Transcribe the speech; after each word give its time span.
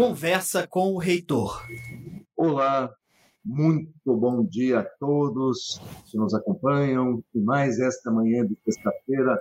conversa 0.00 0.66
com 0.66 0.94
o 0.94 0.98
reitor. 0.98 1.62
Olá, 2.34 2.90
muito 3.44 4.16
bom 4.16 4.42
dia 4.42 4.78
a 4.78 4.82
todos 4.82 5.78
que 6.06 6.16
nos 6.16 6.32
acompanham. 6.32 7.22
E 7.34 7.38
mais 7.38 7.78
esta 7.78 8.10
manhã 8.10 8.46
de 8.46 8.56
sexta-feira, 8.64 9.38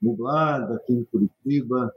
nublada 0.00 0.76
aqui 0.76 0.92
em 0.92 1.02
Curitiba, 1.02 1.92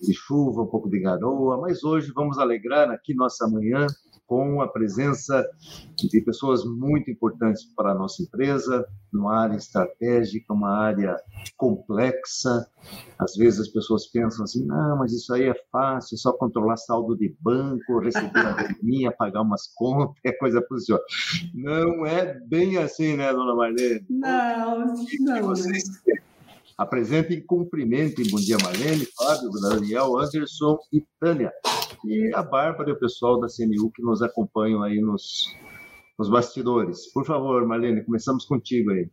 de 0.00 0.14
chuva, 0.14 0.62
um 0.62 0.66
pouco 0.68 0.88
de 0.88 1.00
garoa, 1.00 1.60
mas 1.60 1.82
hoje 1.82 2.12
vamos 2.14 2.38
alegrar 2.38 2.88
aqui 2.88 3.14
nossa 3.14 3.48
manhã 3.48 3.84
com 4.28 4.60
a 4.60 4.68
presença 4.68 5.44
de 5.96 6.20
pessoas 6.20 6.62
muito 6.62 7.10
importantes 7.10 7.64
para 7.74 7.92
a 7.92 7.94
nossa 7.94 8.22
empresa, 8.22 8.86
numa 9.10 9.34
área 9.34 9.56
estratégica, 9.56 10.52
uma 10.52 10.78
área 10.78 11.16
complexa. 11.56 12.68
Às 13.18 13.34
vezes 13.34 13.60
as 13.60 13.68
pessoas 13.68 14.06
pensam 14.06 14.44
assim, 14.44 14.64
não, 14.66 14.98
mas 14.98 15.12
isso 15.12 15.32
aí 15.32 15.44
é 15.44 15.54
fácil, 15.72 16.14
é 16.14 16.18
só 16.18 16.32
controlar 16.32 16.76
saldo 16.76 17.16
de 17.16 17.34
banco, 17.40 18.00
receber 18.00 18.38
a 18.38 18.52
graninha, 18.52 19.10
pagar 19.10 19.40
umas 19.40 19.66
contas, 19.74 20.14
é 20.22 20.30
coisa 20.30 20.62
funciona. 20.68 21.02
Não 21.54 22.04
é 22.04 22.38
bem 22.46 22.76
assim, 22.76 23.16
né, 23.16 23.32
dona 23.32 23.54
Marlene? 23.54 24.04
Não, 24.10 24.94
não. 25.20 25.42
Vocês 25.48 25.84
apresentem 26.76 27.40
cumprimentem. 27.40 28.30
Bom 28.30 28.36
dia, 28.36 28.58
Marlene, 28.62 29.08
Fábio, 29.16 29.50
Daniel, 29.50 30.18
Anderson 30.18 30.78
e 30.92 31.02
Tânia 31.18 31.50
e 32.04 32.32
a 32.34 32.42
Bárbara 32.42 32.90
e 32.90 32.92
o 32.92 32.98
pessoal 32.98 33.38
da 33.40 33.48
CNU 33.48 33.90
que 33.90 34.02
nos 34.02 34.22
acompanham 34.22 34.82
aí 34.82 35.00
nos, 35.00 35.54
nos 36.18 36.28
bastidores. 36.28 37.12
Por 37.12 37.24
favor, 37.24 37.66
Marlene, 37.66 38.04
começamos 38.04 38.44
contigo 38.44 38.90
aí. 38.90 39.08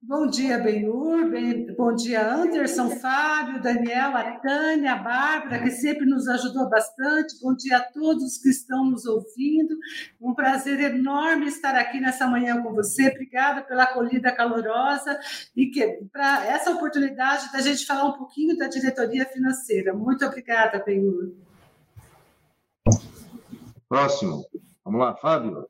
Bom 0.00 0.28
dia, 0.28 0.58
Benhur, 0.58 1.28
bem, 1.28 1.74
bom 1.74 1.92
dia, 1.92 2.32
Anderson, 2.32 2.88
Fábio, 2.88 3.60
Daniel, 3.60 4.16
a 4.16 4.38
Tânia, 4.38 4.92
a 4.92 4.96
Bárbara, 4.96 5.60
que 5.60 5.72
sempre 5.72 6.06
nos 6.06 6.28
ajudou 6.28 6.70
bastante. 6.70 7.34
Bom 7.42 7.52
dia 7.54 7.78
a 7.78 7.82
todos 7.82 8.38
que 8.38 8.48
estão 8.48 8.84
nos 8.84 9.04
ouvindo. 9.04 9.76
Um 10.20 10.34
prazer 10.34 10.80
enorme 10.80 11.46
estar 11.46 11.74
aqui 11.74 12.00
nessa 12.00 12.28
manhã 12.28 12.62
com 12.62 12.72
você. 12.72 13.08
Obrigada 13.08 13.60
pela 13.62 13.82
acolhida 13.82 14.30
calorosa 14.30 15.18
e 15.54 15.66
que 15.66 15.84
para 16.12 16.46
essa 16.46 16.70
oportunidade 16.70 17.52
da 17.52 17.60
gente 17.60 17.84
falar 17.84 18.04
um 18.04 18.16
pouquinho 18.16 18.56
da 18.56 18.68
diretoria 18.68 19.26
financeira. 19.26 19.92
Muito 19.92 20.24
obrigada, 20.24 20.82
Benhur. 20.82 21.34
Próximo. 23.88 24.44
Vamos 24.84 25.00
lá, 25.00 25.14
Fábio. 25.16 25.66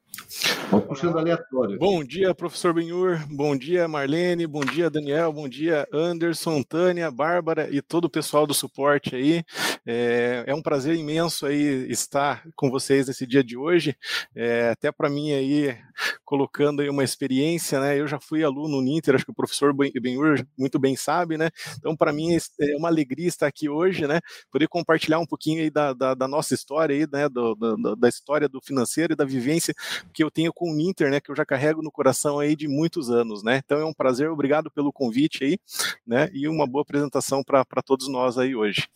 Vamos 0.70 0.86
puxando 0.86 1.18
aleatório. 1.18 1.78
Bom 1.78 2.04
dia, 2.04 2.34
professor 2.34 2.72
Benhur. 2.72 3.18
Bom 3.28 3.56
dia, 3.56 3.88
Marlene. 3.88 4.46
Bom 4.46 4.64
dia, 4.64 4.90
Daniel. 4.90 5.32
Bom 5.32 5.48
dia, 5.48 5.88
Anderson, 5.92 6.62
Tânia, 6.62 7.10
Bárbara 7.10 7.68
e 7.70 7.82
todo 7.82 8.04
o 8.04 8.10
pessoal 8.10 8.46
do 8.46 8.54
suporte 8.54 9.16
aí. 9.16 9.42
É, 9.86 10.44
é 10.46 10.54
um 10.54 10.62
prazer 10.62 10.94
imenso 10.94 11.46
aí 11.46 11.90
estar 11.90 12.44
com 12.54 12.70
vocês 12.70 13.08
nesse 13.08 13.26
dia 13.26 13.42
de 13.42 13.56
hoje. 13.56 13.96
É, 14.34 14.70
até 14.70 14.92
para 14.92 15.08
mim 15.08 15.32
aí, 15.32 15.76
colocando 16.24 16.82
aí 16.82 16.88
uma 16.88 17.04
experiência, 17.04 17.80
né? 17.80 17.98
Eu 17.98 18.06
já 18.06 18.20
fui 18.20 18.44
aluno 18.44 18.76
no 18.76 18.82
Ninter, 18.82 19.14
acho 19.14 19.24
que 19.24 19.30
o 19.30 19.34
professor 19.34 19.72
Benhur 19.74 20.44
muito 20.56 20.78
bem 20.78 20.96
sabe, 20.96 21.36
né? 21.36 21.50
Então, 21.78 21.96
para 21.96 22.12
mim 22.12 22.36
é 22.36 22.76
uma 22.76 22.88
alegria 22.88 23.28
estar 23.28 23.46
aqui 23.46 23.68
hoje, 23.68 24.06
né? 24.06 24.20
Poder 24.50 24.68
compartilhar 24.68 25.18
um 25.18 25.26
pouquinho 25.26 25.62
aí 25.62 25.70
da, 25.70 25.92
da, 25.92 26.14
da 26.14 26.28
nossa 26.28 26.54
história 26.54 26.94
aí, 26.94 27.06
né? 27.10 27.28
Do, 27.28 27.54
do, 27.54 27.96
da 27.96 28.08
história 28.08 28.48
do 28.48 28.60
financeiro 28.60 29.12
e 29.12 29.16
da 29.16 29.24
vivência 29.24 29.74
que 30.12 30.22
eu 30.22 30.30
tenho 30.30 30.52
com 30.52 30.70
o 30.70 30.74
Ninter, 30.74 31.10
né, 31.10 31.20
que 31.20 31.30
eu 31.30 31.36
já 31.36 31.44
carrego 31.44 31.82
no 31.82 31.90
coração 31.90 32.38
aí 32.38 32.54
de 32.54 32.68
muitos 32.68 33.10
anos, 33.10 33.42
né? 33.42 33.60
Então 33.64 33.78
é 33.78 33.84
um 33.84 33.92
prazer, 33.92 34.30
obrigado 34.30 34.70
pelo 34.70 34.92
convite 34.92 35.44
aí, 35.44 35.58
né? 36.06 36.28
E 36.32 36.48
uma 36.48 36.66
boa 36.66 36.82
apresentação 36.82 37.42
para 37.42 37.64
todos 37.84 38.08
nós 38.08 38.38
aí 38.38 38.54
hoje. 38.54 38.88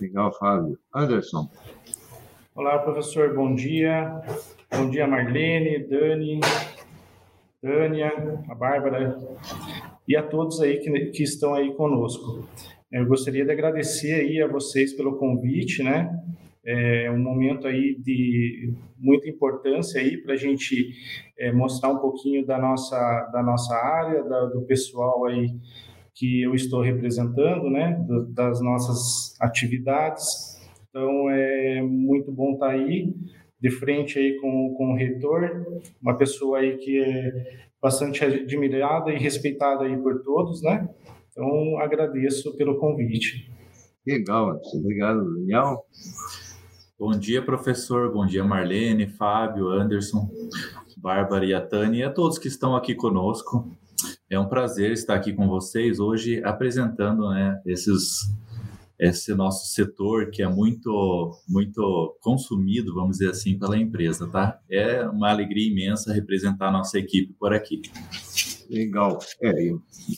Legal, 0.00 0.32
Fábio. 0.32 0.78
Anderson. 0.94 1.48
Olá, 2.54 2.78
professor, 2.78 3.34
bom 3.34 3.54
dia. 3.54 4.22
Bom 4.76 4.90
dia, 4.90 5.06
Marlene, 5.06 5.86
Dani, 5.86 6.40
Tânia, 7.62 8.12
a 8.48 8.54
Bárbara 8.54 9.16
e 10.06 10.16
a 10.16 10.22
todos 10.22 10.60
aí 10.60 10.78
que, 10.78 10.90
que 11.06 11.22
estão 11.22 11.54
aí 11.54 11.72
conosco. 11.74 12.48
Eu 12.90 13.06
gostaria 13.06 13.44
de 13.44 13.52
agradecer 13.52 14.12
aí 14.12 14.42
a 14.42 14.48
vocês 14.48 14.92
pelo 14.92 15.16
convite, 15.16 15.82
né? 15.82 16.10
é 16.66 17.10
um 17.10 17.18
momento 17.18 17.66
aí 17.66 17.94
de 18.00 18.72
muita 18.98 19.28
importância 19.28 20.00
aí 20.00 20.16
para 20.16 20.32
a 20.32 20.36
gente 20.36 20.92
é, 21.38 21.52
mostrar 21.52 21.90
um 21.90 21.98
pouquinho 21.98 22.44
da 22.44 22.58
nossa 22.58 22.96
da 23.32 23.42
nossa 23.42 23.74
área, 23.74 24.22
da, 24.24 24.46
do 24.46 24.62
pessoal 24.62 25.26
aí 25.26 25.54
que 26.14 26.42
eu 26.42 26.54
estou 26.54 26.80
representando, 26.80 27.68
né, 27.68 27.92
do, 28.06 28.26
das 28.26 28.60
nossas 28.62 29.38
atividades. 29.40 30.58
Então 30.88 31.28
é 31.28 31.82
muito 31.82 32.32
bom 32.32 32.54
estar 32.54 32.68
tá 32.68 32.72
aí 32.72 33.12
de 33.64 33.70
frente 33.70 34.18
aí 34.18 34.36
com, 34.42 34.74
com 34.76 34.92
o 34.92 34.94
reitor, 34.94 35.64
uma 36.02 36.14
pessoa 36.18 36.58
aí 36.58 36.76
que 36.76 37.02
é 37.02 37.70
bastante 37.80 38.22
admirada 38.22 39.10
e 39.10 39.18
respeitada 39.18 39.84
aí 39.84 39.96
por 39.96 40.22
todos, 40.22 40.60
né? 40.60 40.86
Então 41.30 41.78
agradeço 41.78 42.54
pelo 42.58 42.76
convite. 42.76 43.50
Legal, 44.06 44.60
obrigado, 44.74 45.24
Daniel. 45.32 45.82
Bom 46.98 47.12
dia, 47.12 47.40
professor. 47.40 48.12
Bom 48.12 48.26
dia, 48.26 48.44
Marlene, 48.44 49.06
Fábio, 49.06 49.68
Anderson, 49.68 50.28
Bárbara 50.98 51.46
e 51.46 51.54
a 51.54 51.60
Tânia 51.62 52.00
e 52.00 52.02
a 52.02 52.10
todos 52.10 52.38
que 52.38 52.48
estão 52.48 52.76
aqui 52.76 52.94
conosco. 52.94 53.66
É 54.28 54.38
um 54.38 54.46
prazer 54.46 54.92
estar 54.92 55.14
aqui 55.14 55.32
com 55.32 55.48
vocês 55.48 55.98
hoje 55.98 56.42
apresentando 56.44 57.30
né, 57.30 57.58
esses, 57.64 58.30
esse 58.98 59.34
nosso 59.34 59.72
setor 59.72 60.30
que 60.30 60.42
é 60.42 60.48
muito, 60.48 61.32
muito 61.48 62.16
consumido, 62.20 62.94
vamos 62.94 63.18
dizer 63.18 63.30
assim, 63.30 63.58
pela 63.58 63.78
empresa, 63.78 64.28
tá? 64.28 64.60
É 64.70 65.06
uma 65.06 65.30
alegria 65.30 65.70
imensa 65.70 66.12
representar 66.12 66.68
a 66.68 66.72
nossa 66.72 66.98
equipe 66.98 67.32
por 67.34 67.52
aqui. 67.52 67.82
Legal. 68.70 69.18
É, 69.42 69.52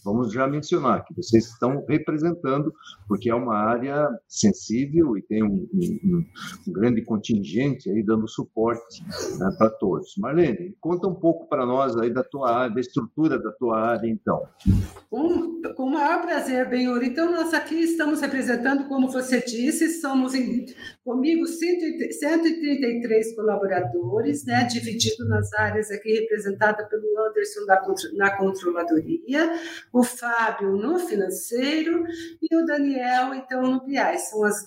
vamos 0.04 0.32
já 0.32 0.46
mencionar 0.46 1.04
que 1.04 1.14
vocês 1.14 1.46
estão 1.46 1.84
representando, 1.88 2.72
porque 3.08 3.30
é 3.30 3.34
uma 3.34 3.56
área 3.56 4.08
sensível 4.28 5.16
e 5.16 5.22
tem 5.22 5.42
um, 5.42 5.68
um, 5.72 6.24
um 6.68 6.72
grande 6.72 7.02
contingente 7.02 7.90
aí 7.90 8.02
dando 8.02 8.28
suporte 8.28 9.02
né, 9.38 9.54
para 9.58 9.70
todos. 9.70 10.14
Marlene, 10.18 10.76
conta 10.80 11.06
um 11.06 11.14
pouco 11.14 11.48
para 11.48 11.66
nós 11.66 11.96
aí 11.96 12.12
da 12.12 12.22
tua 12.22 12.50
área, 12.50 12.74
da 12.74 12.80
estrutura 12.80 13.38
da 13.38 13.52
tua 13.52 13.78
área, 13.80 14.08
então. 14.08 14.42
Com, 15.10 15.60
com 15.74 15.84
o 15.84 15.90
maior 15.90 16.22
prazer, 16.22 16.68
Benhur. 16.68 17.02
Então, 17.02 17.30
nós 17.30 17.52
aqui 17.54 17.76
estamos 17.76 18.20
representando, 18.20 18.88
como 18.88 19.10
você 19.10 19.40
disse, 19.40 20.00
somos 20.00 20.34
em, 20.34 20.66
comigo 21.04 21.46
133 21.46 23.34
colaboradores, 23.34 24.44
né, 24.44 24.64
dividido 24.64 25.28
nas 25.28 25.52
áreas 25.54 25.90
aqui 25.90 26.12
representada 26.20 26.84
pelo 26.86 27.04
Anderson 27.26 27.64
da, 27.66 27.82
na 28.14 28.35
controladoria, 28.36 29.52
o 29.92 30.02
Fábio 30.02 30.72
no 30.72 30.98
financeiro 30.98 32.04
e 32.40 32.56
o 32.56 32.64
Daniel, 32.64 33.34
então, 33.34 33.62
no 33.62 33.84
BI. 33.84 34.18
São 34.18 34.44
as, 34.44 34.66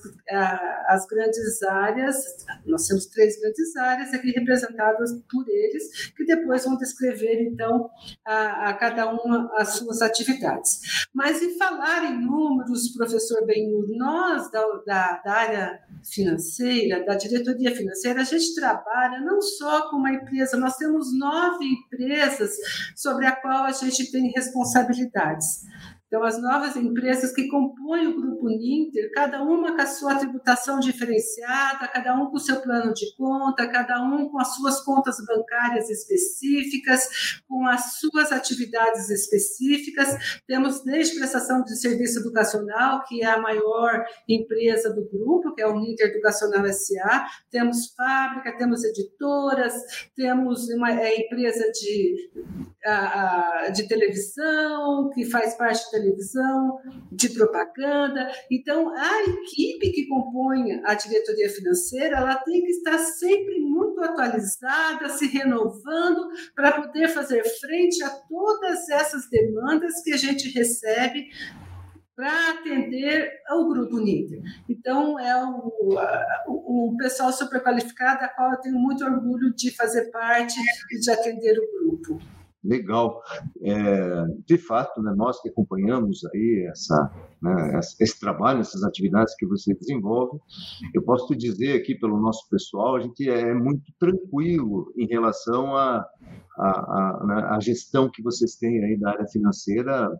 as 0.87 1.05
grandes 1.07 1.61
áreas, 1.63 2.45
nós 2.65 2.87
temos 2.87 3.05
três 3.07 3.39
grandes 3.39 3.75
áreas 3.75 4.13
aqui 4.13 4.31
representadas 4.31 5.11
por 5.29 5.47
eles, 5.47 6.11
que 6.11 6.25
depois 6.25 6.65
vão 6.65 6.77
descrever, 6.77 7.41
então, 7.43 7.89
a, 8.25 8.69
a 8.69 8.73
cada 8.73 9.11
uma 9.11 9.49
as 9.57 9.75
suas 9.75 10.01
atividades. 10.01 11.07
Mas 11.13 11.41
em 11.41 11.57
falar 11.57 12.05
em 12.05 12.19
números, 12.19 12.89
professor 12.95 13.45
Benhur, 13.45 13.85
nós 13.89 14.51
da, 14.51 14.61
da, 14.85 15.21
da 15.23 15.33
área 15.33 15.79
financeira, 16.03 17.05
da 17.05 17.15
diretoria 17.15 17.75
financeira, 17.75 18.21
a 18.21 18.25
gente 18.25 18.55
trabalha 18.55 19.19
não 19.21 19.41
só 19.41 19.89
com 19.89 19.97
uma 19.97 20.11
empresa, 20.11 20.57
nós 20.57 20.75
temos 20.77 21.17
nove 21.17 21.65
empresas 21.65 22.55
sobre 22.95 23.25
a 23.25 23.35
qual 23.35 23.58
a 23.65 23.71
gente 23.71 24.11
tem 24.11 24.31
responsabilidades. 24.35 25.63
Então, 26.09 26.23
as 26.23 26.41
novas 26.41 26.75
empresas 26.75 27.31
que 27.31 27.47
compõem 27.47 28.07
o 28.07 28.19
grupo 28.19 28.49
Ninter, 28.49 29.11
cada 29.13 29.43
uma 29.43 29.75
com 29.75 29.81
a 29.81 29.85
sua 29.85 30.15
tributação 30.15 30.79
diferenciada, 30.79 31.87
cada 31.87 32.15
um 32.15 32.31
com 32.31 32.35
o 32.35 32.39
seu 32.39 32.59
plano 32.61 32.91
de 32.95 33.15
conta, 33.15 33.67
cada 33.67 34.01
um 34.01 34.27
com 34.27 34.39
as 34.39 34.55
suas 34.55 34.81
contas 34.81 35.17
bancárias 35.23 35.87
específicas, 35.87 37.43
com 37.47 37.63
as 37.67 37.99
suas 37.99 38.31
atividades 38.31 39.11
específicas. 39.11 40.41
Temos 40.47 40.83
desde 40.83 41.19
prestação 41.19 41.63
de 41.63 41.79
serviço 41.79 42.21
educacional, 42.21 43.03
que 43.07 43.21
é 43.21 43.27
a 43.27 43.39
maior 43.39 44.03
empresa 44.27 44.91
do 44.91 45.07
grupo, 45.07 45.53
que 45.53 45.61
é 45.61 45.67
o 45.67 45.79
Ninter 45.79 46.07
Educacional 46.07 46.65
SA, 46.73 47.27
temos 47.51 47.93
fábrica, 47.93 48.57
temos 48.57 48.83
editoras, 48.83 49.75
temos 50.15 50.67
uma 50.69 50.91
é, 50.91 51.19
empresa 51.19 51.69
de, 51.71 52.31
de 53.75 53.87
televisão, 53.87 55.11
que 55.13 55.23
faz 55.25 55.53
parte 55.55 55.91
da 55.91 55.98
televisão, 55.99 56.79
de 57.11 57.29
propaganda. 57.29 58.31
Então, 58.49 58.89
a 58.95 59.23
equipe 59.23 59.91
que 59.91 60.07
compõe 60.07 60.81
a 60.85 60.93
diretoria 60.93 61.49
financeira, 61.49 62.17
ela 62.17 62.35
tem 62.37 62.61
que 62.61 62.71
estar 62.71 62.97
sempre 62.97 63.59
muito 63.59 64.01
atualizada, 64.01 65.09
se 65.09 65.27
renovando 65.27 66.29
para 66.55 66.81
poder 66.81 67.09
fazer 67.09 67.43
frente 67.59 68.03
a 68.03 68.09
todas 68.09 68.89
essas 68.89 69.29
demandas 69.29 70.01
que 70.03 70.13
a 70.13 70.17
gente 70.17 70.49
recebe 70.49 71.29
para 72.15 72.51
atender 72.51 73.31
o 73.49 73.69
grupo 73.69 73.97
Ninter. 73.97 74.41
Então, 74.67 75.17
é 75.17 75.33
o 76.45 76.93
pessoal 76.97 77.31
super 77.31 77.63
qualificado, 77.63 78.25
a 78.25 78.27
qual 78.27 78.51
eu 78.51 78.59
tenho 78.59 78.77
muito 78.77 79.05
orgulho 79.05 79.53
de 79.55 79.73
fazer 79.73 80.11
parte 80.11 80.59
e 80.91 80.99
de 80.99 81.09
atender 81.09 81.57
o 81.57 81.79
grupo. 81.79 82.19
Legal. 82.63 83.21
É, 83.61 84.25
de 84.45 84.57
fato, 84.57 85.01
né, 85.01 85.13
nós 85.15 85.41
que 85.41 85.47
acompanhamos 85.47 86.25
aí 86.25 86.67
essa, 86.69 87.11
né, 87.41 87.79
esse 87.99 88.19
trabalho, 88.19 88.59
essas 88.59 88.83
atividades 88.83 89.33
que 89.35 89.45
você 89.45 89.73
desenvolve, 89.73 90.39
eu 90.93 91.01
posso 91.03 91.27
te 91.27 91.37
dizer 91.37 91.77
aqui 91.77 91.95
pelo 91.95 92.19
nosso 92.19 92.49
pessoal, 92.49 92.97
a 92.97 92.99
gente 92.99 93.29
é 93.29 93.53
muito 93.53 93.93
tranquilo 93.97 94.91
em 94.97 95.07
relação 95.07 95.75
a, 95.75 96.05
a, 96.57 96.69
a, 96.69 97.25
né, 97.25 97.47
a 97.49 97.59
gestão 97.61 98.09
que 98.11 98.21
vocês 98.21 98.55
têm 98.55 98.83
aí 98.83 98.97
da 98.97 99.11
área 99.11 99.27
financeira, 99.27 100.11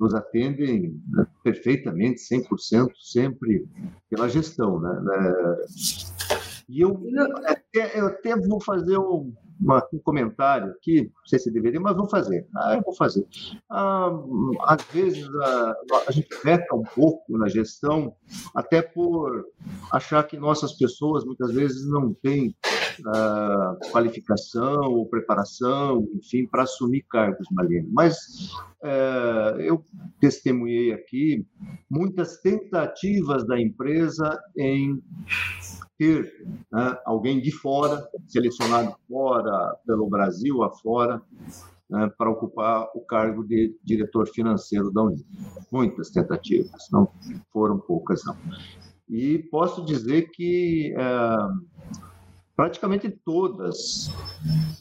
nos 0.00 0.14
atendem 0.14 0.98
né, 1.10 1.26
perfeitamente, 1.44 2.20
100%, 2.20 2.88
sempre 3.02 3.66
pela 4.08 4.30
gestão. 4.30 4.80
Né? 4.80 4.90
E 6.68 6.80
eu 6.80 6.98
até, 7.44 8.00
eu 8.00 8.06
até 8.06 8.34
vou 8.34 8.62
fazer 8.62 8.96
um, 8.96 9.34
uma, 9.62 9.86
um 9.92 9.98
comentário 9.98 10.72
aqui, 10.72 11.02
não 11.02 11.26
sei 11.26 11.38
se 11.38 11.50
deveria, 11.50 11.80
mas 11.80 11.96
vou 11.96 12.08
fazer. 12.08 12.46
Ah, 12.56 12.74
eu 12.74 12.82
vou 12.82 12.94
fazer. 12.94 13.26
Ah, 13.70 14.10
às 14.66 14.82
vezes 14.92 15.28
a, 15.34 15.76
a 16.08 16.12
gente 16.12 16.28
peca 16.42 16.74
um 16.74 16.82
pouco 16.82 17.38
na 17.38 17.48
gestão, 17.48 18.14
até 18.54 18.82
por 18.82 19.46
achar 19.92 20.22
que 20.24 20.36
nossas 20.36 20.72
pessoas 20.72 21.24
muitas 21.24 21.52
vezes 21.52 21.88
não 21.88 22.12
têm 22.14 22.54
ah, 23.06 23.76
qualificação 23.90 24.82
ou 24.92 25.06
preparação, 25.06 26.08
enfim, 26.14 26.46
para 26.46 26.64
assumir 26.64 27.04
cargos, 27.08 27.46
Marlene. 27.52 27.88
Mas 27.92 28.52
eh, 28.84 29.56
eu 29.60 29.84
testemunhei 30.20 30.92
aqui 30.92 31.46
muitas 31.88 32.38
tentativas 32.38 33.46
da 33.46 33.60
empresa 33.60 34.40
em 34.56 35.00
ter 36.02 36.34
né, 36.72 36.98
alguém 37.04 37.40
de 37.40 37.52
fora, 37.52 38.04
selecionado 38.26 38.96
fora, 39.08 39.76
pelo 39.86 40.08
Brasil 40.08 40.64
afora, 40.64 41.22
né, 41.88 42.10
para 42.18 42.28
ocupar 42.28 42.88
o 42.92 43.00
cargo 43.02 43.46
de 43.46 43.76
diretor 43.84 44.26
financeiro 44.26 44.90
da 44.90 45.02
União. 45.02 45.24
Muitas 45.70 46.10
tentativas, 46.10 46.88
não 46.90 47.08
foram 47.52 47.78
poucas, 47.78 48.24
não. 48.24 48.36
E 49.08 49.38
posso 49.50 49.84
dizer 49.84 50.30
que 50.32 50.92
é, 50.96 51.36
praticamente 52.56 53.08
todas, 53.24 54.10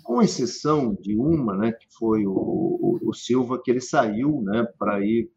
com 0.01 0.23
exceção 0.23 0.97
de 0.99 1.15
uma, 1.15 1.55
né, 1.55 1.71
que 1.71 1.85
foi 1.99 2.25
o, 2.25 2.31
o, 2.31 2.99
o 3.03 3.13
Silva, 3.13 3.61
que 3.63 3.69
ele 3.69 3.81
saiu 3.81 4.41
né, 4.41 4.65
para 4.79 5.05
ir 5.05 5.29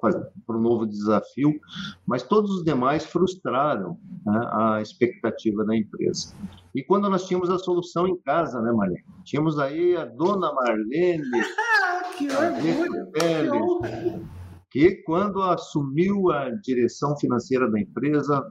para 0.00 0.56
o 0.56 0.60
novo 0.60 0.86
desafio, 0.86 1.58
mas 2.06 2.22
todos 2.22 2.50
os 2.50 2.64
demais 2.64 3.04
frustraram 3.04 3.98
né, 4.24 4.50
a 4.52 4.80
expectativa 4.80 5.64
da 5.64 5.76
empresa. 5.76 6.34
E 6.74 6.82
quando 6.82 7.10
nós 7.10 7.26
tínhamos 7.26 7.50
a 7.50 7.58
solução 7.58 8.06
em 8.06 8.16
casa, 8.18 8.60
né, 8.60 8.70
Marlene? 8.72 9.04
Tínhamos 9.24 9.58
aí 9.58 9.96
a 9.96 10.04
dona 10.04 10.52
Marlene. 10.52 11.22
que 12.18 12.28
orgulho! 12.30 14.28
que 14.70 14.96
quando 15.02 15.42
assumiu 15.42 16.30
a 16.30 16.50
direção 16.50 17.16
financeira 17.16 17.70
da 17.70 17.80
empresa, 17.80 18.46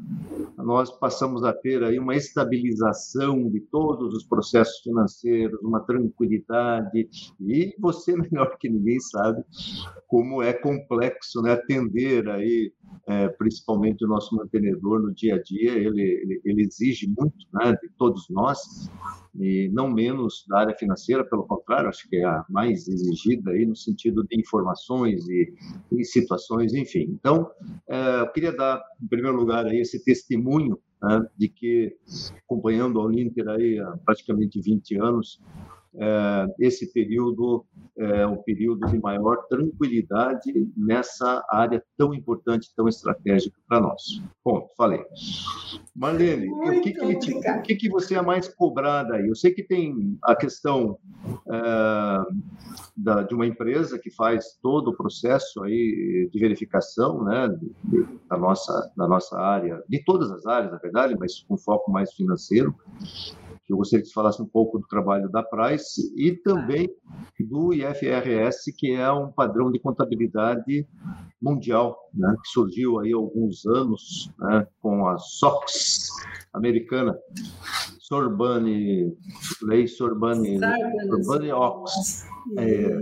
nós 0.58 0.92
passamos 0.92 1.44
a 1.44 1.54
ter 1.54 1.84
aí 1.84 2.00
uma 2.00 2.16
estabilização 2.16 3.50
de 3.50 3.60
todos 3.62 4.16
os 4.16 4.24
processos 4.24 4.80
financeiros, 4.80 5.60
uma 5.62 5.80
tranquilidade, 5.82 7.08
e 7.40 7.76
você 7.80 8.16
melhor 8.18 8.58
que 8.58 8.68
ninguém 8.68 9.00
sabe 9.00 9.44
como 10.08 10.42
é 10.42 10.54
complexo 10.54 11.42
né, 11.42 11.52
atender 11.52 12.28
aí, 12.30 12.72
é, 13.08 13.28
principalmente 13.28 14.06
o 14.06 14.08
nosso 14.08 14.36
mantenedor 14.36 15.02
no 15.02 15.14
dia 15.14 15.36
a 15.36 15.42
dia, 15.42 15.74
ele, 15.74 16.02
ele, 16.02 16.42
ele 16.46 16.62
exige 16.64 17.08
muito 17.08 17.36
né, 17.54 17.74
de 17.74 17.90
todos 17.98 18.26
nós, 18.30 18.90
e 19.36 19.70
não 19.74 19.92
menos 19.92 20.46
da 20.48 20.60
área 20.60 20.76
financeira, 20.76 21.26
pelo 21.26 21.44
contrário, 21.44 21.90
acho 21.90 22.10
que 22.10 22.16
é 22.16 22.26
a 22.26 22.46
mais 22.50 22.88
exigida 22.88 23.52
aí 23.52 23.66
no 23.66 23.76
sentido 23.76 24.24
de 24.24 24.40
informações 24.40 25.28
e, 25.28 25.54
e 25.92 26.06
situações, 26.06 26.74
enfim. 26.74 27.08
Então, 27.10 27.52
é, 27.90 28.22
eu 28.22 28.32
queria 28.32 28.54
dar, 28.54 28.82
em 29.04 29.08
primeiro 29.08 29.38
lugar, 29.38 29.66
aí 29.66 29.80
esse 29.80 30.04
testemunho 30.04 30.80
né, 31.02 31.28
de 31.38 31.50
que, 31.50 31.96
acompanhando 32.46 33.00
a 33.00 33.06
Uninter 33.06 33.48
aí 33.50 33.78
há 33.80 33.98
praticamente 34.06 34.60
20 34.62 34.96
anos, 35.00 35.42
esse 36.60 36.92
período 36.94 37.66
é 37.98 38.26
um 38.28 38.38
período 38.38 38.86
de 38.88 39.00
maior 39.00 39.38
tranquilidade 39.50 40.70
nessa 40.76 41.44
área 41.50 41.84
tão 41.98 42.14
importante, 42.14 42.72
tão 42.76 42.88
estratégica 42.88 43.58
para 43.68 43.82
nós. 43.82 44.22
Bom, 44.46 44.70
falei. 44.78 45.04
Marlene, 45.96 46.48
o 46.52 46.82
que 46.82 46.94
que, 46.94 47.16
te, 47.16 47.34
o 47.34 47.62
que, 47.64 47.76
que, 47.76 47.90
você 47.90 48.16
é 48.16 48.22
mais 48.22 48.48
cobrada 48.48 49.16
aí? 49.16 49.28
Eu 49.28 49.36
sei 49.36 49.52
que 49.52 49.64
tem 49.64 50.18
a 50.24 50.36
questão 50.36 51.00
é, 51.52 52.20
da, 52.96 53.24
de 53.24 53.34
uma 53.34 53.48
empresa 53.48 53.98
que 53.98 54.12
faz 54.12 54.60
todo 54.62 54.90
o 54.90 54.96
processo 54.96 55.64
aí 55.64 56.30
de 56.32 56.40
verificação 56.40 57.24
né, 57.24 57.50
de, 57.84 58.06
da, 58.30 58.38
nossa, 58.38 58.92
da 58.96 59.08
nossa 59.08 59.40
área, 59.40 59.84
de 59.90 60.04
todas 60.04 60.30
as 60.32 60.46
áreas, 60.46 60.72
na 60.72 60.78
verdade, 60.78 61.16
mas 61.20 61.42
com 61.42 61.58
foco 61.58 61.92
mais 61.92 62.14
financeiro 62.14 62.76
eu 63.70 63.78
gostaria 63.78 64.02
que 64.02 64.08
você 64.08 64.14
falasse 64.14 64.42
um 64.42 64.46
pouco 64.46 64.80
do 64.80 64.88
trabalho 64.88 65.30
da 65.30 65.44
Price 65.44 66.14
e 66.16 66.32
também 66.32 66.90
do 67.40 67.74
IFRS, 67.74 68.72
que 68.78 68.94
é 68.94 69.12
um 69.12 69.32
padrão 69.32 69.72
de 69.72 69.80
contabilidade 69.80 70.88
mundial, 71.42 71.98
né, 72.14 72.34
que 72.44 72.50
surgiu 72.50 73.00
aí 73.00 73.14
há 73.14 73.16
alguns 73.16 73.66
anos 73.66 74.32
né, 74.40 74.68
com 74.82 75.08
a 75.08 75.18
SOX 75.18 76.10
americana, 76.54 77.18
Sorbane, 78.00 79.14
Lei 79.62 79.88
Sorbane, 79.88 80.60
Sorbane 81.10 81.52
Ox. 81.52 82.26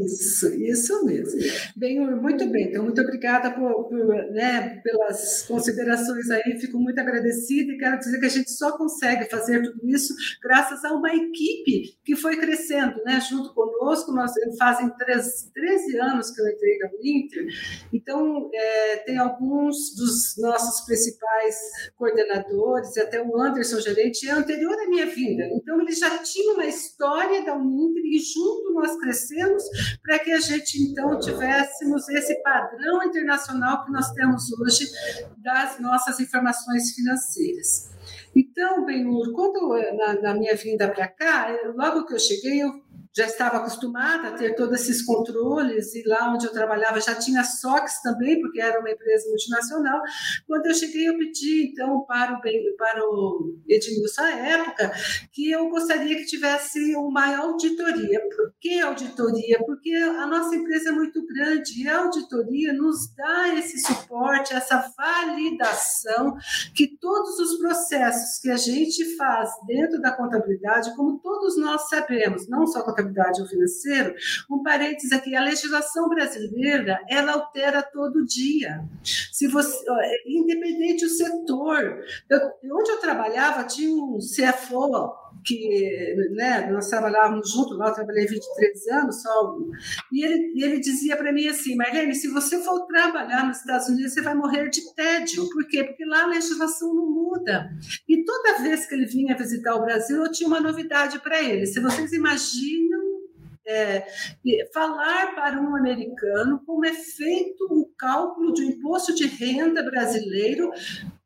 Isso, 0.03 0.53
isso 0.56 1.06
mesmo. 1.06 1.39
Bem, 1.75 2.00
muito 2.00 2.47
bem. 2.50 2.69
Então, 2.69 2.83
muito 2.83 3.00
obrigada 3.01 3.51
por, 3.51 3.86
por, 3.89 4.07
né, 4.31 4.81
pelas 4.83 5.44
considerações 5.44 6.30
aí. 6.31 6.57
Fico 6.59 6.80
muito 6.80 7.00
agradecida 7.00 7.71
e 7.71 7.77
quero 7.77 8.00
dizer 8.00 8.19
que 8.19 8.25
a 8.25 8.30
gente 8.30 8.50
só 8.51 8.75
consegue 8.77 9.30
fazer 9.30 9.62
tudo 9.62 9.88
isso 9.88 10.15
graças 10.42 10.83
a 10.83 10.94
uma 10.94 11.13
equipe 11.13 11.95
que 12.03 12.15
foi 12.15 12.38
crescendo, 12.38 13.03
né, 13.06 13.19
junto 13.19 13.53
conosco. 13.53 14.12
Nós 14.12 14.31
fazem 14.57 14.89
13, 14.89 15.51
13 15.53 16.00
anos 16.00 16.31
que 16.31 16.42
eu 16.42 16.47
entrei 16.47 16.77
na 16.80 16.89
Inter. 17.03 17.45
Então, 17.94 18.50
é, 18.53 18.97
tem 18.97 19.18
alguns 19.18 19.95
dos 19.95 20.35
nossos 20.37 20.85
principais 20.85 21.56
coordenadores, 21.95 22.97
até 22.97 23.21
o 23.21 23.40
Anderson, 23.40 23.80
gerente, 23.80 24.28
é 24.28 24.31
anterior 24.31 24.73
à 24.73 24.90
minha 24.90 25.06
vinda. 25.06 25.44
Então, 25.54 25.80
ele 25.81 25.92
já 25.92 26.18
tinha 26.19 26.54
uma 26.54 26.66
história 26.66 27.44
da 27.44 27.56
Uninter 27.56 28.04
e 28.06 28.19
junto 28.19 28.73
nós 28.73 28.97
crescemos 28.99 29.34
para 30.04 30.19
que 30.19 30.31
a 30.31 30.39
gente 30.39 30.81
então 30.81 31.19
tivéssemos 31.19 32.07
esse 32.09 32.42
padrão 32.42 33.04
internacional 33.04 33.85
que 33.85 33.92
nós 33.92 34.11
temos 34.11 34.51
hoje 34.54 34.89
das 35.37 35.80
nossas 35.80 36.19
informações 36.19 36.94
financeiras. 36.94 37.89
Então, 38.35 38.85
Benhur, 38.85 39.31
quando 39.33 39.75
na, 39.97 40.21
na 40.21 40.33
minha 40.33 40.56
vinda 40.56 40.89
para 40.89 41.07
cá, 41.07 41.47
logo 41.73 42.06
que 42.06 42.13
eu 42.13 42.19
cheguei, 42.19 42.61
eu 42.61 42.84
já 43.16 43.26
estava 43.26 43.57
acostumada 43.57 44.28
a 44.28 44.31
ter 44.34 44.56
todos 44.56 44.81
esses 44.81 45.02
controles 45.02 45.95
e 45.95 46.04
lá 46.06 46.34
onde 46.34 46.45
eu 46.45 46.52
trabalhava 46.52 47.00
já 47.00 47.16
tinha 47.16 47.44
SOX 47.44 48.02
também, 48.02 48.42
porque 48.42 48.60
era 48.60 48.80
uma 48.80 48.92
empresa 48.92 49.30
multinacional. 49.30 50.02
Quando 50.45 50.66
eu 50.66 50.74
cheguei, 50.74 51.07
eu 51.07 51.18
pedi 51.18 51.72
então 51.72 52.06
para 52.06 52.34
o, 52.34 52.42
para 52.78 53.04
o 53.04 53.56
Edmilson 53.68 54.22
à 54.22 54.31
época 54.31 54.92
que 55.31 55.50
eu 55.50 55.69
gostaria 55.69 56.18
que 56.18 56.26
tivesse 56.26 56.95
uma 56.95 57.38
auditoria. 57.38 58.19
Por 58.36 58.54
que 58.60 58.81
auditoria? 58.81 59.60
Porque 59.66 59.94
a 59.94 60.28
nossa 60.28 60.56
empresa 60.56 60.90
é 60.90 60.92
muito 60.92 61.26
grande 61.26 61.81
e 61.81 61.88
a 61.88 62.00
auditoria 62.00 62.74
nos 62.74 63.14
dá 63.16 63.54
esse 63.56 63.80
suporte, 63.80 64.54
essa 64.54 64.92
validação 64.98 66.36
que 66.74 66.98
todos 66.98 67.40
os 67.40 67.57
processos 67.60 68.40
que 68.42 68.50
a 68.50 68.57
gente 68.57 69.16
faz 69.16 69.52
dentro 69.66 70.02
da 70.02 70.12
contabilidade, 70.12 70.94
como 70.95 71.19
todos 71.19 71.57
nós 71.57 71.88
sabemos, 71.88 72.50
não 72.50 72.68
só 72.68 72.81
contabilidade, 72.81 73.05
contabilidade 73.06 73.42
ou 73.42 73.47
financeiro, 73.47 74.16
um 74.50 74.64
parênteses 74.64 75.12
aqui, 75.12 75.35
a 75.35 75.44
legislação 75.44 76.09
brasileira, 76.09 77.00
ela 77.09 77.33
altera 77.33 77.81
todo 77.81 78.26
dia. 78.26 78.83
Se 79.04 79.47
você, 79.47 79.85
independente 80.26 81.06
do 81.06 81.12
setor, 81.12 82.04
eu, 82.30 82.40
onde 82.74 82.92
eu 82.92 83.00
trabalhava 83.00 83.64
tinha 83.64 83.94
um 83.94 84.18
CFO 84.18 85.25
que 85.45 86.16
né, 86.31 86.69
nós 86.71 86.90
trabalhávamos 86.90 87.52
juntos, 87.52 87.78
lá 87.78 87.90
eu 87.90 87.94
trabalhei 87.94 88.25
23 88.25 88.87
anos 88.87 89.21
só, 89.21 89.57
e 90.11 90.25
ele, 90.25 90.54
e 90.56 90.64
ele 90.64 90.80
dizia 90.80 91.16
para 91.16 91.31
mim 91.31 91.47
assim, 91.47 91.75
Marlene, 91.75 92.16
se 92.16 92.28
você 92.28 92.61
for 92.64 92.85
trabalhar 92.87 93.45
nos 93.45 93.57
Estados 93.57 93.87
Unidos, 93.87 94.14
você 94.14 94.21
vai 94.21 94.33
morrer 94.33 94.69
de 94.69 94.94
tédio. 94.95 95.47
Por 95.49 95.68
quê? 95.68 95.83
Porque 95.83 96.06
lá 96.06 96.23
a 96.23 96.28
legislação 96.28 96.94
não 96.94 97.11
muda. 97.11 97.69
E 98.07 98.23
toda 98.23 98.61
vez 98.61 98.85
que 98.85 98.95
ele 98.95 99.06
vinha 99.06 99.37
visitar 99.37 99.75
o 99.75 99.81
Brasil, 99.81 100.23
eu 100.23 100.31
tinha 100.31 100.47
uma 100.47 100.59
novidade 100.59 101.19
para 101.19 101.42
ele. 101.42 101.66
Se 101.66 101.80
vocês 101.80 102.11
imaginam 102.11 103.16
é, 103.68 104.06
falar 104.73 105.33
para 105.33 105.59
um 105.59 105.75
americano 105.75 106.61
como 106.66 106.85
é 106.85 106.94
feito 106.94 107.66
o 107.71 107.85
cálculo 107.97 108.54
de 108.54 108.64
um 108.64 108.69
imposto 108.69 109.14
de 109.16 109.25
renda 109.25 109.83
brasileiro 109.83 110.71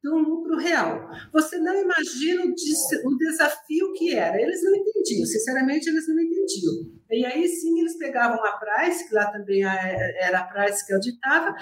do 0.03 0.15
lucro 0.15 0.57
real. 0.57 1.09
Você 1.33 1.57
não 1.57 1.75
imagina 1.75 2.43
o, 2.45 3.17
desafio 3.17 3.93
que 3.93 4.15
era. 4.15 4.41
Eles 4.41 4.63
não 4.63 4.73
entendiam, 4.75 5.25
sinceramente, 5.25 5.89
eles 5.89 6.07
não 6.07 6.19
entendiam. 6.19 6.73
E 7.11 7.25
aí 7.25 7.47
sim 7.47 7.79
eles 7.79 7.97
pegavam 7.97 8.43
a 8.45 8.51
Price, 8.57 9.07
que 9.07 9.13
lá 9.13 9.31
também 9.31 9.63
era 9.63 10.39
a 10.39 10.43
Price 10.43 10.85
que 10.85 10.93
auditava, 10.93 11.53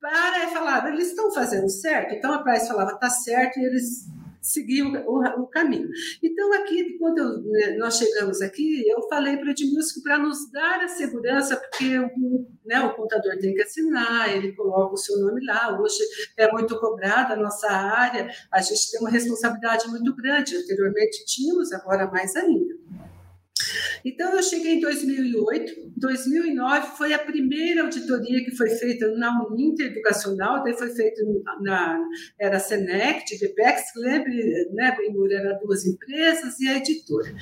para 0.00 0.48
falar, 0.48 0.92
eles 0.92 1.08
estão 1.08 1.32
fazendo 1.32 1.68
certo? 1.68 2.14
Então 2.14 2.32
a 2.32 2.42
Price 2.42 2.68
falava, 2.68 2.92
está 2.92 3.08
certo, 3.08 3.58
e 3.58 3.64
eles 3.64 4.06
seguir 4.44 4.82
o, 4.82 4.92
o, 5.10 5.42
o, 5.42 5.46
caminho. 5.46 5.88
Então, 6.22 6.52
aqui, 6.52 6.98
quando 6.98 7.18
eu, 7.18 7.42
né, 7.42 7.76
nós 7.78 7.96
chegamos 7.96 8.42
aqui, 8.42 8.84
eu 8.86 9.08
falei 9.08 9.38
para 9.38 9.46
o 9.46 9.50
Edmilson 9.50 10.00
para 10.02 10.18
nos 10.18 10.50
dar 10.52 10.84
a 10.84 10.88
segurança, 10.88 11.56
porque 11.56 11.98
o, 11.98 12.46
né, 12.64 12.80
o 12.82 12.94
contador 12.94 13.38
tem 13.38 13.54
que 13.54 13.62
assinar, 13.62 14.34
ele 14.36 14.52
coloca 14.52 14.92
o 14.92 14.98
seu 14.98 15.18
nome 15.18 15.44
lá. 15.46 15.80
Hoje 15.80 16.02
é 16.36 16.50
muito 16.52 16.78
cobrada 16.78 17.32
a 17.32 17.36
nossa 17.36 17.68
área, 17.68 18.30
a 18.52 18.60
gente 18.60 18.90
tem 18.90 19.00
uma 19.00 19.10
responsabilidade 19.10 19.88
muito 19.88 20.14
grande. 20.14 20.56
Anteriormente 20.56 21.24
tínhamos, 21.24 21.72
agora 21.72 22.06
mais 22.10 22.36
ainda. 22.36 22.73
Então, 24.04 24.34
eu 24.34 24.42
cheguei 24.42 24.74
em 24.74 24.80
2008. 24.80 25.92
2009 25.96 26.96
foi 26.96 27.14
a 27.14 27.18
primeira 27.18 27.82
auditoria 27.82 28.44
que 28.44 28.54
foi 28.54 28.68
feita 28.68 29.08
na 29.16 29.46
Uninter 29.46 29.86
Educacional, 29.86 30.62
daí 30.62 30.76
foi 30.76 30.90
feita 30.90 31.22
na, 31.62 31.98
era 32.38 32.58
a 32.58 32.60
Senec, 32.60 33.24
de 33.24 33.38
VPEX, 33.38 33.82
lembre, 33.96 34.70
né, 34.72 34.94
eram 35.32 35.58
duas 35.60 35.86
empresas 35.86 36.60
e 36.60 36.68
a 36.68 36.76
editora. 36.76 37.34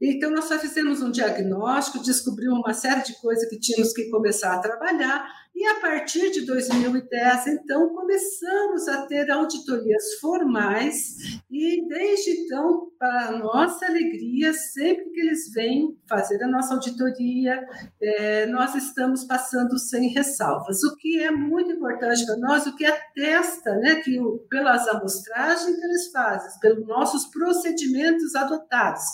Então, 0.00 0.30
nós 0.30 0.44
só 0.44 0.58
fizemos 0.58 1.02
um 1.02 1.10
diagnóstico, 1.10 2.04
descobrimos 2.04 2.58
uma 2.58 2.74
série 2.74 3.02
de 3.02 3.18
coisas 3.20 3.48
que 3.48 3.58
tínhamos 3.58 3.92
que 3.92 4.10
começar 4.10 4.54
a 4.54 4.58
trabalhar, 4.58 5.26
e 5.54 5.66
a 5.66 5.80
partir 5.80 6.30
de 6.32 6.44
2010, 6.44 7.46
então, 7.46 7.94
começamos 7.94 8.88
a 8.88 9.06
ter 9.06 9.30
auditorias 9.30 10.14
formais, 10.20 11.14
e 11.48 11.86
desde 11.86 12.30
então, 12.32 12.88
para 12.98 13.38
nossa 13.38 13.86
alegria, 13.86 14.52
sempre 14.52 15.04
que 15.10 15.20
eles 15.20 15.52
vêm 15.52 15.96
fazer 16.08 16.42
a 16.42 16.48
nossa 16.48 16.74
auditoria, 16.74 17.64
é, 18.02 18.46
nós 18.46 18.74
estamos 18.74 19.24
passando 19.24 19.78
sem 19.78 20.08
ressalvas, 20.08 20.82
o 20.82 20.96
que 20.96 21.20
é 21.20 21.30
muito 21.30 21.70
importante 21.70 22.26
para 22.26 22.36
nós, 22.36 22.66
o 22.66 22.74
que 22.74 22.84
atesta 22.84 23.76
né, 23.76 23.96
que 23.96 24.18
pelas 24.50 24.88
amostragens 24.88 25.76
que 25.76 25.84
eles 25.84 26.10
fazem, 26.10 26.58
pelos 26.60 26.86
nossos 26.86 27.26
procedimentos 27.26 28.34
adotados. 28.34 29.04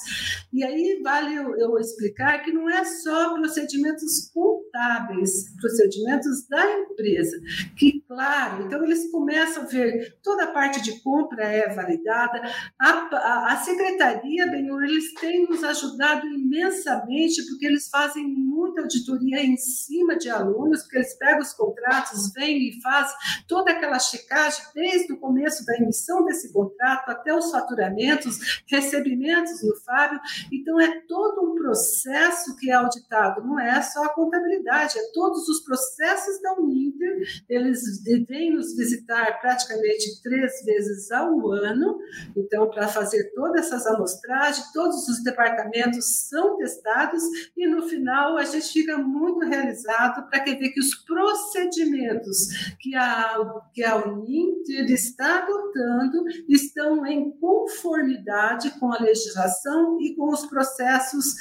E 0.53 0.65
aí 0.65 1.01
vale 1.03 1.35
eu, 1.35 1.55
eu 1.59 1.79
explicar 1.79 2.43
que 2.43 2.53
não 2.53 2.69
é 2.71 2.85
só 2.85 3.35
procedimentos 3.35 4.31
contábeis, 4.33 5.55
procedimentos 5.61 6.30
da 6.49 6.65
empresa. 6.81 7.41
Que, 7.77 8.01
claro, 8.07 8.65
então 8.65 8.83
eles 8.85 9.11
começam 9.11 9.63
a 9.63 9.67
ver 9.67 10.19
toda 10.23 10.45
a 10.45 10.53
parte 10.53 10.81
de 10.81 11.01
compra 11.01 11.45
é 11.45 11.69
validada. 11.75 12.41
A, 12.79 12.89
a, 12.89 13.53
a 13.53 13.57
secretaria, 13.57 14.47
Benhur, 14.47 14.83
eles 14.83 15.15
têm 15.15 15.49
nos 15.49 15.63
ajudado 15.65 16.27
imensamente, 16.27 17.45
porque 17.49 17.67
eles 17.67 17.89
fazem 17.89 18.27
muita 18.27 18.83
auditoria 18.83 19.43
em 19.43 19.57
cima 19.57 20.17
de 20.17 20.29
alunos, 20.29 20.83
porque 20.83 20.99
eles 20.99 21.17
pegam 21.19 21.41
os 21.41 21.53
contratos, 21.53 22.33
vêm 22.33 22.69
e 22.69 22.83
fazem 22.83 23.17
toda 23.49 23.71
aquela 23.71 23.99
checagem 23.99 24.65
desde 24.75 25.13
o 25.13 25.19
começo 25.19 25.65
da 25.65 25.77
emissão 25.77 26.25
desse 26.25 26.53
contrato 26.53 27.09
até 27.11 27.35
os 27.35 27.51
faturamentos, 27.51 28.63
recebimentos 28.67 29.63
no 29.63 29.77
Fábio. 29.83 30.21
Então, 30.53 30.81
é 30.81 31.01
todo 31.09 31.51
um 31.51 31.55
processo 31.55 32.57
que 32.57 32.71
é 32.71 32.75
auditado, 32.75 33.45
não 33.45 33.59
é 33.59 33.81
só 33.83 34.05
a 34.05 34.15
contabilidade, 34.15 34.99
é 34.99 35.03
todos 35.13 35.49
os 35.49 35.61
processos 35.65 36.20
da 36.43 36.55
Uninter, 36.55 37.23
eles 37.49 38.03
vêm 38.29 38.55
nos 38.55 38.77
visitar 38.77 39.41
praticamente 39.41 40.23
três 40.23 40.65
vezes 40.65 41.11
ao 41.11 41.51
ano, 41.53 41.99
então, 42.37 42.69
para 42.71 42.89
fazer 42.89 43.33
todas 43.35 43.67
essas 43.67 43.87
amostragens, 43.87 44.73
todos 44.73 45.09
os 45.09 45.23
departamentos 45.23 46.29
são 46.29 46.57
testados 46.57 47.23
e, 47.57 47.67
no 47.67 47.83
final, 47.89 48.37
a 48.37 48.45
gente 48.45 48.73
fica 48.73 48.99
muito 48.99 49.41
realizado 49.47 50.29
para 50.29 50.45
ver 50.45 50.71
que 50.71 50.81
os 50.81 50.95
procedimentos 50.95 52.75
que 52.79 52.95
a, 52.95 53.39
que 53.73 53.83
a 53.83 53.97
Uninter 53.97 54.91
está 54.91 55.39
adotando 55.43 56.25
estão 56.49 57.07
em 57.07 57.31
conformidade 57.39 58.71
com 58.79 58.93
a 58.93 59.01
legislação 59.01 60.01
e 60.01 60.15
com 60.15 60.33
os 60.33 60.47
processos 60.47 61.35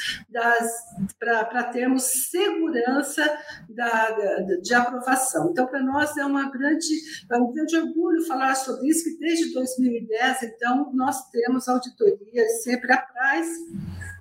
para 1.20 1.64
termos 1.66 2.04
segurança 2.04 3.38
da, 3.70 4.10
de 4.70 4.76
aprovação. 4.76 5.50
Então, 5.50 5.66
para 5.66 5.82
nós 5.82 6.16
é, 6.16 6.24
uma 6.24 6.50
grande, 6.50 6.88
é 7.30 7.38
um 7.38 7.52
grande 7.52 7.76
orgulho 7.76 8.26
falar 8.26 8.54
sobre 8.56 8.88
isso, 8.88 9.04
que 9.04 9.18
desde 9.18 9.52
2010, 9.54 10.44
então, 10.44 10.92
nós 10.94 11.28
temos 11.30 11.68
auditoria 11.68 12.48
sempre 12.62 12.94
atrás 12.94 13.48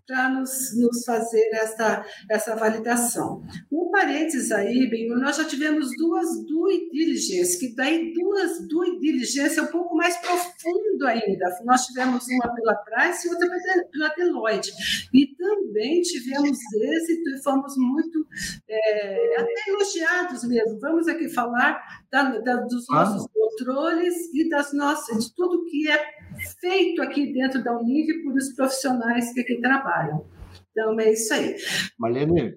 para 0.09 0.31
nos, 0.31 0.75
nos 0.75 1.05
fazer 1.05 1.51
essa, 1.53 2.03
essa 2.31 2.57
validação. 2.57 3.43
Um 3.71 3.91
parênteses 3.91 4.51
aí, 4.51 4.89
bem, 4.89 5.07
nós 5.09 5.37
já 5.37 5.45
tivemos 5.45 5.91
duas 5.99 6.47
due 6.47 6.89
diligence, 6.91 7.59
que 7.61 7.75
daí 7.77 8.15
duas 8.15 8.67
due 8.67 8.99
diligence 8.99 9.59
é 9.59 9.63
um 9.63 9.67
pouco 9.67 9.95
mais 9.95 10.17
profundo 10.17 11.07
ainda. 11.07 11.45
Nós 11.65 11.85
tivemos 11.85 12.27
uma 12.27 12.55
pela 12.55 12.75
Price 12.77 13.29
e 13.29 13.31
outra 13.31 13.49
pela 13.93 14.09
Deloitte. 14.15 14.73
E 15.13 15.27
também 15.37 16.01
tivemos 16.01 16.59
êxito 16.75 17.31
e 17.31 17.43
fomos 17.43 17.75
muito 17.77 18.27
é, 18.67 19.41
até 19.43 19.71
elogiados 19.71 20.43
mesmo. 20.45 20.81
Vamos 20.81 21.07
aqui 21.07 21.29
falar 21.29 21.83
da, 22.11 22.39
da, 22.39 22.57
dos 22.63 22.87
nossos 22.89 23.27
ah. 23.27 23.31
controles 23.35 24.33
e 24.33 24.49
das 24.49 24.73
nossas, 24.73 25.27
de 25.27 25.35
tudo 25.35 25.67
que 25.67 25.91
é 25.91 26.18
feito 26.61 27.03
aqui 27.03 27.33
dentro 27.33 27.63
da 27.63 27.79
Unif 27.79 28.23
por 28.23 28.35
os 28.35 28.55
profissionais 28.55 29.33
que 29.33 29.41
aqui 29.41 29.61
trabalham. 29.61 30.25
Então, 30.71 30.99
é 31.01 31.13
isso 31.13 31.33
aí. 31.35 31.57
Marlene, 31.99 32.55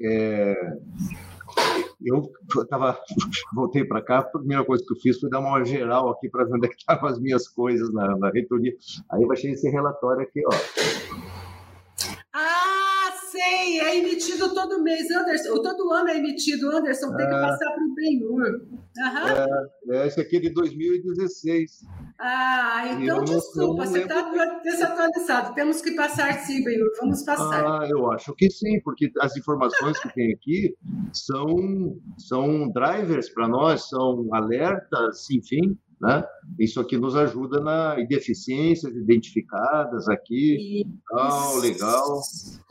é, 0.00 0.54
eu 2.04 2.30
tava, 2.68 2.98
voltei 3.54 3.84
para 3.84 4.02
cá, 4.02 4.18
a 4.18 4.24
primeira 4.24 4.64
coisa 4.64 4.84
que 4.86 4.92
eu 4.92 5.00
fiz 5.00 5.18
foi 5.18 5.30
dar 5.30 5.40
uma 5.40 5.64
geral 5.64 6.10
aqui 6.10 6.28
para 6.28 6.44
ver 6.44 6.54
onde 6.54 6.66
é 6.66 6.70
estavam 6.70 7.08
as 7.08 7.18
minhas 7.20 7.48
coisas 7.48 7.92
na, 7.92 8.16
na 8.16 8.30
reitoria. 8.30 8.72
Aí 9.10 9.22
eu 9.22 9.32
achei 9.32 9.52
esse 9.52 9.68
relatório 9.68 10.22
aqui, 10.22 10.42
ó 10.46 10.50
sei, 13.36 13.80
é 13.80 13.98
emitido 13.98 14.54
todo 14.54 14.82
mês, 14.82 15.10
Anderson. 15.10 15.62
Todo 15.62 15.92
ano 15.92 16.08
é 16.08 16.16
emitido, 16.16 16.70
Anderson, 16.70 17.14
tem 17.16 17.26
que 17.26 17.34
é. 17.34 17.40
passar 17.40 17.72
para 17.72 17.84
o 17.84 17.94
Benhur. 17.94 18.60
Uhum. 18.98 19.94
É, 19.94 20.06
esse 20.06 20.20
aqui 20.20 20.36
é 20.36 20.40
de 20.40 20.50
2016. 20.50 21.84
Ah, 22.18 22.96
então 22.98 23.24
desculpa, 23.24 23.84
você 23.84 24.00
está 24.00 24.60
desatualizado. 24.62 25.54
Temos 25.54 25.82
que 25.82 25.92
passar 25.92 26.32
sim, 26.40 26.64
Benhur, 26.64 26.90
vamos 26.98 27.22
passar. 27.22 27.82
Ah, 27.82 27.88
eu 27.88 28.10
acho 28.10 28.34
que 28.34 28.50
sim, 28.50 28.80
porque 28.80 29.12
as 29.20 29.36
informações 29.36 29.98
que 29.98 30.12
tem 30.14 30.32
aqui 30.32 30.74
são, 31.12 31.98
são 32.18 32.70
drivers 32.72 33.28
para 33.28 33.46
nós, 33.46 33.88
são 33.88 34.28
alertas, 34.32 35.30
enfim, 35.30 35.78
né? 36.00 36.24
Isso 36.58 36.80
aqui 36.80 36.96
nos 36.96 37.14
ajuda 37.14 37.60
na 37.60 37.96
deficiências 38.06 38.94
identificadas 38.94 40.08
aqui, 40.08 40.86
tal, 41.08 41.56
legal, 41.58 42.20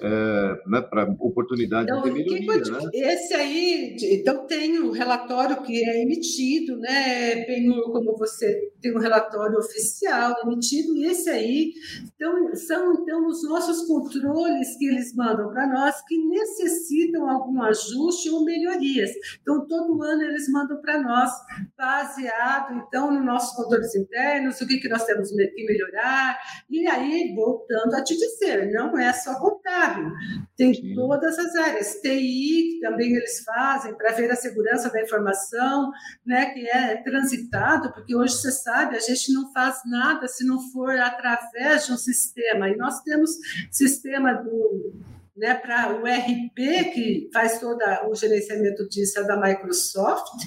é, 0.02 0.56
né, 0.68 0.82
para 0.82 1.04
oportunidade 1.20 1.90
então, 1.90 2.02
de 2.02 2.12
melhoria. 2.12 2.62
Que, 2.62 2.72
né? 2.72 2.80
Esse 2.94 3.34
aí, 3.34 3.96
então 4.02 4.48
tem 4.48 4.80
o 4.80 4.88
um 4.88 4.92
relatório 4.92 5.62
que 5.62 5.84
é 5.84 6.02
emitido, 6.02 6.78
né? 6.78 7.46
Bem, 7.46 7.68
como 7.86 8.18
você 8.18 8.72
tem 8.82 8.96
um 8.96 9.00
relatório 9.00 9.58
oficial 9.58 10.36
emitido, 10.44 10.96
e 10.98 11.06
esse 11.06 11.30
aí 11.30 11.74
então, 12.16 12.56
são 12.56 12.94
então 12.94 13.28
os 13.28 13.44
nossos 13.48 13.88
controles 13.88 14.78
que 14.78 14.86
eles 14.86 15.14
mandam 15.16 15.50
para 15.50 15.68
nós 15.68 16.02
que 16.08 16.18
necessitam 16.28 17.30
algum 17.30 17.62
ajuste 17.62 18.30
ou 18.30 18.44
melhorias. 18.44 19.12
Então, 19.42 19.68
todo 19.68 20.02
ano 20.02 20.24
eles 20.24 20.50
mandam 20.50 20.82
para 20.82 21.02
nós, 21.02 21.32
baseado 21.78 22.76
então 22.76 23.12
nos 23.12 23.26
nossos 23.26 23.65
controles 23.66 23.96
internos, 23.96 24.62
o 24.62 24.68
que, 24.68 24.78
que 24.78 24.88
nós 24.88 25.04
temos 25.06 25.30
que 25.30 25.66
melhorar. 25.66 26.38
E 26.70 26.88
aí, 26.88 27.34
voltando 27.36 27.96
a 27.96 28.04
te 28.04 28.16
dizer, 28.16 28.72
não 28.72 28.98
é 28.98 29.12
só 29.12 29.40
contábil, 29.40 30.12
tem 30.56 30.74
Sim. 30.74 30.94
todas 30.96 31.38
as 31.38 31.56
áreas. 31.56 31.96
TI, 32.02 32.74
que 32.74 32.80
também 32.82 33.16
eles 33.16 33.44
fazem 33.44 33.96
para 33.96 34.12
ver 34.12 34.32
a 34.32 34.36
segurança 34.36 34.90
da 34.90 35.02
informação, 35.02 35.92
né, 36.26 36.48
que 36.52 36.68
é 36.68 36.98
transitado, 36.98 37.92
porque 37.94 38.16
hoje 38.16 38.36
você 38.36 38.52
sabe, 38.52 38.96
a 38.96 39.00
gente 39.00 39.34
não 39.34 39.52
faz 39.52 39.82
nada 39.86 40.28
se 40.28 40.46
não 40.46 40.60
for 40.72 40.98
através 40.98 41.86
de 41.86 41.94
um 41.94 41.98
sistema. 41.98 42.70
E 42.70 42.76
nós 42.76 43.02
temos 43.02 43.32
sistema 43.72 44.34
do 44.34 44.94
né, 45.36 45.54
para 45.54 45.94
o 45.94 46.06
RP, 46.06 46.94
que 46.94 47.30
faz 47.34 47.60
todo 47.60 47.80
o 48.10 48.16
gerenciamento 48.16 48.88
disso, 48.88 49.20
é 49.20 49.24
da 49.24 49.40
Microsoft, 49.40 50.46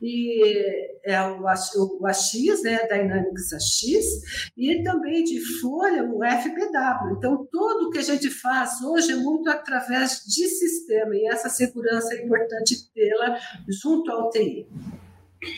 e 0.00 0.90
é 1.04 1.20
o, 1.22 1.42
o 1.42 2.06
AX, 2.06 2.62
né, 2.62 2.86
Dynamics 2.86 3.52
AX, 3.52 4.50
e 4.56 4.82
também 4.84 5.24
de 5.24 5.40
folha 5.60 6.04
o 6.04 6.24
FPW. 6.24 7.16
Então, 7.16 7.46
tudo 7.50 7.90
que 7.90 7.98
a 7.98 8.02
gente 8.02 8.30
faz 8.30 8.80
hoje 8.82 9.12
é 9.12 9.16
muito 9.16 9.50
através 9.50 10.22
de 10.24 10.46
sistema, 10.46 11.16
e 11.16 11.26
essa 11.26 11.48
segurança 11.48 12.14
é 12.14 12.24
importante 12.24 12.92
tê-la 12.94 13.36
junto 13.68 14.10
ao 14.12 14.30
TI. 14.30 14.66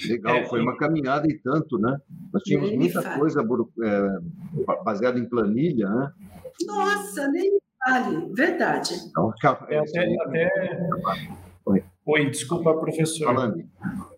Legal, 0.09 0.37
é, 0.37 0.47
foi 0.47 0.61
uma 0.61 0.77
caminhada 0.77 1.27
e 1.27 1.39
tanto, 1.39 1.79
né? 1.79 1.99
Nós 2.33 2.43
tínhamos 2.43 2.71
muita 2.73 3.19
coisa 3.19 3.41
é, 3.43 4.75
baseada 4.85 5.19
em 5.19 5.27
planilha, 5.27 5.89
né? 5.89 6.13
Nossa, 6.67 7.29
nem 7.29 7.59
Vale, 7.87 8.33
verdade. 8.35 8.95
Então, 9.09 9.33
é, 9.69 9.79
até, 9.79 10.15
até... 10.23 10.89
Oi. 11.67 11.85
Oi, 12.07 12.31
desculpa, 12.31 12.75
professor. 12.75 13.27
Falando. 13.27 13.63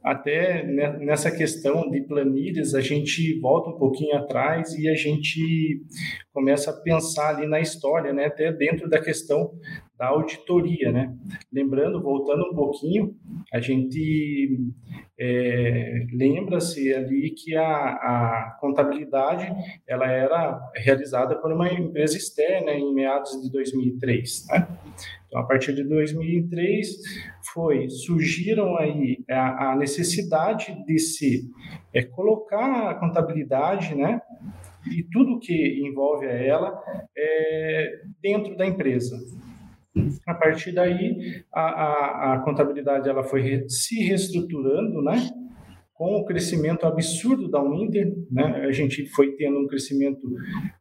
Até 0.03 0.65
nessa 0.65 1.31
questão 1.31 1.91
de 1.91 2.01
planilhas, 2.01 2.75
a 2.75 2.81
gente 2.81 3.39
volta 3.39 3.71
um 3.71 3.79
pouquinho 3.79 4.17
atrás 4.17 4.73
e 4.75 4.89
a 4.89 4.95
gente 4.95 5.85
começa 6.33 6.71
a 6.71 6.81
pensar 6.81 7.37
ali 7.37 7.47
na 7.47 7.61
história, 7.61 8.13
né? 8.13 8.27
Até 8.27 8.51
dentro 8.51 8.89
da 8.89 9.01
questão 9.01 9.53
da 10.03 10.09
auditoria, 10.09 10.91
né? 10.91 11.15
Lembrando, 11.53 12.03
voltando 12.03 12.51
um 12.51 12.55
pouquinho, 12.57 13.15
a 13.53 13.61
gente 13.61 14.59
é, 15.17 16.07
lembra-se 16.13 16.93
ali 16.93 17.31
que 17.31 17.55
a, 17.55 17.63
a, 17.63 18.59
contabilidade 18.61 19.47
ela 19.87 20.11
era 20.11 20.61
realizada 20.75 21.37
por 21.37 21.53
uma 21.53 21.73
empresa 21.73 22.17
externa 22.17 22.73
em 22.73 22.93
meados 22.93 23.41
de 23.43 23.53
2003, 23.53 24.49
né? 24.49 24.67
Então, 25.29 25.41
a 25.41 25.45
partir 25.47 25.73
de 25.73 25.85
2003 25.85 26.89
foi 27.55 27.89
surgiram 27.89 28.77
aí 28.79 29.23
a, 29.31 29.71
a 29.71 29.77
necessidade 29.77 30.85
de 30.85 30.99
se 30.99 31.49
é, 31.95 32.03
colocar 32.03 32.91
a 32.91 32.95
contabilidade, 32.97 33.95
né? 33.95 34.21
E 34.91 35.05
tudo 35.05 35.39
que 35.39 35.81
envolve 35.87 36.27
a 36.27 36.33
ela 36.33 36.83
é, 37.17 38.01
dentro 38.21 38.57
da 38.57 38.67
empresa. 38.67 39.17
A 40.27 40.35
partir 40.35 40.73
daí, 40.73 41.43
a, 41.53 41.61
a, 41.61 42.35
a 42.35 42.39
contabilidade 42.41 43.09
ela 43.09 43.23
foi 43.23 43.65
se 43.69 44.03
reestruturando, 44.03 45.03
né? 45.03 45.31
com 45.95 46.17
o 46.17 46.25
crescimento 46.25 46.85
absurdo 46.85 47.49
da 47.49 47.63
Uninter, 47.63 48.13
né, 48.29 48.65
a 48.67 48.73
gente 48.73 49.07
foi 49.07 49.37
tendo 49.37 49.61
um 49.61 49.69
crescimento 49.69 50.27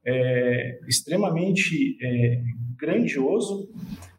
é, 0.04 0.80
extremamente 0.88 1.96
é, 2.02 2.42
grandioso, 2.76 3.70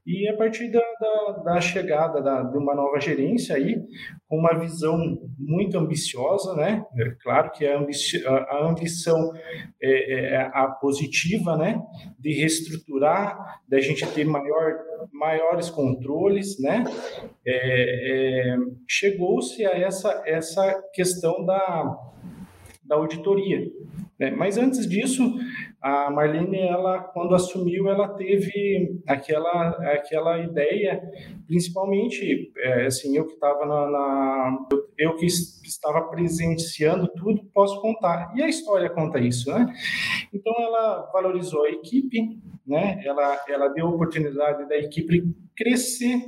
e 0.04 0.28
a 0.28 0.36
partir 0.36 0.68
da, 0.68 0.82
da, 1.00 1.32
da 1.44 1.60
chegada 1.60 2.20
da, 2.20 2.42
de 2.42 2.58
uma 2.58 2.74
nova 2.74 2.98
gerência 2.98 3.54
aí, 3.54 3.80
com 4.28 4.38
uma 4.38 4.58
visão 4.58 4.98
muito 5.38 5.78
ambiciosa, 5.78 6.56
né? 6.56 6.84
É 6.98 7.10
claro 7.22 7.52
que 7.52 7.64
a, 7.64 7.78
ambici 7.78 8.24
a 8.26 8.66
ambição 8.66 9.32
é, 9.80 10.34
é, 10.34 10.50
a 10.52 10.66
positiva, 10.66 11.56
né? 11.56 11.80
De 12.18 12.32
reestruturar, 12.32 13.60
da 13.68 13.78
gente 13.80 14.04
ter 14.08 14.24
maior, 14.24 14.78
maiores 15.12 15.70
controles, 15.70 16.60
né? 16.60 16.82
É, 17.46 18.54
é, 18.54 18.56
Chegou-se 18.88 19.64
a 19.64 19.70
essa, 19.70 20.22
essa 20.26 20.82
questão 20.92 21.46
da, 21.46 21.96
da 22.84 22.96
auditoria. 22.96 23.70
Né? 24.18 24.30
Mas 24.30 24.58
antes 24.58 24.88
disso, 24.88 25.34
a 25.82 26.10
Marlene, 26.10 26.60
ela, 26.60 27.00
quando 27.00 27.34
assumiu, 27.34 27.88
ela 27.88 28.08
teve 28.10 29.02
aquela, 29.06 29.70
aquela 29.92 30.38
ideia, 30.38 31.02
principalmente, 31.46 32.52
é, 32.56 32.86
assim, 32.86 33.16
eu 33.16 33.26
que 33.26 33.34
estava 33.34 33.66
na, 33.66 33.90
na, 33.90 34.58
eu 34.96 35.16
que 35.16 35.26
estava 35.26 36.02
presenciando 36.02 37.08
tudo, 37.08 37.42
posso 37.52 37.80
contar. 37.80 38.32
E 38.36 38.42
a 38.42 38.48
história 38.48 38.88
conta 38.88 39.18
isso, 39.18 39.50
né? 39.50 39.74
Então, 40.32 40.54
ela 40.56 41.10
valorizou 41.12 41.64
a 41.64 41.70
equipe, 41.70 42.40
né? 42.64 43.02
Ela, 43.04 43.44
ela 43.48 43.68
deu 43.68 43.88
oportunidade 43.88 44.68
da 44.68 44.76
equipe 44.76 45.34
crescer 45.56 46.20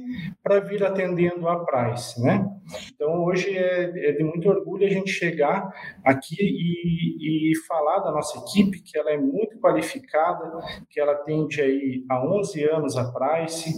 para 0.42 0.60
vir 0.60 0.84
atendendo 0.84 1.48
a 1.48 1.64
Price, 1.64 2.20
né? 2.20 2.46
Então 2.94 3.24
hoje 3.24 3.56
é, 3.56 4.08
é, 4.08 4.12
de 4.12 4.24
muito 4.24 4.48
orgulho 4.48 4.86
a 4.86 4.90
gente 4.90 5.10
chegar 5.10 5.70
aqui 6.04 6.36
e, 6.40 7.50
e, 7.52 7.56
falar 7.66 7.98
da 8.00 8.10
nossa 8.10 8.38
equipe 8.38 8.80
que 8.80 8.98
ela 8.98 9.10
é 9.10 9.18
muito 9.18 9.58
qualificada, 9.58 10.58
que 10.88 11.00
ela 11.00 11.12
atende 11.12 11.60
aí 11.60 12.04
há 12.08 12.24
11 12.26 12.64
anos 12.64 12.96
a 12.96 13.12
Price, 13.12 13.72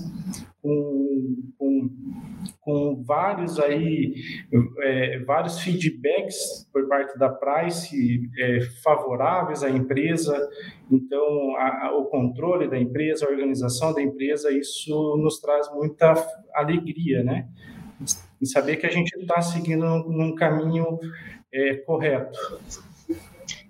com, 0.63 1.06
com, 1.59 1.91
com 2.61 3.03
vários 3.05 3.59
aí 3.59 4.15
é, 4.81 5.19
vários 5.21 5.61
feedbacks 5.61 6.69
por 6.73 6.89
parte 6.89 7.19
da 7.19 7.29
Price 7.29 8.31
é, 8.39 8.61
favoráveis 8.83 9.63
à 9.63 9.71
empresa 9.71 10.49
então 10.91 11.57
a, 11.57 11.87
a, 11.87 11.97
o 11.97 12.07
controle 12.07 12.69
da 12.69 12.79
empresa 12.79 13.27
a 13.27 13.31
organização 13.31 13.93
da 13.93 14.03
empresa 14.03 14.51
isso 14.51 15.17
nos 15.17 15.41
traz 15.41 15.71
muita 15.73 16.15
alegria 16.55 17.23
né 17.23 17.49
em 18.41 18.45
saber 18.45 18.77
que 18.77 18.87
a 18.87 18.91
gente 18.91 19.15
está 19.19 19.41
seguindo 19.41 19.85
num 20.09 20.35
caminho 20.35 20.99
é, 21.53 21.77
correto 21.77 22.39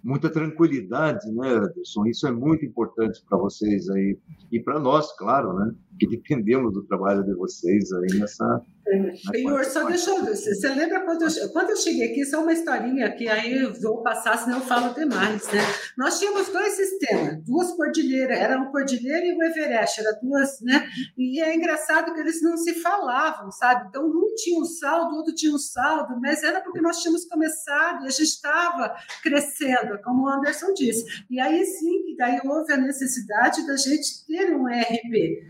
muita 0.06 0.30
tranquilidade, 0.30 1.28
né, 1.32 1.48
Anderson? 1.48 2.06
Isso 2.06 2.28
é 2.28 2.30
muito 2.30 2.64
importante 2.64 3.20
para 3.28 3.36
vocês 3.36 3.90
aí 3.90 4.16
e 4.52 4.60
para 4.60 4.78
nós, 4.78 5.12
claro, 5.16 5.52
né? 5.54 5.74
Que 5.98 6.06
dependemos 6.06 6.72
do 6.72 6.84
trabalho 6.84 7.24
de 7.24 7.34
vocês 7.34 7.92
aí 7.92 8.18
nessa 8.18 8.62
Senhor, 9.32 9.64
só 9.64 9.84
deixa 9.84 10.10
eu. 10.10 10.24
Você 10.24 10.68
lembra 10.68 11.00
quando 11.04 11.22
eu, 11.22 11.48
quando 11.52 11.70
eu 11.70 11.76
cheguei 11.76 12.12
aqui, 12.12 12.24
só 12.24 12.40
uma 12.40 12.52
historinha 12.52 13.10
que 13.10 13.28
aí 13.28 13.62
eu 13.62 13.74
vou 13.74 14.00
passar, 14.00 14.38
senão 14.38 14.58
eu 14.58 14.64
falo 14.64 14.94
demais, 14.94 15.44
né? 15.48 15.58
Nós 15.98 16.20
tínhamos 16.20 16.48
dois 16.50 16.74
sistemas, 16.74 17.42
duas 17.44 17.72
cordilheiras, 17.72 18.38
era 18.38 18.60
o 18.62 18.70
Cordilheira 18.70 19.26
e 19.26 19.36
o 19.36 19.42
Everest, 19.42 20.00
era 20.00 20.12
duas, 20.22 20.60
né? 20.60 20.88
E 21.18 21.42
é 21.42 21.54
engraçado 21.54 22.14
que 22.14 22.20
eles 22.20 22.40
não 22.40 22.56
se 22.56 22.74
falavam, 22.74 23.50
sabe? 23.50 23.88
Então, 23.88 24.06
um 24.06 24.34
tinha 24.36 24.60
um 24.60 24.64
saldo, 24.64 25.14
o 25.14 25.18
outro 25.18 25.34
tinha 25.34 25.52
um 25.52 25.58
saldo, 25.58 26.20
mas 26.20 26.44
era 26.44 26.60
porque 26.60 26.80
nós 26.80 26.98
tínhamos 27.00 27.24
começado 27.24 28.04
e 28.04 28.06
a 28.06 28.10
gente 28.10 28.22
estava 28.22 28.94
crescendo, 29.20 30.00
como 30.04 30.24
o 30.24 30.28
Anderson 30.28 30.72
disse. 30.72 31.24
E 31.28 31.40
aí 31.40 31.64
sim, 31.64 32.14
daí 32.16 32.38
houve 32.44 32.72
a 32.72 32.76
necessidade 32.76 33.66
da 33.66 33.76
gente 33.76 34.24
ter 34.26 34.54
um 34.54 34.68
ERP. 34.68 35.44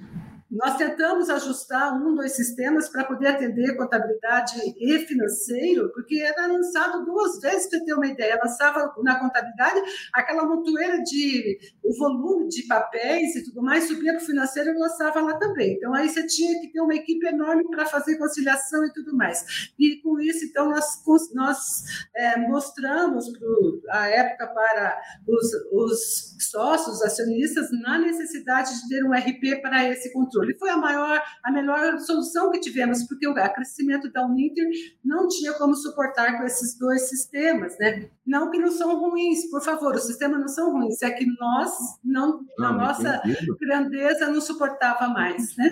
Nós 0.51 0.77
tentamos 0.77 1.29
ajustar 1.29 1.93
um 1.95 2.15
dos 2.15 2.31
sistemas 2.33 2.89
para 2.89 3.05
poder 3.05 3.29
atender 3.29 3.77
contabilidade 3.77 4.55
e 4.79 4.99
financeiro, 5.01 5.91
porque 5.93 6.21
era 6.21 6.47
lançado 6.47 7.05
duas 7.05 7.41
vezes, 7.41 7.69
para 7.69 7.81
ter 7.81 7.95
uma 7.95 8.07
ideia. 8.07 8.39
Lançava 8.41 8.95
na 9.03 9.19
contabilidade 9.19 9.83
aquela 10.13 10.45
montoeira 10.45 11.03
de 11.03 11.59
o 11.83 11.97
volume 11.99 12.49
de 12.49 12.63
papéis 12.69 13.35
e 13.35 13.45
tudo 13.45 13.61
mais, 13.61 13.89
subia 13.89 14.13
para 14.13 14.23
o 14.23 14.27
financeiro 14.27 14.71
e 14.71 14.79
lançava 14.79 15.21
lá 15.21 15.37
também. 15.37 15.75
Então, 15.75 15.93
aí 15.93 16.09
você 16.09 16.25
tinha 16.25 16.61
que 16.61 16.69
ter 16.69 16.81
uma 16.81 16.95
equipe 16.95 17.27
enorme 17.27 17.65
para 17.69 17.85
fazer 17.85 18.17
conciliação 18.17 18.85
e 18.85 18.93
tudo 18.93 19.17
mais. 19.17 19.73
E 19.77 20.01
com 20.01 20.21
isso, 20.21 20.45
então, 20.45 20.71
nós, 20.71 21.03
nós 21.35 21.83
é, 22.15 22.39
mostramos 22.39 23.29
pro, 23.37 23.83
a 23.91 24.07
época 24.09 24.47
para 24.47 25.01
os, 25.27 25.53
os 25.73 26.37
sócios, 26.39 27.03
acionistas, 27.03 27.69
na 27.83 27.99
necessidade 27.99 28.71
de 28.81 28.89
ter 28.89 29.05
um 29.05 29.13
RP 29.13 29.61
para 29.61 29.91
esse 29.91 30.13
controle 30.13 30.36
controle. 30.37 30.59
Foi 30.59 30.71
a 30.71 30.77
maior, 30.77 31.23
a 31.43 31.51
melhor 31.51 31.99
solução 31.99 32.51
que 32.51 32.61
tivemos, 32.61 33.05
porque 33.05 33.27
o 33.27 33.35
crescimento 33.35 34.11
da 34.13 34.25
Uninter 34.25 34.67
não 35.05 35.29
tinha 35.29 35.53
como 35.55 35.75
suportar 35.75 36.39
com 36.39 36.45
esses 36.45 36.79
dois 36.79 37.09
sistemas, 37.09 37.77
né? 37.79 38.11
Não 38.27 38.51
que 38.51 38.59
não 38.59 38.71
são 38.71 38.99
ruins, 38.99 39.49
por 39.51 39.63
favor, 39.63 39.95
os 39.95 40.05
sistemas 40.05 40.41
não 40.41 40.49
são 40.49 40.73
ruins, 40.73 41.01
é 41.03 41.11
que 41.11 41.27
nós, 41.39 41.71
não, 42.05 42.41
não 42.59 42.69
a 42.69 42.73
nossa 42.73 43.23
entendido. 43.25 43.57
grandeza, 43.59 44.31
não 44.31 44.41
suportava 44.41 45.09
mais, 45.09 45.57
né? 45.57 45.71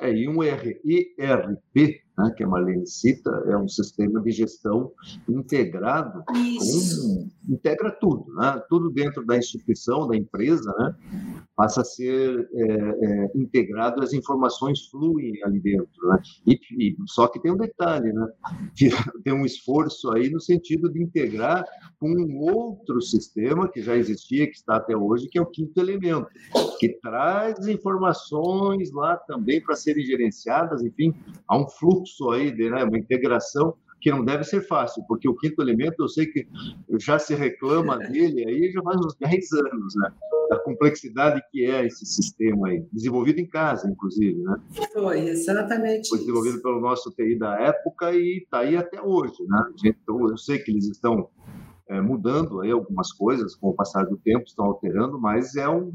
É, 0.00 0.12
e 0.12 0.28
um 0.28 0.42
ERP 0.42 2.03
né, 2.16 2.32
que 2.36 2.44
a 2.44 2.48
Marlene 2.48 2.86
cita, 2.86 3.30
é 3.46 3.56
um 3.56 3.68
sistema 3.68 4.20
de 4.20 4.30
gestão 4.30 4.92
integrado, 5.28 6.22
com, 6.24 7.28
integra 7.48 7.90
tudo, 7.90 8.32
né, 8.34 8.62
tudo 8.68 8.90
dentro 8.90 9.24
da 9.26 9.36
instituição, 9.36 10.06
da 10.06 10.16
empresa, 10.16 10.72
né, 10.78 10.94
passa 11.56 11.80
a 11.80 11.84
ser 11.84 12.48
é, 12.54 12.62
é, 12.62 13.32
integrado, 13.34 14.02
as 14.02 14.12
informações 14.12 14.86
fluem 14.86 15.42
ali 15.44 15.60
dentro. 15.60 16.08
Né, 16.08 16.22
e, 16.46 16.60
e, 16.78 16.96
só 17.06 17.26
que 17.26 17.40
tem 17.40 17.52
um 17.52 17.56
detalhe, 17.56 18.12
né, 18.12 18.26
que 18.76 18.88
tem 19.24 19.32
um 19.32 19.44
esforço 19.44 20.12
aí 20.12 20.30
no 20.30 20.40
sentido 20.40 20.90
de 20.92 21.02
integrar 21.02 21.64
com 21.98 22.10
um 22.10 22.38
outro 22.38 23.00
sistema 23.00 23.68
que 23.68 23.82
já 23.82 23.96
existia, 23.96 24.46
que 24.46 24.56
está 24.56 24.76
até 24.76 24.96
hoje, 24.96 25.28
que 25.28 25.38
é 25.38 25.42
o 25.42 25.46
quinto 25.46 25.80
elemento, 25.80 26.28
que 26.78 26.88
traz 27.00 27.66
informações 27.66 28.92
lá 28.92 29.16
também 29.16 29.60
para 29.60 29.74
serem 29.74 30.04
gerenciadas, 30.04 30.82
enfim, 30.82 31.14
há 31.48 31.58
um 31.58 31.68
fluxo 31.68 32.03
fluxo 32.04 32.30
aí, 32.30 32.52
de, 32.52 32.70
né, 32.70 32.84
uma 32.84 32.98
integração 32.98 33.74
que 34.00 34.10
não 34.10 34.22
deve 34.22 34.44
ser 34.44 34.60
fácil, 34.60 35.02
porque 35.08 35.26
o 35.26 35.34
quinto 35.34 35.62
elemento 35.62 36.02
eu 36.02 36.08
sei 36.08 36.26
que 36.26 36.46
já 37.00 37.18
se 37.18 37.34
reclama 37.34 37.96
dele 38.10 38.44
aí 38.46 38.70
já 38.70 38.82
faz 38.82 38.98
uns 38.98 39.16
10 39.16 39.52
anos, 39.52 39.94
né? 39.96 40.12
Da 40.50 40.58
complexidade 40.58 41.42
que 41.50 41.64
é 41.64 41.86
esse 41.86 42.04
sistema 42.04 42.68
aí, 42.68 42.84
desenvolvido 42.92 43.40
em 43.40 43.46
casa, 43.46 43.88
inclusive, 43.88 44.42
né? 44.42 44.56
Foi, 44.92 45.20
exatamente. 45.20 46.10
Foi 46.10 46.18
desenvolvido 46.18 46.60
pelo 46.60 46.80
nosso 46.80 47.10
TI 47.12 47.38
da 47.38 47.58
época 47.58 48.12
e 48.12 48.42
está 48.42 48.58
aí 48.58 48.76
até 48.76 49.00
hoje, 49.00 49.42
né? 49.48 49.64
Então, 49.82 50.28
eu 50.28 50.36
sei 50.36 50.58
que 50.58 50.70
eles 50.70 50.86
estão 50.86 51.30
é, 51.88 52.00
mudando 52.00 52.60
aí 52.60 52.70
algumas 52.70 53.12
coisas 53.12 53.54
com 53.54 53.68
o 53.68 53.74
passar 53.74 54.04
do 54.04 54.16
tempo, 54.16 54.44
estão 54.46 54.64
alterando, 54.64 55.20
mas 55.20 55.54
é 55.54 55.68
um, 55.68 55.92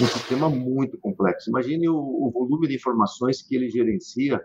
um 0.00 0.06
sistema 0.06 0.48
muito 0.48 0.96
complexo. 0.98 1.50
Imagine 1.50 1.88
o, 1.88 1.96
o, 1.96 2.30
volume 2.30 2.66
de 2.66 2.76
informações 2.76 3.42
que 3.42 3.54
ele 3.54 3.68
gerencia 3.68 4.40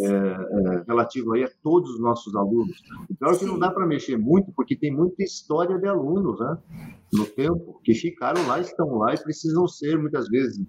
é, 0.00 0.06
é, 0.06 0.84
relativo 0.86 1.34
aí 1.34 1.44
a 1.44 1.50
todos 1.62 1.90
os 1.90 2.00
nossos 2.00 2.34
alunos. 2.34 2.82
Então, 3.10 3.36
que 3.36 3.44
não 3.44 3.58
dá 3.58 3.70
para 3.70 3.86
mexer 3.86 4.16
muito, 4.16 4.52
porque 4.52 4.74
tem 4.74 4.90
muita 4.90 5.22
história 5.22 5.78
de 5.78 5.86
alunos, 5.86 6.40
né? 6.40 6.58
No 7.12 7.26
tempo, 7.26 7.80
que 7.84 7.94
ficaram 7.94 8.46
lá, 8.46 8.60
estão 8.60 8.96
lá 8.96 9.14
e 9.14 9.22
precisam 9.22 9.66
ser, 9.68 9.98
muitas 9.98 10.28
vezes, 10.28 10.64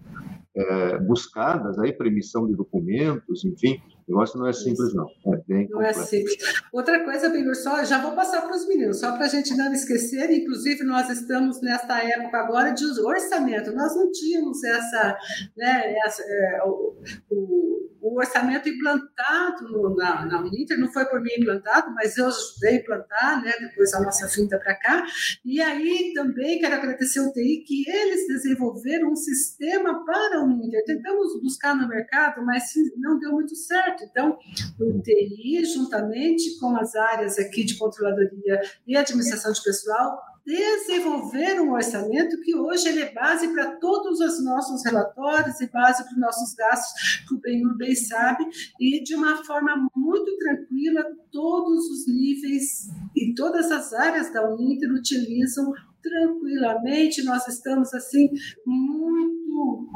é, 0.55 0.99
buscadas 0.99 1.79
aí 1.79 1.93
para 1.93 2.07
emissão 2.07 2.45
de 2.47 2.55
documentos, 2.55 3.45
enfim, 3.45 3.81
o 4.09 4.13
negócio 4.13 4.39
não 4.39 4.47
é 4.47 4.53
simples, 4.53 4.93
não. 4.93 5.07
É 5.27 5.37
bem 5.47 5.67
não 5.69 5.81
é 5.81 5.93
simples. 5.93 6.35
Outra 6.73 7.03
coisa, 7.03 7.29
Benhur, 7.29 7.55
só 7.55 7.83
já 7.83 8.01
vou 8.01 8.13
passar 8.13 8.41
para 8.41 8.55
os 8.55 8.67
meninos, 8.67 8.99
só 8.99 9.11
para 9.11 9.25
a 9.25 9.29
gente 9.29 9.55
não 9.55 9.71
esquecer, 9.71 10.31
inclusive 10.31 10.83
nós 10.83 11.09
estamos 11.09 11.61
nesta 11.61 12.03
época 12.03 12.37
agora 12.39 12.71
de 12.71 12.83
orçamento. 13.01 13.71
Nós 13.71 13.95
não 13.95 14.11
tínhamos 14.11 14.63
essa, 14.63 15.17
né, 15.55 15.95
essa 16.05 16.23
é, 16.23 16.61
o, 16.65 16.95
o 17.29 17.68
o 18.01 18.17
orçamento 18.17 18.69
implantado 18.69 19.95
na, 19.95 20.25
na 20.25 20.41
Uninter, 20.41 20.79
não 20.79 20.91
foi 20.91 21.05
por 21.05 21.21
mim 21.21 21.31
implantado, 21.37 21.93
mas 21.93 22.17
eu 22.17 22.27
ajudei 22.27 22.77
a 22.77 22.81
implantar, 22.81 23.43
né, 23.43 23.53
depois 23.59 23.93
a 23.93 24.01
nossa 24.01 24.27
finta 24.27 24.57
para 24.57 24.75
cá, 24.75 25.05
e 25.43 25.61
aí 25.61 26.13
também 26.13 26.59
quero 26.59 26.75
agradecer 26.75 27.19
ao 27.19 27.31
TI 27.31 27.63
que 27.65 27.89
eles 27.89 28.27
desenvolveram 28.27 29.11
um 29.11 29.15
sistema 29.15 30.05
para 30.05 30.37
a 30.37 30.43
Uninter. 30.43 30.83
Tentamos 30.85 31.41
buscar 31.41 31.75
no 31.75 31.87
mercado, 31.87 32.45
mas 32.45 32.73
não 32.97 33.19
deu 33.19 33.31
muito 33.31 33.55
certo. 33.55 34.03
Então, 34.03 34.37
o 34.79 35.01
TI, 35.01 35.65
juntamente 35.65 36.59
com 36.59 36.75
as 36.77 36.95
áreas 36.95 37.37
aqui 37.37 37.63
de 37.63 37.77
controladoria 37.77 38.61
e 38.87 38.95
administração 38.95 39.51
de 39.51 39.63
pessoal, 39.63 40.19
desenvolver 40.49 41.61
um 41.61 41.73
orçamento 41.73 42.41
que 42.41 42.55
hoje 42.55 42.89
ele 42.89 43.01
é 43.01 43.13
base 43.13 43.47
para 43.49 43.75
todos 43.75 44.19
os 44.19 44.43
nossos 44.43 44.83
relatórios 44.83 45.61
e 45.61 45.69
base 45.69 46.03
para 46.03 46.13
os 46.13 46.19
nossos 46.19 46.55
gastos, 46.55 47.23
que 47.27 47.35
o 47.35 47.39
Benhur 47.39 47.77
bem 47.77 47.93
sabe, 47.93 48.47
e 48.79 49.03
de 49.03 49.13
uma 49.15 49.43
forma 49.43 49.87
muito 49.95 50.35
tranquila, 50.39 51.05
todos 51.31 51.85
os 51.91 52.07
níveis 52.07 52.89
e 53.15 53.35
todas 53.35 53.71
as 53.71 53.93
áreas 53.93 54.33
da 54.33 54.49
Uninter 54.49 54.91
utilizam 54.91 55.71
tranquilamente. 56.01 57.23
Nós 57.23 57.47
estamos, 57.47 57.93
assim, 57.93 58.31
muito 58.65 59.87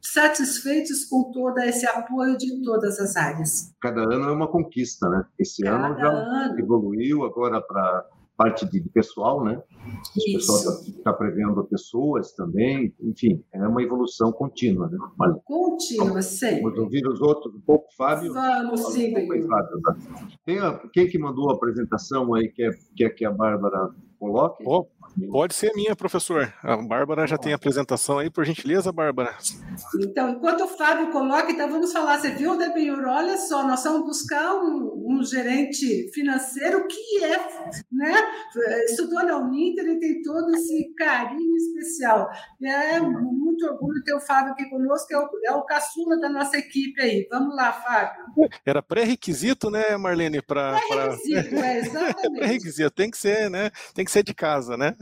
satisfeitos 0.00 1.04
com 1.06 1.32
todo 1.32 1.58
esse 1.58 1.84
apoio 1.84 2.38
de 2.38 2.62
todas 2.62 3.00
as 3.00 3.16
áreas. 3.16 3.74
Cada 3.80 4.02
ano 4.02 4.28
é 4.28 4.32
uma 4.32 4.46
conquista, 4.46 5.08
né? 5.08 5.24
Esse 5.36 5.64
Cada 5.64 5.84
ano 5.84 5.98
já 5.98 6.08
ano. 6.08 6.60
evoluiu 6.60 7.24
agora 7.24 7.60
para 7.60 8.06
parte 8.36 8.66
de 8.66 8.80
pessoal, 8.90 9.42
né? 9.42 9.60
O 10.16 10.32
pessoal 10.34 10.58
está 10.58 11.02
tá 11.04 11.12
prevendo 11.12 11.64
pessoas 11.64 12.32
também, 12.32 12.94
enfim, 13.00 13.42
é 13.52 13.66
uma 13.66 13.82
evolução 13.82 14.30
contínua, 14.30 14.88
né? 14.88 14.98
Mas, 15.16 15.34
contínua, 15.44 16.20
sempre. 16.22 16.62
Vamos 16.62 16.78
ouvir 16.78 17.06
os 17.06 17.20
outros 17.20 17.54
um 17.54 17.60
pouco, 17.60 17.86
Fábio? 17.96 18.32
Vamos, 18.32 18.92
sim. 18.92 19.14
Um 19.16 19.48
Fábio, 19.48 19.80
tá? 19.82 19.96
Tem 20.44 20.58
a, 20.58 20.78
quem 20.92 21.08
que 21.08 21.18
mandou 21.18 21.50
a 21.50 21.54
apresentação 21.54 22.34
aí, 22.34 22.48
que 22.48 22.62
é, 22.62 22.70
que, 22.94 23.04
é, 23.04 23.10
que 23.10 23.24
a 23.24 23.30
Bárbara 23.30 23.90
coloque? 24.18 24.64
Oh, 24.66 24.86
Pode 25.30 25.54
ser 25.54 25.72
minha, 25.74 25.96
professor. 25.96 26.52
A 26.62 26.76
Bárbara 26.76 27.26
já 27.26 27.38
tem 27.38 27.52
a 27.52 27.56
apresentação 27.56 28.18
aí, 28.18 28.28
por 28.28 28.44
gentileza, 28.44 28.92
Bárbara. 28.92 29.34
Então, 30.02 30.30
enquanto 30.30 30.64
o 30.64 30.68
Fábio 30.68 31.10
coloca, 31.10 31.50
então 31.50 31.70
vamos 31.70 31.90
falar. 31.90 32.18
Você 32.18 32.30
viu, 32.30 32.56
Debenhur? 32.58 33.02
Olha 33.06 33.38
só, 33.38 33.66
nós 33.66 33.82
vamos 33.82 34.06
buscar 34.06 34.54
um, 34.54 35.06
um, 35.08 35.24
gerente 35.24 36.10
financeiro 36.12 36.86
que 36.86 37.24
é, 37.24 37.38
né? 37.90 38.14
Estudou 38.84 39.24
na 39.24 39.38
Uninter 39.38 39.86
e 39.86 39.98
tem 39.98 40.20
todo 40.20 40.54
esse 40.54 40.92
carinho 40.94 41.56
especial. 41.56 42.28
É 42.62 43.00
muito 43.00 43.64
orgulho 43.66 44.02
ter 44.04 44.14
o 44.14 44.20
Fábio 44.20 44.52
aqui 44.52 44.68
conosco, 44.68 45.12
é 45.14 45.18
o, 45.18 45.28
é 45.46 45.52
o 45.52 45.64
caçula 45.64 46.20
da 46.20 46.28
nossa 46.28 46.58
equipe 46.58 47.00
aí. 47.00 47.26
Vamos 47.30 47.56
lá, 47.56 47.72
Fábio. 47.72 48.26
Era 48.66 48.82
pré-requisito, 48.82 49.70
né, 49.70 49.96
Marlene? 49.96 50.42
Pré-requisito, 50.42 51.50
pra... 51.50 51.66
é, 51.66 51.78
exatamente. 51.78 52.30
pré-requisito, 52.36 52.90
tem 52.90 53.10
que 53.10 53.16
ser, 53.16 53.50
né? 53.50 53.70
Tem 53.94 54.04
que 54.04 54.10
ser 54.10 54.22
de 54.22 54.34
casa, 54.34 54.76
né? 54.76 54.94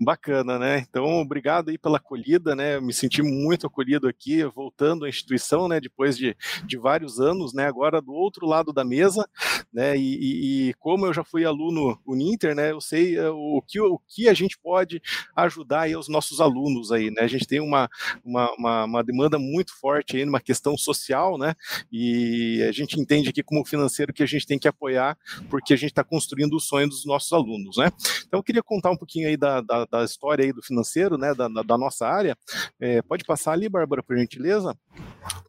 Bacana, 0.00 0.58
né? 0.58 0.84
Então, 0.88 1.04
obrigado 1.20 1.70
aí 1.70 1.78
pela 1.78 1.98
acolhida, 1.98 2.54
né? 2.54 2.76
Eu 2.76 2.82
me 2.82 2.92
senti 2.92 3.22
muito 3.22 3.66
acolhido 3.66 4.08
aqui, 4.08 4.44
voltando 4.44 5.04
à 5.04 5.08
instituição, 5.08 5.68
né? 5.68 5.80
Depois 5.80 6.16
de, 6.16 6.36
de 6.64 6.76
vários 6.76 7.20
anos, 7.20 7.52
né? 7.52 7.66
Agora 7.66 8.00
do 8.00 8.12
outro 8.12 8.46
lado 8.46 8.72
da 8.72 8.84
mesa, 8.84 9.28
né? 9.72 9.96
E, 9.96 10.16
e, 10.16 10.68
e 10.68 10.74
como 10.74 11.06
eu 11.06 11.14
já 11.14 11.24
fui 11.24 11.44
aluno 11.44 11.98
Uninter, 12.06 12.54
né? 12.54 12.70
Eu 12.72 12.80
sei 12.80 13.16
eh, 13.16 13.30
o 13.30 13.62
que, 13.66 13.80
o 13.80 13.98
que 14.06 14.28
a 14.28 14.34
gente 14.34 14.58
pode 14.58 15.00
ajudar 15.36 15.82
aí 15.82 15.96
os 15.96 16.08
nossos 16.08 16.40
alunos 16.40 16.92
aí, 16.92 17.10
né? 17.10 17.22
A 17.22 17.28
gente 17.28 17.46
tem 17.46 17.60
uma, 17.60 17.88
uma, 18.24 18.50
uma, 18.54 18.84
uma 18.84 19.04
demanda 19.04 19.38
muito 19.38 19.78
forte 19.78 20.16
aí 20.16 20.24
numa 20.24 20.40
questão 20.40 20.76
social, 20.76 21.38
né? 21.38 21.54
E 21.92 22.62
a 22.68 22.72
gente 22.72 23.00
entende 23.00 23.28
aqui 23.28 23.42
como 23.42 23.64
financeiro 23.64 24.12
que 24.12 24.22
a 24.22 24.26
gente 24.26 24.46
tem 24.46 24.58
que 24.58 24.68
apoiar, 24.68 25.16
porque 25.48 25.72
a 25.72 25.76
gente 25.76 25.90
está 25.90 26.04
construindo 26.04 26.54
o 26.54 26.60
sonho 26.60 26.88
dos 26.88 27.04
nossos 27.04 27.32
alunos, 27.32 27.76
né? 27.76 27.90
Então, 28.26 28.38
eu 28.38 28.42
queria 28.42 28.62
contar 28.62 28.90
um 28.90 28.96
pouquinho 28.98 29.28
aí 29.28 29.36
da, 29.36 29.60
da, 29.60 29.84
da 29.84 30.04
história 30.04 30.44
aí 30.44 30.52
do 30.52 30.62
financeiro, 30.62 31.16
né, 31.16 31.34
da, 31.34 31.48
da 31.48 31.78
nossa 31.78 32.06
área. 32.06 32.36
É, 32.80 33.00
pode 33.02 33.24
passar 33.24 33.52
ali, 33.52 33.68
Bárbara, 33.68 34.02
por 34.02 34.16
gentileza? 34.16 34.76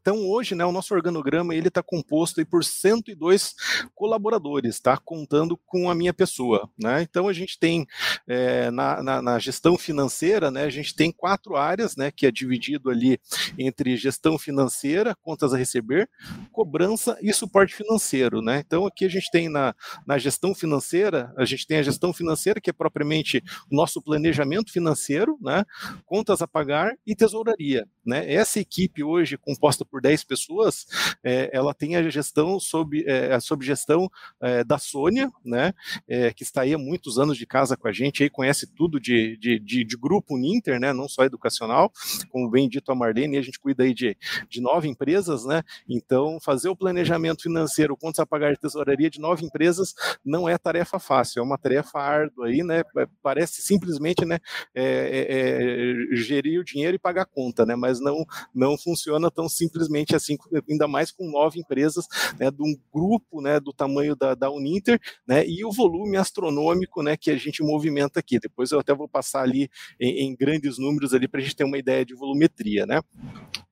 Então, 0.02 0.28
hoje, 0.28 0.56
né, 0.56 0.66
o 0.66 0.72
nosso 0.72 0.94
organograma 0.94 1.54
ele 1.54 1.68
está 1.68 1.84
composto 1.84 2.40
aí 2.40 2.46
por 2.46 2.64
102 2.64 3.54
colaboradores, 3.94 4.80
tá? 4.80 4.98
Contando 4.98 5.58
com 5.66 5.90
a 5.90 5.96
minha 5.96 6.14
pessoa, 6.14 6.70
né? 6.78 7.02
Então, 7.02 7.28
a 7.28 7.34
gente 7.34 7.60
tem 7.60 7.86
é, 8.28 8.72
na, 8.72 9.04
na, 9.04 9.22
na, 9.22 9.40
gestão 9.40 9.78
financeira, 9.78 10.50
né? 10.50 10.64
A 10.64 10.70
gente 10.70 10.96
tem 10.96 11.12
quatro 11.12 11.56
áreas, 11.56 11.96
né? 11.96 12.12
Que 12.12 12.26
é 12.26 12.32
dividido 12.32 12.90
ali 12.90 13.20
entre 13.58 13.98
gestão 13.98 14.38
financeira, 14.38 15.16
contas 15.22 15.54
a 15.54 15.58
receber, 15.58 16.10
cobrança 16.52 17.18
e 17.22 17.34
suporte 17.34 17.76
financeiro, 17.76 18.42
né? 18.42 18.64
Então, 18.66 18.86
aqui 18.86 19.06
a 19.06 19.10
gente 19.10 19.30
tem 19.30 19.50
na, 19.50 19.76
na 20.08 20.18
gestão 20.18 20.56
financeira, 20.56 21.34
a 21.38 21.46
gente 21.46 21.68
tem 21.68 21.78
a 21.78 21.84
gestão 21.84 22.14
financeira 22.14 22.60
que 22.60 22.70
é 22.70 22.74
propriamente 22.74 23.39
o 23.72 23.76
nosso 23.76 24.02
planejamento 24.02 24.72
financeiro, 24.72 25.38
né? 25.42 25.66
Contas 26.06 26.42
a 26.42 26.48
pagar 26.48 26.94
e 27.06 27.16
tesouraria, 27.16 27.88
né? 28.06 28.32
Essa 28.32 28.60
equipe 28.60 29.04
hoje 29.04 29.38
composta 29.38 29.86
por 29.86 30.02
10 30.02 30.24
pessoas, 30.24 30.86
é, 31.24 31.50
ela 31.52 31.74
tem 31.74 31.96
a 31.96 32.10
gestão 32.10 32.60
sob, 32.60 33.04
é, 33.08 33.40
sob 33.40 33.66
gestão 33.66 34.10
é, 34.42 34.64
da 34.64 34.78
Sônia, 34.78 35.32
né, 35.44 35.74
é, 36.08 36.32
que 36.34 36.44
está 36.44 36.62
aí 36.62 36.74
há 36.74 36.78
muitos 36.78 37.18
anos 37.20 37.38
de 37.38 37.46
casa 37.46 37.76
com 37.76 37.88
a 37.88 37.92
gente, 37.92 38.24
aí 38.24 38.30
conhece 38.30 38.68
tudo 38.68 39.00
de, 39.00 39.38
de, 39.38 39.60
de, 39.60 39.84
de 39.84 39.98
grupo 39.98 40.38
Ninter, 40.38 40.80
né, 40.80 40.94
não 40.94 41.08
só 41.08 41.24
educacional, 41.24 41.92
como 42.30 42.50
bem 42.50 42.68
dito 42.68 42.92
a 42.92 42.96
Marlene, 42.96 43.38
a 43.38 43.42
gente 43.42 43.60
cuida 43.60 43.84
aí 43.84 43.94
de, 43.94 44.18
de 44.50 44.62
nove 44.62 44.88
empresas, 44.88 45.46
né, 45.46 45.64
então 45.88 46.40
fazer 46.40 46.70
o 46.70 46.76
planejamento 46.76 47.44
financeiro, 47.44 47.98
contas 47.98 48.20
a 48.20 48.26
pagar 48.26 48.54
e 48.54 48.58
tesouraria 48.58 49.10
de 49.10 49.20
nove 49.20 49.46
empresas 49.46 49.94
não 50.24 50.48
é 50.48 50.58
tarefa 50.58 51.00
fácil, 51.00 51.40
é 51.40 51.44
uma 51.44 51.58
tarefa 51.58 52.00
árdua 52.00 52.48
aí, 52.48 52.64
né, 52.64 52.84
parece 53.22 53.62
simplesmente, 53.62 54.26
né, 54.26 54.40
é, 54.74 55.28
é, 55.30 56.16
gerir 56.16 56.60
o 56.60 56.64
dinheiro 56.64 56.96
e 56.96 57.00
pagar 57.00 57.24
a 57.24 57.26
conta, 57.26 57.66
né, 57.66 57.76
mas 57.76 58.00
não, 58.00 58.26
não 58.54 58.78
funciona 58.78 59.30
tão 59.30 59.48
simplesmente 59.48 60.16
assim, 60.16 60.38
ainda 60.70 60.88
mais 60.88 61.12
com 61.12 61.30
nove 61.30 61.60
empresas, 61.60 62.08
né, 62.40 62.50
de 62.52 62.62
um 62.62 62.76
grupo, 62.94 63.42
né, 63.42 63.60
do 63.60 63.74
tamanho 63.74 64.16
da, 64.16 64.36
da 64.36 64.50
Uninter, 64.50 65.00
né, 65.28 65.46
e 65.48 65.64
o 65.66 65.72
volume 65.72 66.18
astronômico, 66.18 67.04
né, 67.04 67.16
que 67.18 67.32
a 67.32 67.38
gente 67.38 67.64
movimenta 67.64 68.20
aqui. 68.20 68.40
Depois 68.40 68.72
eu 68.72 68.80
até 68.80 68.94
vou 68.94 69.08
passar 69.08 69.44
ali 69.44 69.70
em, 70.00 70.28
em 70.28 70.36
grandes 70.36 70.78
números 70.78 71.14
ali 71.14 71.28
para 71.28 71.40
a 71.40 71.44
gente 71.44 71.56
ter 71.56 71.64
uma 71.64 71.78
ideia 71.78 72.06
de 72.06 72.14
volumetria, 72.14 72.86
né. 72.86 73.02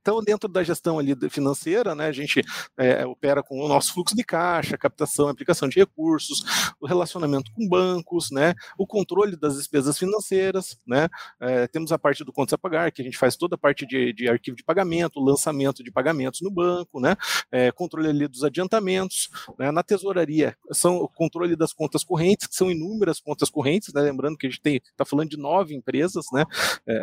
Então, 0.08 0.24
dentro 0.24 0.48
da 0.48 0.64
gestão 0.64 0.98
ali 0.98 1.14
financeira, 1.30 1.94
né, 1.94 2.06
a 2.06 2.14
gente 2.14 2.42
é, 2.78 3.06
opera 3.06 3.44
com 3.44 3.60
o 3.60 3.68
nosso 3.68 3.94
fluxo 3.94 4.16
de 4.16 4.24
caixa, 4.24 4.78
captação, 4.78 5.28
aplicação 5.28 5.68
de 5.68 5.80
recursos, 5.80 6.46
o 6.80 6.88
relacionamento 6.88 7.52
com 7.52 7.68
bancos, 7.68 8.32
né, 8.32 8.54
o 8.78 8.88
controle 8.88 9.36
das 9.36 9.58
despesas 9.58 9.98
financeiras, 9.98 10.80
né, 10.88 11.10
é, 11.42 11.68
temos 11.68 11.92
a 11.92 12.00
parte 12.00 12.24
do 12.24 12.32
contas 12.32 12.54
a 12.54 12.58
pagar, 12.58 12.90
que 12.90 13.02
a 13.02 13.04
gente 13.06 13.18
faz 13.18 13.36
toda 13.36 13.56
a 13.56 13.58
parte 13.58 13.86
de, 13.86 14.14
de 14.14 14.30
arquivo 14.30 14.56
de 14.56 14.64
pagamento, 14.64 15.20
lançamento 15.20 15.84
de 15.84 15.92
pagamentos 15.92 16.40
no 16.40 16.50
banco, 16.50 17.02
né, 17.02 17.18
é, 17.52 17.70
controle 17.74 18.08
ali 18.08 18.30
dos 18.30 18.46
adiantamentos, 18.46 19.30
né, 19.60 19.72
na 19.72 19.84
tesouraria 19.84 20.56
são 20.72 21.00
o 21.00 21.10
controle 21.10 21.54
das 21.58 21.74
contas 21.74 22.02
correntes, 22.02 22.48
que 22.48 22.56
são 22.56 22.72
inúmeras 22.72 23.20
contas 23.20 23.50
correntes, 23.50 23.94
né, 23.94 24.04
lembrando 24.04 24.38
que 24.38 24.48
a 24.48 24.50
gente 24.50 24.82
está 24.90 25.04
falando 25.04 25.32
de 25.32 25.38
nove 25.38 25.76
empresas, 25.76 26.28
né, 26.32 26.46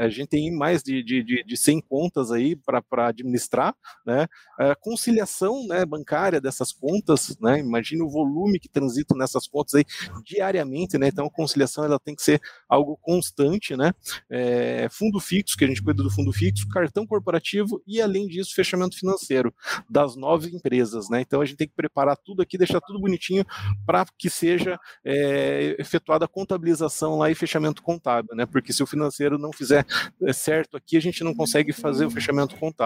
a 0.00 0.08
gente 0.08 0.28
tem 0.28 0.50
mais 0.50 0.82
de, 0.82 1.02
de, 1.02 1.22
de, 1.22 1.44
de 1.44 1.56
100 1.58 1.82
contas 1.82 2.30
aí 2.30 2.56
para 2.56 2.80
para 2.94 3.08
administrar, 3.08 3.74
né? 4.06 4.28
A 4.56 4.76
conciliação 4.76 5.66
né, 5.66 5.84
bancária 5.84 6.40
dessas 6.40 6.70
contas, 6.70 7.36
né? 7.40 7.58
Imagine 7.58 8.02
o 8.02 8.08
volume 8.08 8.60
que 8.60 8.68
transita 8.68 9.16
nessas 9.16 9.48
contas 9.48 9.74
aí 9.74 9.84
diariamente, 10.24 10.96
né? 10.96 11.08
Então 11.08 11.26
a 11.26 11.30
conciliação 11.30 11.84
ela 11.84 11.98
tem 11.98 12.14
que 12.14 12.22
ser 12.22 12.40
algo 12.68 12.96
constante, 13.02 13.76
né? 13.76 13.92
É, 14.30 14.86
fundo 14.92 15.18
fixo, 15.18 15.56
que 15.56 15.64
a 15.64 15.66
gente 15.66 15.82
cuida 15.82 16.04
do 16.04 16.10
fundo 16.10 16.32
fixo, 16.32 16.68
cartão 16.68 17.04
corporativo 17.04 17.82
e 17.84 18.00
além 18.00 18.28
disso 18.28 18.54
fechamento 18.54 18.96
financeiro 18.96 19.52
das 19.90 20.14
nove 20.14 20.54
empresas, 20.54 21.10
né? 21.10 21.20
Então 21.20 21.40
a 21.40 21.44
gente 21.44 21.56
tem 21.56 21.66
que 21.66 21.74
preparar 21.74 22.16
tudo 22.16 22.42
aqui, 22.42 22.56
deixar 22.56 22.80
tudo 22.80 23.00
bonitinho 23.00 23.44
para 23.84 24.06
que 24.16 24.30
seja 24.30 24.78
é, 25.04 25.74
efetuada 25.80 26.26
a 26.26 26.28
contabilização 26.28 27.18
lá 27.18 27.28
e 27.28 27.34
fechamento 27.34 27.82
contábil, 27.82 28.36
né? 28.36 28.46
Porque 28.46 28.72
se 28.72 28.84
o 28.84 28.86
financeiro 28.86 29.36
não 29.36 29.52
fizer 29.52 29.84
é, 30.22 30.32
certo 30.32 30.76
aqui, 30.76 30.96
a 30.96 31.00
gente 31.00 31.24
não 31.24 31.34
consegue 31.34 31.72
fazer 31.72 32.06
o 32.06 32.10
fechamento 32.10 32.54
contábil. 32.54 32.83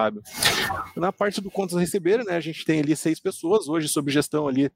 Na 0.96 1.12
parte 1.12 1.40
do 1.40 1.50
contas 1.50 1.76
a 1.76 1.80
receber, 1.80 2.24
né? 2.24 2.36
A 2.36 2.40
gente 2.40 2.64
tem 2.64 2.80
ali 2.80 2.94
seis 2.96 3.20
pessoas 3.20 3.68
hoje 3.68 3.88
sob 3.88 4.10
gestão 4.10 4.48
ali 4.48 4.70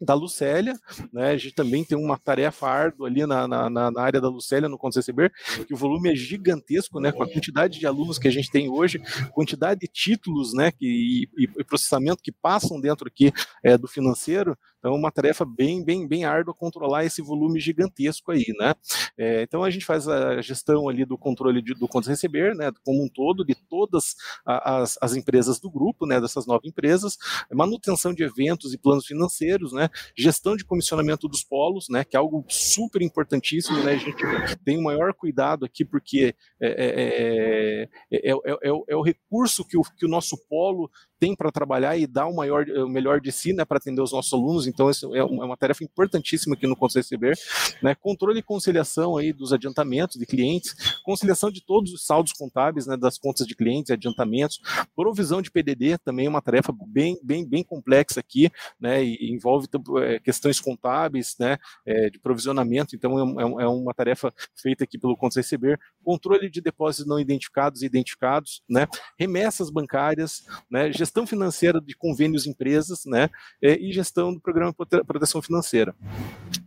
da 0.00 0.14
Lucélia, 0.14 0.78
né? 1.12 1.30
A 1.30 1.36
gente 1.36 1.54
também 1.54 1.84
tem 1.84 1.96
uma 1.96 2.18
tarefa 2.18 2.66
árdua 2.66 3.08
ali 3.08 3.26
na, 3.26 3.46
na, 3.46 3.70
na 3.90 4.00
área 4.00 4.20
da 4.20 4.28
Lucélia 4.28 4.68
no 4.68 4.78
contas 4.78 4.96
receber, 4.96 5.32
que 5.66 5.74
o 5.74 5.76
volume 5.76 6.12
é 6.12 6.16
gigantesco, 6.16 7.00
né? 7.00 7.12
Com 7.12 7.22
a 7.22 7.30
quantidade 7.30 7.78
de 7.78 7.86
alunos 7.86 8.18
que 8.18 8.28
a 8.28 8.32
gente 8.32 8.50
tem 8.50 8.68
hoje, 8.68 9.00
quantidade 9.32 9.80
de 9.80 9.88
títulos, 9.88 10.54
né? 10.54 10.70
Que, 10.70 11.28
e, 11.36 11.44
e 11.44 11.64
processamento 11.64 12.22
que 12.22 12.32
passam 12.32 12.80
dentro 12.80 13.06
aqui 13.06 13.32
é, 13.62 13.78
do 13.78 13.88
financeiro, 13.88 14.56
então, 14.84 14.96
é 14.96 14.98
uma 14.98 15.10
tarefa 15.10 15.46
bem, 15.46 15.82
bem, 15.82 16.06
bem 16.06 16.26
árdua 16.26 16.52
controlar 16.52 17.06
esse 17.06 17.22
volume 17.22 17.58
gigantesco 17.58 18.30
aí, 18.30 18.44
né? 18.58 18.74
É, 19.16 19.40
então, 19.40 19.64
a 19.64 19.70
gente 19.70 19.86
faz 19.86 20.06
a 20.06 20.42
gestão 20.42 20.90
ali 20.90 21.06
do 21.06 21.16
controle 21.16 21.62
de, 21.62 21.72
do 21.72 21.88
contas 21.88 22.10
receber, 22.10 22.54
né? 22.54 22.70
Como 22.84 23.02
um 23.02 23.08
todo, 23.08 23.46
de 23.46 23.54
todas 23.54 24.14
as, 24.44 24.98
as 25.00 25.16
empresas 25.16 25.58
do 25.58 25.70
grupo, 25.70 26.04
né? 26.04 26.20
Dessas 26.20 26.46
nove 26.46 26.68
empresas, 26.68 27.16
manutenção 27.50 28.12
de 28.12 28.24
eventos 28.24 28.74
e 28.74 28.78
planos 28.78 29.06
financeiros, 29.06 29.72
né? 29.72 29.88
Gestão 30.14 30.54
de 30.54 30.66
comissionamento 30.66 31.26
dos 31.28 31.42
polos, 31.42 31.88
né? 31.88 32.04
Que 32.04 32.14
é 32.14 32.18
algo 32.18 32.44
super 32.46 33.00
importantíssimo, 33.00 33.82
né? 33.84 33.92
A 33.92 33.96
gente 33.96 34.22
tem 34.66 34.76
o 34.76 34.82
maior 34.82 35.14
cuidado 35.14 35.64
aqui, 35.64 35.82
porque 35.82 36.34
é, 36.60 37.88
é, 38.12 38.28
é, 38.28 38.68
é 38.88 38.96
o 38.96 39.02
recurso 39.02 39.64
que 39.64 39.78
o, 39.78 39.82
que 39.82 40.04
o 40.04 40.10
nosso 40.10 40.36
polo 40.46 40.90
tem 41.18 41.34
para 41.34 41.50
trabalhar 41.50 41.96
e 41.96 42.06
dar 42.06 42.26
o, 42.26 42.36
maior, 42.36 42.68
o 42.68 42.86
melhor 42.86 43.18
de 43.18 43.32
si, 43.32 43.54
né? 43.54 43.64
Para 43.64 43.78
atender 43.78 44.02
os 44.02 44.12
nossos 44.12 44.30
alunos 44.34 44.66
então 44.74 44.90
isso 44.90 45.14
é, 45.14 45.20
é 45.20 45.24
uma 45.24 45.56
tarefa 45.56 45.84
importantíssima 45.84 46.54
aqui 46.54 46.66
no 46.66 46.76
Conselho 46.76 47.04
Receber, 47.04 47.38
né? 47.82 47.94
Controle 47.94 48.40
e 48.40 48.42
conciliação 48.42 49.16
aí 49.16 49.32
dos 49.32 49.52
adiantamentos 49.52 50.18
de 50.18 50.26
clientes, 50.26 50.74
conciliação 51.02 51.50
de 51.50 51.64
todos 51.64 51.92
os 51.92 52.04
saldos 52.04 52.32
contábeis, 52.32 52.86
né, 52.86 52.96
das 52.96 53.16
contas 53.16 53.46
de 53.46 53.54
clientes, 53.54 53.90
adiantamentos, 53.90 54.60
provisão 54.94 55.40
de 55.40 55.50
PDD 55.50 55.98
também 55.98 56.26
é 56.26 56.28
uma 56.28 56.42
tarefa 56.42 56.72
bem, 56.86 57.18
bem, 57.22 57.46
bem 57.46 57.62
complexa 57.62 58.20
aqui, 58.20 58.50
né, 58.80 59.02
e 59.04 59.32
envolve 59.32 59.68
é, 60.02 60.18
questões 60.18 60.60
contábeis, 60.60 61.36
né, 61.38 61.58
é, 61.86 62.10
de 62.10 62.18
provisionamento, 62.18 62.96
então 62.96 63.18
é, 63.18 63.42
é, 63.42 63.64
é, 63.64 63.68
uma 63.68 63.94
tarefa 63.94 64.32
feita 64.54 64.84
aqui 64.84 64.98
pelo 64.98 65.16
Conselho 65.16 65.44
Receber, 65.44 65.80
controle 66.02 66.50
de 66.50 66.60
depósitos 66.60 67.06
não 67.06 67.18
identificados 67.18 67.82
e 67.82 67.86
identificados, 67.86 68.62
né, 68.68 68.86
remessas 69.18 69.70
bancárias, 69.70 70.44
né, 70.70 70.92
gestão 70.92 71.26
financeira 71.26 71.80
de 71.80 71.94
convênios 71.94 72.46
empresas, 72.46 73.04
né, 73.04 73.28
é, 73.62 73.78
e 73.78 73.92
gestão 73.92 74.32
do 74.32 74.40
programa 74.40 74.63
programa 74.72 75.02
de 75.02 75.06
proteção 75.06 75.42
financeira. 75.42 75.94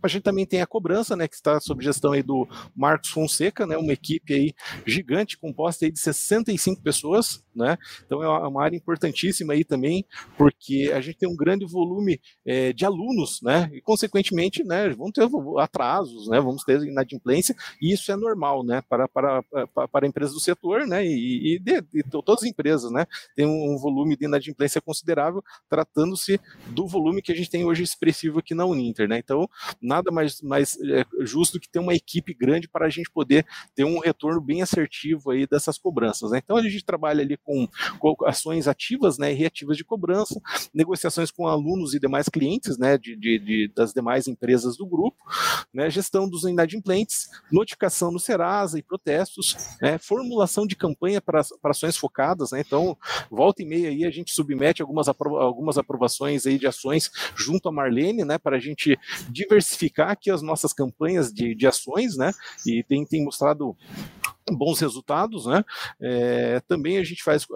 A 0.02 0.08
gente 0.08 0.22
também 0.22 0.46
tem 0.46 0.60
a 0.60 0.66
cobrança, 0.66 1.16
né, 1.16 1.26
que 1.26 1.34
está 1.34 1.60
sob 1.60 1.82
gestão 1.82 2.12
aí 2.12 2.22
do 2.22 2.46
Marcos 2.74 3.10
Fonseca, 3.10 3.66
né, 3.66 3.76
uma 3.76 3.92
equipe 3.92 4.34
aí 4.34 4.54
gigante 4.86 5.38
composta 5.38 5.84
aí 5.84 5.90
de 5.90 5.98
65 5.98 6.82
pessoas, 6.82 7.42
né? 7.54 7.76
Então 8.06 8.22
é 8.22 8.48
uma 8.48 8.62
área 8.62 8.76
importantíssima 8.76 9.52
aí 9.52 9.64
também, 9.64 10.04
porque 10.36 10.90
a 10.94 11.00
gente 11.00 11.18
tem 11.18 11.28
um 11.28 11.36
grande 11.36 11.66
volume 11.66 12.20
é, 12.46 12.72
de 12.72 12.84
alunos, 12.84 13.40
né? 13.42 13.68
E 13.72 13.80
consequentemente, 13.80 14.62
né, 14.64 14.88
vamos 14.90 15.12
ter 15.12 15.28
atrasos, 15.58 16.28
né? 16.28 16.40
Vamos 16.40 16.62
ter 16.64 16.80
inadimplência 16.82 17.56
e 17.80 17.92
isso 17.92 18.10
é 18.12 18.16
normal, 18.16 18.64
né? 18.64 18.82
Para 18.88 19.08
para 19.08 19.42
para, 19.42 19.88
para 19.88 20.06
empresas 20.06 20.34
do 20.34 20.40
setor, 20.40 20.86
né? 20.86 21.04
E, 21.04 21.54
e 21.54 21.58
de, 21.58 21.80
de, 21.80 22.02
todas 22.04 22.42
as 22.42 22.48
empresas, 22.48 22.90
né? 22.90 23.06
Tem 23.34 23.46
um 23.46 23.76
volume 23.78 24.16
de 24.16 24.24
inadimplência 24.24 24.80
considerável, 24.80 25.42
tratando-se 25.68 26.40
do 26.68 26.86
volume 26.86 27.22
que 27.22 27.32
a 27.32 27.34
gente 27.34 27.50
tem 27.50 27.64
hoje 27.64 27.82
expressivo 27.82 28.38
aqui 28.38 28.54
na 28.54 28.64
Uninter, 28.64 29.08
né? 29.08 29.18
Então, 29.18 29.48
nada 29.88 30.12
mais, 30.12 30.40
mais 30.42 30.78
é, 30.80 31.04
justo 31.20 31.58
que 31.58 31.68
ter 31.68 31.78
uma 31.78 31.94
equipe 31.94 32.34
grande 32.34 32.68
para 32.68 32.86
a 32.86 32.90
gente 32.90 33.10
poder 33.10 33.46
ter 33.74 33.84
um 33.84 33.98
retorno 33.98 34.40
bem 34.40 34.60
assertivo 34.60 35.30
aí 35.30 35.46
dessas 35.46 35.78
cobranças, 35.78 36.30
né? 36.30 36.40
Então, 36.44 36.56
a 36.56 36.62
gente 36.62 36.84
trabalha 36.84 37.22
ali 37.22 37.36
com, 37.38 37.66
com 37.98 38.14
ações 38.26 38.68
ativas, 38.68 39.18
né, 39.18 39.32
e 39.32 39.34
reativas 39.34 39.76
de 39.76 39.84
cobrança, 39.84 40.40
negociações 40.74 41.30
com 41.30 41.46
alunos 41.46 41.94
e 41.94 41.98
demais 41.98 42.28
clientes, 42.28 42.76
né, 42.76 42.98
de, 42.98 43.16
de, 43.16 43.38
de 43.38 43.72
das 43.74 43.92
demais 43.92 44.28
empresas 44.28 44.76
do 44.76 44.86
grupo, 44.86 45.16
né, 45.72 45.88
gestão 45.88 46.28
dos 46.28 46.44
inadimplentes, 46.44 47.30
notificação 47.50 48.12
no 48.12 48.18
Serasa 48.18 48.78
e 48.78 48.82
protestos, 48.82 49.56
né, 49.80 49.96
formulação 49.98 50.66
de 50.66 50.76
campanha 50.76 51.20
para, 51.20 51.40
para 51.62 51.70
ações 51.70 51.96
focadas, 51.96 52.50
né? 52.50 52.60
Então, 52.60 52.96
volta 53.30 53.62
e 53.62 53.66
meia 53.66 53.88
aí 53.88 54.04
a 54.04 54.10
gente 54.10 54.32
submete 54.32 54.82
algumas, 54.82 55.08
algumas 55.08 55.78
aprovações 55.78 56.46
aí 56.46 56.58
de 56.58 56.66
ações 56.66 57.10
junto 57.34 57.68
a 57.68 57.72
Marlene, 57.72 58.24
né, 58.24 58.36
para 58.36 58.56
a 58.56 58.60
gente 58.60 58.98
diversificar 59.30 59.77
aqui 59.98 60.30
as 60.30 60.42
nossas 60.42 60.72
campanhas 60.72 61.32
de, 61.32 61.54
de 61.54 61.66
ações, 61.66 62.16
né, 62.16 62.32
e 62.66 62.82
tem, 62.82 63.04
tem 63.04 63.24
mostrado 63.24 63.76
bons 64.50 64.80
resultados, 64.80 65.46
né? 65.46 65.64
É, 66.00 66.60
também 66.60 66.98
a 66.98 67.04
gente 67.04 67.22
faz 67.22 67.46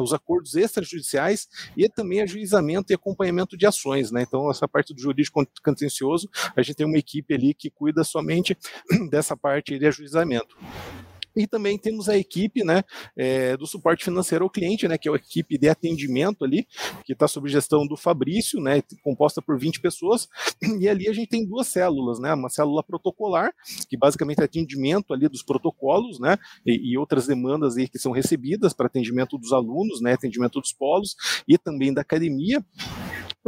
os 0.00 0.12
acordos 0.12 0.54
extrajudiciais 0.54 1.48
e 1.76 1.88
também 1.88 2.20
ajuizamento 2.20 2.92
e 2.92 2.94
acompanhamento 2.94 3.56
de 3.56 3.66
ações, 3.66 4.10
né? 4.10 4.22
Então 4.22 4.50
essa 4.50 4.68
parte 4.68 4.92
do 4.92 5.00
jurídico 5.00 5.44
contencioso 5.64 6.28
a 6.54 6.62
gente 6.62 6.76
tem 6.76 6.86
uma 6.86 6.98
equipe 6.98 7.34
ali 7.34 7.54
que 7.54 7.70
cuida 7.70 8.04
somente 8.04 8.56
dessa 9.10 9.36
parte 9.36 9.78
de 9.78 9.86
ajuizamento. 9.86 10.56
E 11.36 11.46
também 11.46 11.78
temos 11.78 12.08
a 12.08 12.16
equipe 12.16 12.64
né, 12.64 12.82
é, 13.16 13.56
do 13.56 13.66
suporte 13.66 14.04
financeiro 14.04 14.44
ao 14.44 14.50
cliente, 14.50 14.86
né, 14.86 14.98
que 14.98 15.08
é 15.08 15.12
a 15.12 15.16
equipe 15.16 15.58
de 15.58 15.68
atendimento 15.68 16.44
ali, 16.44 16.66
que 17.04 17.12
está 17.12 17.26
sob 17.26 17.48
gestão 17.48 17.86
do 17.86 17.96
Fabrício, 17.96 18.60
né, 18.60 18.82
composta 19.02 19.40
por 19.40 19.58
20 19.58 19.80
pessoas. 19.80 20.28
E 20.80 20.88
ali 20.88 21.08
a 21.08 21.12
gente 21.12 21.28
tem 21.28 21.46
duas 21.46 21.68
células, 21.68 22.18
né, 22.18 22.32
uma 22.34 22.48
célula 22.48 22.82
protocolar, 22.82 23.52
que 23.88 23.96
basicamente 23.96 24.40
é 24.40 24.44
atendimento 24.44 25.12
ali 25.12 25.28
dos 25.28 25.42
protocolos, 25.42 26.18
né, 26.18 26.38
e, 26.66 26.92
e 26.92 26.98
outras 26.98 27.26
demandas 27.26 27.76
aí 27.76 27.88
que 27.88 27.98
são 27.98 28.12
recebidas 28.12 28.72
para 28.72 28.86
atendimento 28.86 29.38
dos 29.38 29.52
alunos, 29.52 30.00
né, 30.00 30.12
atendimento 30.12 30.60
dos 30.60 30.72
polos 30.72 31.14
e 31.46 31.56
também 31.56 31.92
da 31.92 32.00
academia 32.00 32.64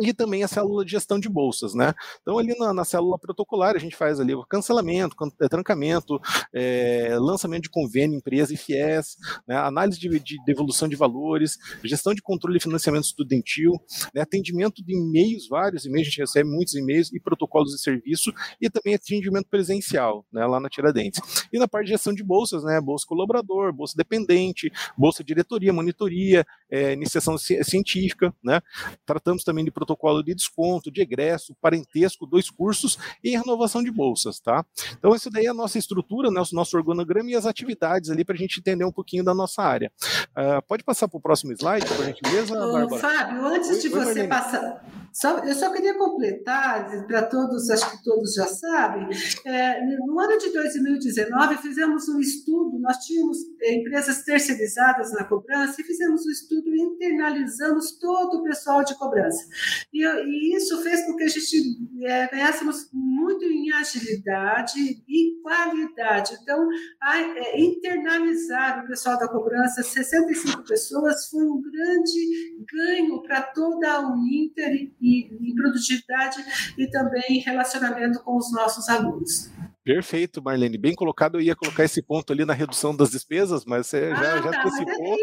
e 0.00 0.12
também 0.12 0.42
a 0.42 0.48
célula 0.48 0.85
de 0.85 0.90
gestão 0.90 1.18
de 1.18 1.28
bolsas, 1.28 1.74
né? 1.74 1.94
Então 2.22 2.38
ali 2.38 2.57
na, 2.59 2.72
na 2.72 2.85
célula 2.85 3.18
protocolar 3.18 3.76
a 3.76 3.78
gente 3.78 3.96
faz 3.96 4.20
ali 4.20 4.35
o 4.35 4.44
cancelamento, 4.44 5.16
é, 5.40 5.48
trancamento, 5.48 6.20
é, 6.52 7.16
lançamento 7.18 7.62
de 7.64 7.70
convênio, 7.70 8.16
empresa 8.16 8.52
e 8.52 8.57
FIES, 8.57 9.16
né? 9.46 9.57
análise 9.57 9.98
de, 9.98 10.09
de 10.18 10.37
devolução 10.44 10.88
de 10.88 10.96
valores, 10.96 11.59
gestão 11.85 12.14
de 12.14 12.22
controle 12.22 12.57
e 12.57 12.61
financiamento 12.61 13.04
estudantil, 13.04 13.72
né? 14.14 14.22
atendimento 14.22 14.85
de 14.85 14.94
e-mails, 14.94 15.48
vários 15.48 15.85
e-mails, 15.85 16.09
a 16.09 16.11
gente 16.11 16.20
recebe 16.20 16.48
muitos 16.48 16.74
e-mails 16.74 17.12
e 17.12 17.20
protocolos 17.20 17.70
de 17.70 17.80
serviço 17.80 18.33
e 18.61 18.68
também 18.68 18.94
atendimento 18.94 19.48
presencial, 19.48 20.26
né? 20.33 20.44
Lá 20.46 20.61
na 20.61 20.68
Tiradentes. 20.68 21.20
E 21.52 21.59
na 21.59 21.68
parte 21.68 21.87
de 21.87 21.92
gestão 21.92 22.12
de 22.12 22.22
bolsas, 22.22 22.64
né? 22.64 22.80
Bolsa 22.80 23.07
colaborador, 23.07 23.72
bolsa 23.72 23.94
dependente, 23.96 24.72
bolsa 24.96 25.22
diretoria, 25.22 25.72
monitoria, 25.72 26.46
é, 26.70 26.92
iniciação 26.92 27.37
científica, 27.38 28.35
né? 28.42 28.61
Tratamos 29.07 29.44
também 29.44 29.64
de 29.64 29.70
protocolo 29.85 30.23
de 30.23 30.35
desconto, 30.35 30.90
de 30.90 31.01
egresso, 31.03 31.55
parentesco, 31.61 32.27
dois 32.27 32.51
cursos 32.51 32.99
e 33.23 33.37
renovação 33.37 33.83
de 33.83 33.90
bolsas, 33.90 34.40
tá? 34.40 34.64
Então, 34.99 35.14
isso 35.14 35.31
daí 35.31 35.47
é 35.47 35.51
a 35.51 35.55
nossa 35.55 35.79
estrutura, 35.79 36.31
né, 36.31 36.40
o 36.40 36.55
nosso 36.55 36.77
organograma 36.77 37.31
e 37.31 37.35
as 37.35 37.47
atividades 37.47 38.11
ali 38.11 38.25
para 38.25 38.35
a 38.35 38.38
gente 38.38 38.59
entender 38.59 38.85
um 38.85 38.92
pouquinho 38.92 39.23
da 39.23 39.35
nossa 39.35 39.62
área. 39.62 39.92
Uh, 40.31 40.62
pode 40.66 40.83
passar 40.83 41.07
para 41.07 41.18
o 41.18 41.20
próximo 41.20 41.53
slide, 41.53 41.87
por 41.87 42.05
gentileza, 42.05 42.55
Bárbara? 42.55 43.01
Fábio, 43.01 43.47
antes 43.47 43.70
Oi, 43.70 43.79
de 43.81 43.88
você 43.88 44.05
Marlene. 44.05 44.29
passar, 44.29 44.85
só, 45.14 45.38
eu 45.38 45.55
só 45.55 45.72
queria 45.72 45.94
completar, 45.94 47.07
para 47.07 47.22
todos, 47.22 47.70
acho 47.70 47.88
que 47.88 48.03
todos 48.03 48.35
já 48.35 48.48
sabem, 48.48 49.09
é, 49.46 49.81
no 49.98 50.18
ano 50.18 50.37
de 50.37 50.53
2019 50.53 51.59
fizemos 51.59 52.09
um 52.09 52.18
estudo, 52.18 52.81
nós 52.81 52.96
tínhamos 52.98 53.38
é, 53.62 53.74
empresas 53.74 54.24
terceirizadas 54.24 55.12
na 55.12 55.22
cobrança 55.22 55.81
e 55.81 55.85
fizemos 55.85 56.27
um 56.27 56.31
estudo 56.31 56.74
e 56.74 56.83
internalizamos 56.83 57.92
todo 57.92 58.38
o 58.38 58.42
pessoal 58.42 58.83
de 58.83 58.98
cobrança. 58.98 59.46
E, 59.92 60.05
e 60.05 60.57
isso 60.57 60.83
fez 60.83 61.07
com 61.07 61.14
que 61.14 61.22
a 61.22 61.29
gente 61.29 61.79
é, 62.03 62.27
ganhássemos 62.27 62.88
muito 62.92 63.44
em 63.44 63.72
agilidade 63.72 64.81
e 65.09 65.40
qualidade. 65.42 66.37
Então, 66.42 66.68
a, 67.00 67.20
é, 67.20 67.61
internalizar 67.61 68.83
o 68.83 68.88
pessoal 68.88 69.16
da 69.16 69.29
cobrança, 69.29 69.81
65 69.81 70.64
pessoas, 70.64 71.29
foi 71.29 71.44
um 71.44 71.62
grande 71.62 72.57
ganho 72.68 73.22
para 73.22 73.42
toda 73.42 73.92
a 73.92 74.00
Uninter 74.00 74.92
em 75.05 75.55
produtividade 75.55 76.37
e 76.79 76.90
também 76.90 77.25
em 77.29 77.40
relacionamento 77.40 78.23
com 78.23 78.37
os 78.37 78.53
nossos 78.53 78.88
alunos. 78.88 79.51
Perfeito, 79.85 80.43
Marlene. 80.43 80.79
Bem 80.79 80.95
colocado. 80.95 81.37
Eu 81.37 81.43
ia 81.43 81.55
colocar 81.55 81.85
esse 81.85 82.01
ponto 82.01 82.33
ali 82.33 82.47
na 82.47 82.55
redução 82.55 82.97
das 82.97 83.11
despesas, 83.11 83.67
mas 83.67 83.87
você 83.87 84.11
ah, 84.12 84.17
já, 84.17 84.43
já 84.43 84.51
tá, 84.51 84.61
antecipou. 84.61 85.11
Mas 85.11 85.21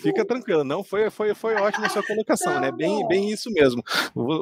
fica 0.00 0.24
tranquilo, 0.24 0.64
não 0.64 0.82
foi, 0.82 1.08
foi, 1.10 1.34
foi 1.34 1.54
ótima 1.54 1.86
a 1.86 1.90
sua 1.90 2.02
colocação, 2.02 2.60
né? 2.60 2.70
Bem, 2.72 3.06
bem 3.06 3.30
isso 3.30 3.50
mesmo. 3.50 3.82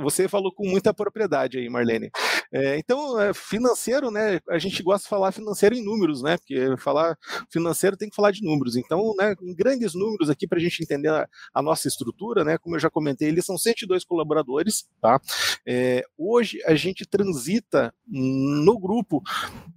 Você 0.03 0.29
falou 0.29 0.53
com 0.53 0.69
muita 0.69 0.95
propriedade 0.95 1.59
aí, 1.59 1.69
Marlene. 1.69 2.11
É, 2.53 2.79
então, 2.79 3.21
é, 3.21 3.35
financeiro, 3.35 4.11
né? 4.11 4.41
A 4.49 4.59
gente 4.59 4.83
gosta 4.83 5.05
de 5.05 5.09
falar 5.09 5.33
financeiro 5.33 5.75
em 5.75 5.85
números, 5.85 6.23
né? 6.23 6.37
Porque 6.37 6.77
falar 6.79 7.17
financeiro 7.51 7.97
tem 7.97 8.09
que 8.09 8.17
falar 8.17 8.31
de 8.31 8.43
números. 8.43 8.77
Então, 8.77 9.15
né, 9.19 9.35
em 9.43 9.55
grandes 9.55 9.95
números 9.95 10.31
aqui 10.31 10.47
para 10.47 10.59
a 10.59 10.61
gente 10.61 10.83
entender 10.83 11.09
a, 11.09 11.29
a, 11.53 11.63
nossa 11.63 11.89
estrutura, 11.89 12.45
né? 12.45 12.59
Como 12.59 12.77
eu 12.77 12.81
já 12.81 12.91
comentei, 12.91 13.29
eles 13.29 13.45
são 13.45 13.59
102 13.59 14.05
colaboradores, 14.05 14.89
tá? 15.01 15.21
É, 15.67 16.05
hoje 16.17 16.63
a 16.65 16.75
gente 16.75 17.07
transita 17.07 17.95
no 18.07 18.79
grupo 18.79 19.23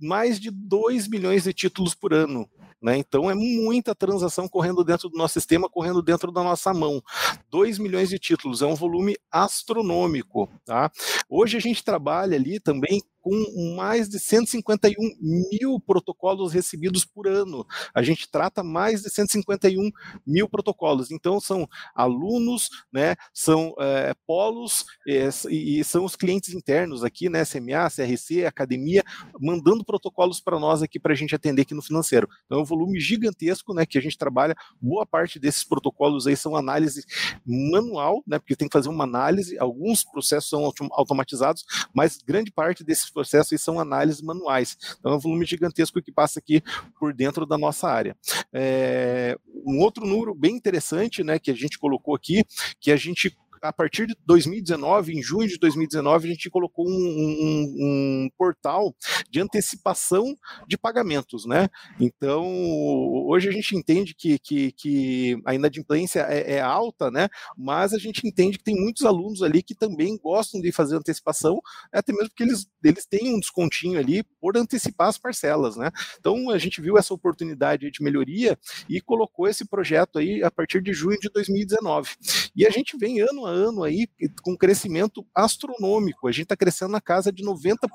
mais 0.02 0.40
de 0.40 0.52
2 0.52 1.08
milhões 1.08 1.44
de 1.44 1.54
títulos 1.54 1.96
por 1.96 2.14
ano. 2.14 2.50
Né? 2.82 2.98
Então 2.98 3.30
é 3.30 3.34
muita 3.34 3.96
transação 3.96 4.48
correndo 4.48 4.84
dentro 4.84 5.10
do 5.10 5.18
nosso 5.18 5.34
sistema, 5.34 5.70
correndo 5.70 6.02
dentro 6.02 6.32
da 6.32 6.44
nossa 6.44 6.74
mão. 6.74 7.02
2 7.50 7.80
milhões 7.80 8.10
de 8.10 8.20
títulos, 8.20 8.62
é 8.62 8.66
um 8.66 8.76
volume 8.76 9.16
astronômico. 9.32 10.50
Tá? 10.66 10.92
Hoje 11.30 11.58
a 11.58 11.62
gente 11.62 11.84
trabalha 11.84 12.36
ali 12.36 12.60
também 12.60 13.02
com 13.28 13.76
mais 13.76 14.08
de 14.08 14.20
151 14.20 14.96
mil 15.20 15.82
protocolos 15.82 16.54
recebidos 16.54 17.04
por 17.04 17.28
ano. 17.28 17.66
A 17.94 18.02
gente 18.02 18.30
trata 18.32 18.64
mais 18.64 19.02
de 19.02 19.10
151 19.10 19.92
mil 20.26 20.48
protocolos. 20.48 21.12
Então, 21.12 21.38
são 21.38 21.68
alunos, 21.94 22.70
né, 22.90 23.16
são 23.34 23.76
é, 23.80 24.14
polos 24.26 24.86
é, 25.06 25.28
e 25.50 25.84
são 25.84 26.06
os 26.06 26.16
clientes 26.16 26.54
internos 26.54 27.04
aqui, 27.04 27.28
né, 27.28 27.44
CMA, 27.44 27.90
CRC, 27.90 28.46
academia, 28.46 29.04
mandando 29.38 29.84
protocolos 29.84 30.40
para 30.40 30.58
nós 30.58 30.82
aqui 30.82 30.98
para 30.98 31.12
a 31.12 31.16
gente 31.16 31.36
atender 31.36 31.64
aqui 31.64 31.74
no 31.74 31.82
financeiro. 31.82 32.30
Então, 32.46 32.60
é 32.60 32.62
um 32.62 32.66
volume 32.66 32.98
gigantesco, 32.98 33.74
né, 33.74 33.86
que 33.86 33.98
a 33.98 34.02
gente 34.02 34.18
trabalha. 34.18 34.56
Boa 34.80 35.06
parte 35.06 35.38
desses 35.38 35.66
protocolos 35.66 36.28
aí 36.28 36.38
são 36.38 36.56
análise 36.56 37.04
manual, 37.46 38.24
né, 38.26 38.40
porque 38.40 38.56
tem 38.56 38.70
que 38.70 38.74
fazer 38.74 38.88
uma 38.88 39.04
análise. 39.04 39.60
Alguns 39.60 40.06
processos 40.06 40.50
são 40.50 40.72
automatizados, 40.92 41.66
mas 41.94 42.20
grande 42.26 42.52
parte 42.52 42.86
desses 42.86 43.17
processos 43.18 43.52
e 43.52 43.58
são 43.58 43.80
análises 43.80 44.22
manuais. 44.22 44.78
Então 45.00 45.12
é 45.12 45.16
um 45.16 45.20
volume 45.20 45.44
gigantesco 45.44 46.00
que 46.00 46.12
passa 46.12 46.38
aqui 46.38 46.62
por 47.00 47.12
dentro 47.12 47.48
da 47.48 47.58
nossa 47.58 47.90
área. 47.90 48.16
É, 48.54 49.36
um 49.66 49.80
outro 49.80 50.06
número 50.06 50.36
bem 50.36 50.56
interessante, 50.56 51.24
né, 51.24 51.40
que 51.40 51.50
a 51.50 51.56
gente 51.56 51.80
colocou 51.80 52.14
aqui, 52.14 52.44
que 52.80 52.92
a 52.92 52.96
gente 52.96 53.36
a 53.62 53.74
partir 53.74 54.08
de 54.08 54.16
2019, 54.26 55.14
em 55.14 55.22
junho 55.22 55.48
de 55.48 55.58
2019, 55.58 56.28
a 56.28 56.32
gente 56.32 56.50
colocou 56.50 56.88
um, 56.88 56.92
um, 56.92 57.76
um, 57.80 58.30
portal 58.38 58.96
de 59.30 59.40
antecipação 59.40 60.36
de 60.68 60.78
pagamentos, 60.78 61.46
né? 61.46 61.70
Então, 62.00 62.46
hoje 63.28 63.50
a 63.50 63.52
gente 63.52 63.76
entende 63.76 64.14
que, 64.14 64.40
que, 64.40 64.72
que 64.72 65.42
a 65.46 65.54
inadimplência 65.56 66.22
é, 66.22 66.56
é, 66.56 66.62
alta, 66.62 67.10
né? 67.12 67.28
Mas 67.58 67.94
a 67.94 67.98
gente 67.98 68.28
entende 68.28 68.58
que 68.58 68.64
tem 68.64 68.76
muitos 68.76 69.06
alunos 69.06 69.42
ali 69.42 69.64
que 69.64 69.76
também 69.76 70.18
gostam 70.18 70.62
de 70.62 70.72
fazer 70.72 70.96
antecipação, 70.96 71.60
até 71.92 72.12
mesmo 72.14 72.30
porque 72.30 72.44
eles, 72.44 72.68
eles 72.84 73.06
têm 73.06 73.34
um 73.34 73.40
descontinho 73.40 74.00
ali 74.00 74.24
por 74.40 74.58
antecipar 74.58 75.08
as 75.08 75.18
parcelas, 75.18 75.76
né? 75.76 75.92
Então, 76.20 76.50
a 76.50 76.58
gente 76.58 76.82
viu 76.82 76.98
essa 76.98 77.14
oportunidade 77.14 77.90
de 77.90 78.04
melhoria 78.04 78.58
e 78.90 79.02
colocou 79.02 79.48
esse 79.48 79.66
projeto 79.66 80.20
aí 80.20 80.44
a 80.44 80.52
partir 80.52 80.82
de 80.82 80.94
junho 80.94 81.18
de 81.20 81.30
2019. 81.30 82.12
E 82.56 82.66
a 82.66 82.70
gente 82.70 82.98
vem 82.98 83.22
ano 83.22 83.46
a 83.48 83.52
ano 83.52 83.84
aí 83.84 84.08
com 84.42 84.58
crescimento 84.58 85.26
astronômico. 85.34 86.28
A 86.28 86.32
gente 86.32 86.44
está 86.44 86.56
crescendo 86.56 86.92
na 86.92 87.02
casa 87.02 87.32
de 87.32 87.44
90%. 87.44 87.88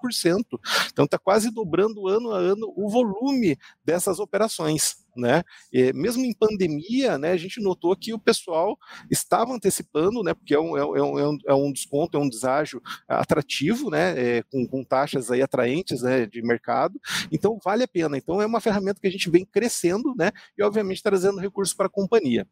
Então 0.90 1.04
está 1.04 1.18
quase 1.18 1.50
dobrando 1.50 2.08
ano 2.08 2.32
a 2.32 2.38
ano 2.38 2.72
o 2.76 2.88
volume 2.88 3.56
dessas 3.84 4.18
operações 4.18 5.01
né? 5.16 5.42
E 5.72 5.92
mesmo 5.92 6.24
em 6.24 6.32
pandemia, 6.32 7.18
né, 7.18 7.32
a 7.32 7.36
gente 7.36 7.60
notou 7.60 7.96
que 7.96 8.12
o 8.12 8.18
pessoal 8.18 8.78
estava 9.10 9.52
antecipando, 9.52 10.22
né, 10.22 10.34
porque 10.34 10.54
é 10.54 10.60
um, 10.60 10.76
é 10.76 10.84
um, 10.84 11.18
é 11.18 11.28
um, 11.28 11.38
é 11.48 11.54
um 11.54 11.72
desconto, 11.72 12.16
é 12.16 12.20
um 12.20 12.28
deságio 12.28 12.82
atrativo, 13.06 13.90
né, 13.90 14.38
é, 14.38 14.42
com, 14.42 14.66
com, 14.66 14.84
taxas 14.84 15.30
aí 15.30 15.42
atraentes, 15.42 16.02
né, 16.02 16.26
de 16.26 16.42
mercado. 16.42 17.00
Então 17.30 17.58
vale 17.64 17.84
a 17.84 17.88
pena. 17.88 18.16
Então 18.16 18.40
é 18.40 18.46
uma 18.46 18.60
ferramenta 18.60 19.00
que 19.00 19.06
a 19.06 19.10
gente 19.10 19.30
vem 19.30 19.44
crescendo, 19.44 20.14
né, 20.16 20.32
e 20.56 20.62
obviamente 20.62 21.02
trazendo 21.02 21.38
recursos 21.40 21.74
para 21.74 21.86
a 21.86 21.90
companhia. 21.90 22.46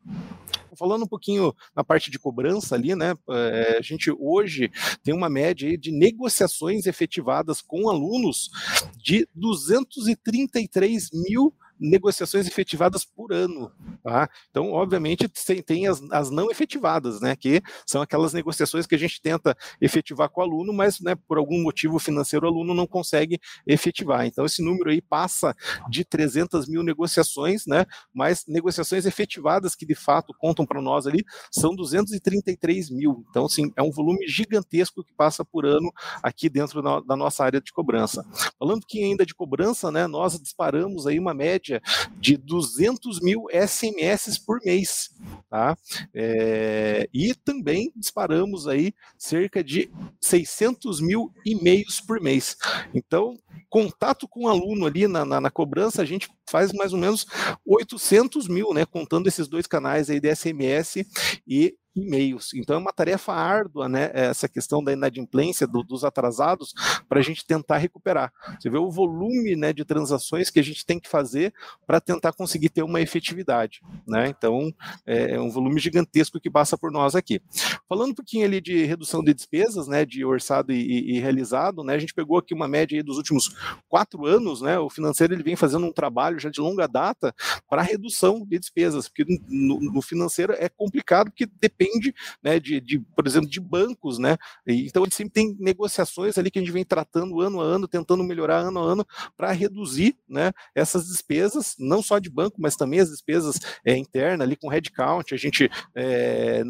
Falando 0.77 1.05
um 1.05 1.09
pouquinho 1.09 1.55
na 1.75 1.83
parte 1.83 2.11
de 2.11 2.19
cobrança 2.19 2.75
ali, 2.75 2.95
né, 2.95 3.15
é, 3.29 3.77
a 3.79 3.83
gente 3.83 4.11
hoje 4.19 4.71
tem 5.03 5.15
uma 5.15 5.29
média 5.29 5.77
de 5.77 5.91
negociações 5.91 6.87
efetivadas 6.87 7.61
com 7.61 7.89
alunos 7.89 8.51
de 8.97 9.29
233 9.35 11.11
mil 11.13 11.55
negociações 11.81 12.47
efetivadas 12.47 13.05
por 13.05 13.33
ano. 13.33 13.73
Tá? 14.03 14.29
Então, 14.51 14.73
obviamente, 14.73 15.29
tem 15.65 15.87
as, 15.87 16.03
as, 16.11 16.31
não 16.31 16.51
efetivadas, 16.51 17.21
né, 17.21 17.35
que 17.35 17.63
são 17.87 18.03
aquelas 18.03 18.33
negociações 18.33 18.87
que 18.87 18.95
a 18.95 18.99
gente 18.99 19.21
tenta 19.21 19.57
efetivar 19.81 20.29
com 20.29 20.41
o 20.41 20.45
aluno, 20.45 20.73
mas 20.73 21.01
né, 21.01 21.15
por 21.15 21.39
algum 21.39 21.63
motivo 21.63 21.99
financeiro 21.99 22.47
o 22.47 22.49
aluno 22.49 22.75
não 22.75 22.87
consegue 22.87 23.41
efetivar. 23.67 24.27
Então, 24.27 24.45
esse 24.45 24.63
número 24.63 24.91
aí 24.91 25.01
passa 25.01 25.55
de 25.89 26.05
300 26.05 26.69
mil 26.69 26.83
negociações, 26.83 27.67
né, 27.67 27.87
mas 28.13 28.45
negociações 28.47 29.07
efetivadas 29.07 29.75
que 29.75 29.87
de 29.87 29.95
fato 29.95 30.35
contam 30.39 30.67
para 30.67 30.83
nós 30.83 31.07
ali 31.07 31.25
são 31.51 31.75
233 31.75 32.91
mil. 32.91 33.25
Então, 33.31 33.49
sim, 33.49 33.73
é 33.77 33.83
um 33.83 33.91
volume 33.91 34.27
gigantesco 34.27 35.05
que 35.05 35.13
passa 35.15 35.45
por 35.45 35.65
ano 35.65 35.91
aqui 36.23 36.49
dentro 36.49 36.83
da, 36.83 37.01
da 37.01 37.17
nossa 37.17 37.45
área 37.45 37.61
de 37.61 37.73
cobrança. 37.73 38.25
Falando 38.59 38.85
que 38.87 39.03
ainda 39.03 39.25
de 39.25 39.35
cobrança, 39.35 39.91
né, 39.91 40.07
nós 40.07 40.39
disparamos 40.41 41.07
aí 41.07 41.19
uma 41.19 41.35
média 41.35 41.70
média 41.71 41.83
de 42.19 42.37
200 42.37 43.21
mil 43.21 43.47
SMS 43.53 44.39
por 44.39 44.59
mês. 44.65 45.11
Tá? 45.49 45.77
É, 46.13 47.09
e 47.15 47.35
também 47.35 47.93
disparamos 47.95 48.67
aí 48.67 48.93
cerca 49.17 49.63
de 49.63 49.91
600 50.21 51.01
mil 51.01 51.33
e-mails 51.45 52.01
por 52.01 52.21
mês. 52.21 52.57
Então, 52.93 53.39
contato 53.69 54.27
com 54.29 54.45
o 54.45 54.49
aluno 54.49 54.87
ali 54.87 55.07
na, 55.07 55.25
na, 55.25 55.41
na, 55.41 55.51
cobrança, 55.51 56.03
a 56.03 56.05
gente 56.05 56.29
faz 56.49 56.73
mais 56.73 56.93
ou 56.93 56.99
menos 56.99 57.27
800 57.65 58.49
mil, 58.49 58.75
né, 58.75 58.85
contando 58.85 59.29
esses 59.29 59.47
dois 59.49 59.67
canais 59.67 60.11
aí 60.11 60.21
de 60.21 60.35
SMS 60.35 61.05
e 61.47 61.75
e-mails. 61.95 62.55
Então 62.55 62.77
é 62.77 62.79
uma 62.79 62.93
tarefa 62.93 63.33
árdua, 63.33 63.89
né, 63.89 64.11
essa 64.13 64.49
questão 64.49 64.83
da 64.83 64.93
inadimplência 64.93 65.67
do, 65.67 65.83
dos 65.83 66.05
atrasados 66.05 66.73
para 67.09 67.19
a 67.19 67.23
gente 67.23 67.45
tentar 67.45 67.79
recuperar. 67.79 68.33
Você 68.59 68.71
vê 68.71 68.79
o 68.79 68.91
volume, 68.91 69.57
né, 69.57 69.73
de 69.73 69.85
transações 69.85 70.51
que 70.51 70.61
a 70.61 70.63
gente 70.63 70.87
tem 70.87 71.01
que 71.01 71.09
fazer 71.09 71.53
para 71.87 72.01
tentar 72.01 72.33
conseguir 72.33 72.69
ter 72.69 72.83
uma 72.83 73.01
efetividade, 73.01 73.81
né? 74.07 74.29
Então 74.29 74.73
é, 75.07 75.33
é 75.33 75.41
um 75.41 75.51
volume 75.51 75.81
gigantesco 75.81 76.41
que 76.41 76.51
passa 76.51 76.79
por 76.79 76.93
nós 76.93 77.15
aqui. 77.15 77.41
Falando 77.89 78.11
um 78.11 78.15
pouquinho 78.15 78.47
ali 78.47 78.61
de 78.61 78.85
redução 78.85 79.23
de 79.23 79.35
despesas, 79.35 79.89
né, 79.89 80.05
de 80.05 80.25
orçado 80.25 80.73
e, 80.73 81.17
e 81.17 81.21
realizado, 81.21 81.83
né, 81.83 81.95
a 81.95 81.99
gente 81.99 82.15
pegou 82.15 82.39
aqui 82.39 82.55
uma 82.55 82.69
média 82.69 83.03
dos 83.03 83.17
últimos 83.17 83.40
quatro 83.89 84.27
anos, 84.27 84.61
né, 84.61 84.79
o 84.79 84.91
financeiro 84.91 85.35
ele 85.35 85.43
vem 85.43 85.57
fazendo 85.57 85.87
um 85.87 85.93
trabalho 85.93 86.39
já 86.39 86.51
de 86.51 86.61
longa 86.61 86.87
data 86.87 87.35
para 87.69 87.83
redução 87.83 88.45
de 88.47 88.59
despesas, 88.59 89.09
porque 89.09 89.25
no, 89.49 89.81
no 89.81 90.03
financeiro 90.03 90.53
é 90.53 90.69
complicado 90.69 91.31
porque 91.31 91.47
depende 91.47 92.15
né, 92.43 92.59
de, 92.59 92.81
de, 92.81 92.99
por 92.99 93.27
exemplo, 93.27 93.49
de 93.49 93.61
bancos, 93.61 94.19
né? 94.19 94.37
Então 94.67 95.03
a 95.03 95.07
gente 95.07 95.17
sempre 95.17 95.33
tem 95.33 95.57
negociações 95.59 96.39
ali 96.39 96.51
que 96.51 96.59
a 96.59 96.63
gente 96.63 96.73
vem 96.73 96.85
tratando 96.85 97.41
ano 97.41 97.61
a 97.61 97.65
ano, 97.65 97.89
tentando 97.89 98.25
melhorar 98.25 98.59
ano 98.59 98.81
a 98.81 98.83
ano 98.83 99.07
para 99.37 99.53
reduzir, 99.53 100.17
né, 100.29 100.53
essas 100.75 101.07
despesas, 101.07 101.77
não 101.79 102.03
só 102.03 102.19
de 102.19 102.31
banco, 102.31 102.57
mas 102.61 102.77
também 102.77 103.01
as 103.01 103.11
despesas 103.11 103.59
é, 103.85 103.97
internas 103.97 104.47
ali 104.47 104.57
com 104.57 104.69
headcount. 104.69 105.33
A 105.33 105.37
gente 105.37 105.71
é, 105.95 106.63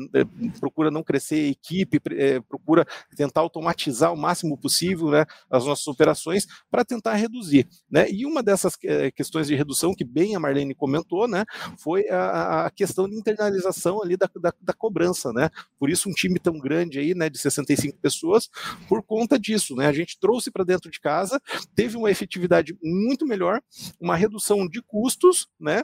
procura 0.58 0.90
não 0.90 1.02
crescer 1.02 1.50
equipe, 1.50 2.00
é, 2.12 2.40
procura 2.40 2.86
tentar 3.16 3.40
automatizar 3.40 4.12
o 4.12 4.16
máximo 4.16 4.56
possível, 4.56 5.10
né, 5.10 5.24
as 5.50 5.64
nossas 5.64 5.86
operações 5.86 6.46
para 6.70 6.84
tentar 6.84 7.14
reduzir, 7.14 7.66
né? 7.90 8.10
E 8.10 8.26
uma 8.26 8.42
dessas 8.42 8.76
questões 9.14 9.48
de 9.48 9.54
redução 9.54 9.94
que 9.94 10.04
bem 10.04 10.36
a 10.36 10.40
Marlene 10.40 10.74
comentou, 10.74 11.26
né, 11.26 11.44
foi 11.78 12.08
a, 12.08 12.66
a 12.66 12.70
questão 12.70 13.08
de 13.08 13.16
internalização 13.16 14.02
ali 14.02 14.16
da, 14.16 14.28
da, 14.40 14.52
da 14.60 14.72
cobrança 14.72 15.30
né? 15.32 15.50
Por 15.78 15.90
isso 15.90 16.08
um 16.08 16.12
time 16.12 16.38
tão 16.38 16.58
grande 16.58 16.98
aí, 16.98 17.14
né, 17.14 17.28
de 17.28 17.38
65 17.38 17.98
pessoas, 17.98 18.48
por 18.88 19.02
conta 19.02 19.38
disso, 19.38 19.74
né? 19.74 19.86
A 19.86 19.92
gente 19.92 20.18
trouxe 20.18 20.50
para 20.50 20.64
dentro 20.64 20.90
de 20.90 21.00
casa, 21.00 21.40
teve 21.74 21.96
uma 21.96 22.10
efetividade 22.10 22.76
muito 22.82 23.26
melhor, 23.26 23.60
uma 24.00 24.16
redução 24.16 24.68
de 24.68 24.82
custos, 24.82 25.48
né? 25.58 25.82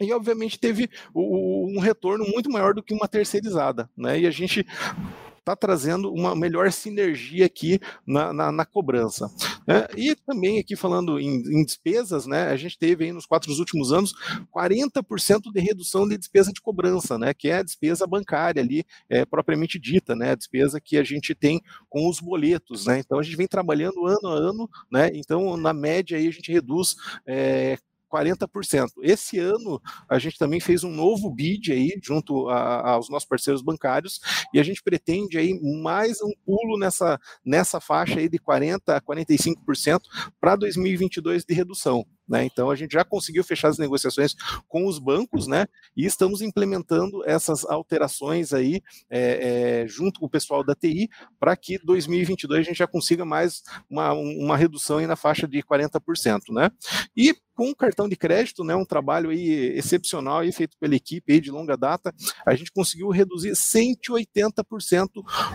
E 0.00 0.12
obviamente 0.12 0.58
teve 0.58 0.88
um 1.14 1.78
retorno 1.80 2.24
muito 2.26 2.50
maior 2.50 2.74
do 2.74 2.82
que 2.82 2.94
uma 2.94 3.08
terceirizada, 3.08 3.88
né? 3.96 4.20
E 4.20 4.26
a 4.26 4.30
gente 4.30 4.66
está 5.44 5.54
trazendo 5.54 6.10
uma 6.10 6.34
melhor 6.34 6.72
sinergia 6.72 7.44
aqui 7.44 7.78
na, 8.06 8.32
na, 8.32 8.50
na 8.50 8.64
cobrança. 8.64 9.30
Né? 9.66 9.86
E 9.94 10.14
também 10.14 10.58
aqui 10.58 10.74
falando 10.74 11.20
em, 11.20 11.36
em, 11.36 11.64
despesas, 11.64 12.26
né, 12.26 12.48
a 12.48 12.56
gente 12.56 12.78
teve 12.78 13.04
aí 13.04 13.12
nos 13.12 13.26
quatro 13.26 13.52
últimos 13.52 13.92
anos 13.92 14.14
40% 14.54 15.52
de 15.52 15.60
redução 15.60 16.08
de 16.08 16.16
despesa 16.16 16.50
de 16.50 16.62
cobrança, 16.62 17.18
né, 17.18 17.34
que 17.34 17.48
é 17.48 17.58
a 17.58 17.62
despesa 17.62 18.06
bancária 18.06 18.62
ali, 18.62 18.84
é, 19.08 19.24
propriamente 19.26 19.78
dita, 19.78 20.16
né, 20.16 20.30
a 20.30 20.34
despesa 20.34 20.80
que 20.80 20.96
a 20.96 21.04
gente 21.04 21.34
tem 21.34 21.60
com 21.90 22.08
os 22.08 22.20
boletos. 22.20 22.86
Né? 22.86 23.00
Então 23.00 23.18
a 23.18 23.22
gente 23.22 23.36
vem 23.36 23.46
trabalhando 23.46 24.06
ano 24.06 24.28
a 24.28 24.34
ano, 24.34 24.70
né, 24.90 25.10
então 25.12 25.56
na 25.58 25.74
média 25.74 26.16
aí 26.16 26.26
a 26.26 26.32
gente 26.32 26.50
reduz 26.50 26.96
é, 27.26 27.76
40%. 28.14 28.86
Esse 29.02 29.38
ano 29.38 29.80
a 30.08 30.18
gente 30.18 30.38
também 30.38 30.60
fez 30.60 30.84
um 30.84 30.90
novo 30.90 31.30
bid 31.30 31.72
aí 31.72 31.98
junto 32.02 32.48
a, 32.48 32.92
aos 32.92 33.10
nossos 33.10 33.28
parceiros 33.28 33.62
bancários 33.62 34.20
e 34.52 34.60
a 34.60 34.62
gente 34.62 34.82
pretende 34.82 35.36
aí 35.36 35.58
mais 35.82 36.22
um 36.22 36.30
pulo 36.46 36.78
nessa, 36.78 37.18
nessa 37.44 37.80
faixa 37.80 38.20
aí 38.20 38.28
de 38.28 38.38
40 38.38 38.96
a 38.96 39.00
45% 39.00 40.00
para 40.40 40.54
2022 40.56 41.44
de 41.44 41.54
redução. 41.54 42.06
Né? 42.28 42.44
Então 42.44 42.70
a 42.70 42.76
gente 42.76 42.92
já 42.92 43.04
conseguiu 43.04 43.44
fechar 43.44 43.68
as 43.68 43.78
negociações 43.78 44.34
com 44.66 44.86
os 44.86 44.98
bancos, 44.98 45.46
né? 45.46 45.66
E 45.96 46.06
estamos 46.06 46.40
implementando 46.40 47.22
essas 47.26 47.64
alterações 47.64 48.52
aí 48.52 48.80
é, 49.10 49.82
é, 49.82 49.88
junto 49.88 50.20
com 50.20 50.26
o 50.26 50.30
pessoal 50.30 50.64
da 50.64 50.74
TI 50.74 51.08
para 51.38 51.54
que 51.56 51.78
2022 51.84 52.60
a 52.60 52.62
gente 52.62 52.78
já 52.78 52.86
consiga 52.86 53.24
mais 53.24 53.62
uma, 53.90 54.12
uma 54.12 54.56
redução 54.56 54.94
na 55.06 55.16
faixa 55.16 55.46
de 55.46 55.62
40%, 55.62 56.00
né? 56.50 56.70
E 57.16 57.34
com 57.54 57.70
o 57.70 57.76
cartão 57.76 58.08
de 58.08 58.16
crédito, 58.16 58.64
né, 58.64 58.74
um 58.74 58.84
trabalho 58.84 59.30
aí 59.30 59.72
excepcional 59.76 60.38
aí 60.38 60.52
feito 60.52 60.76
pela 60.78 60.94
equipe 60.94 61.32
aí 61.32 61.40
de 61.40 61.50
longa 61.50 61.76
data, 61.76 62.12
a 62.44 62.54
gente 62.54 62.72
conseguiu 62.72 63.08
reduzir 63.10 63.52
180% 63.52 65.08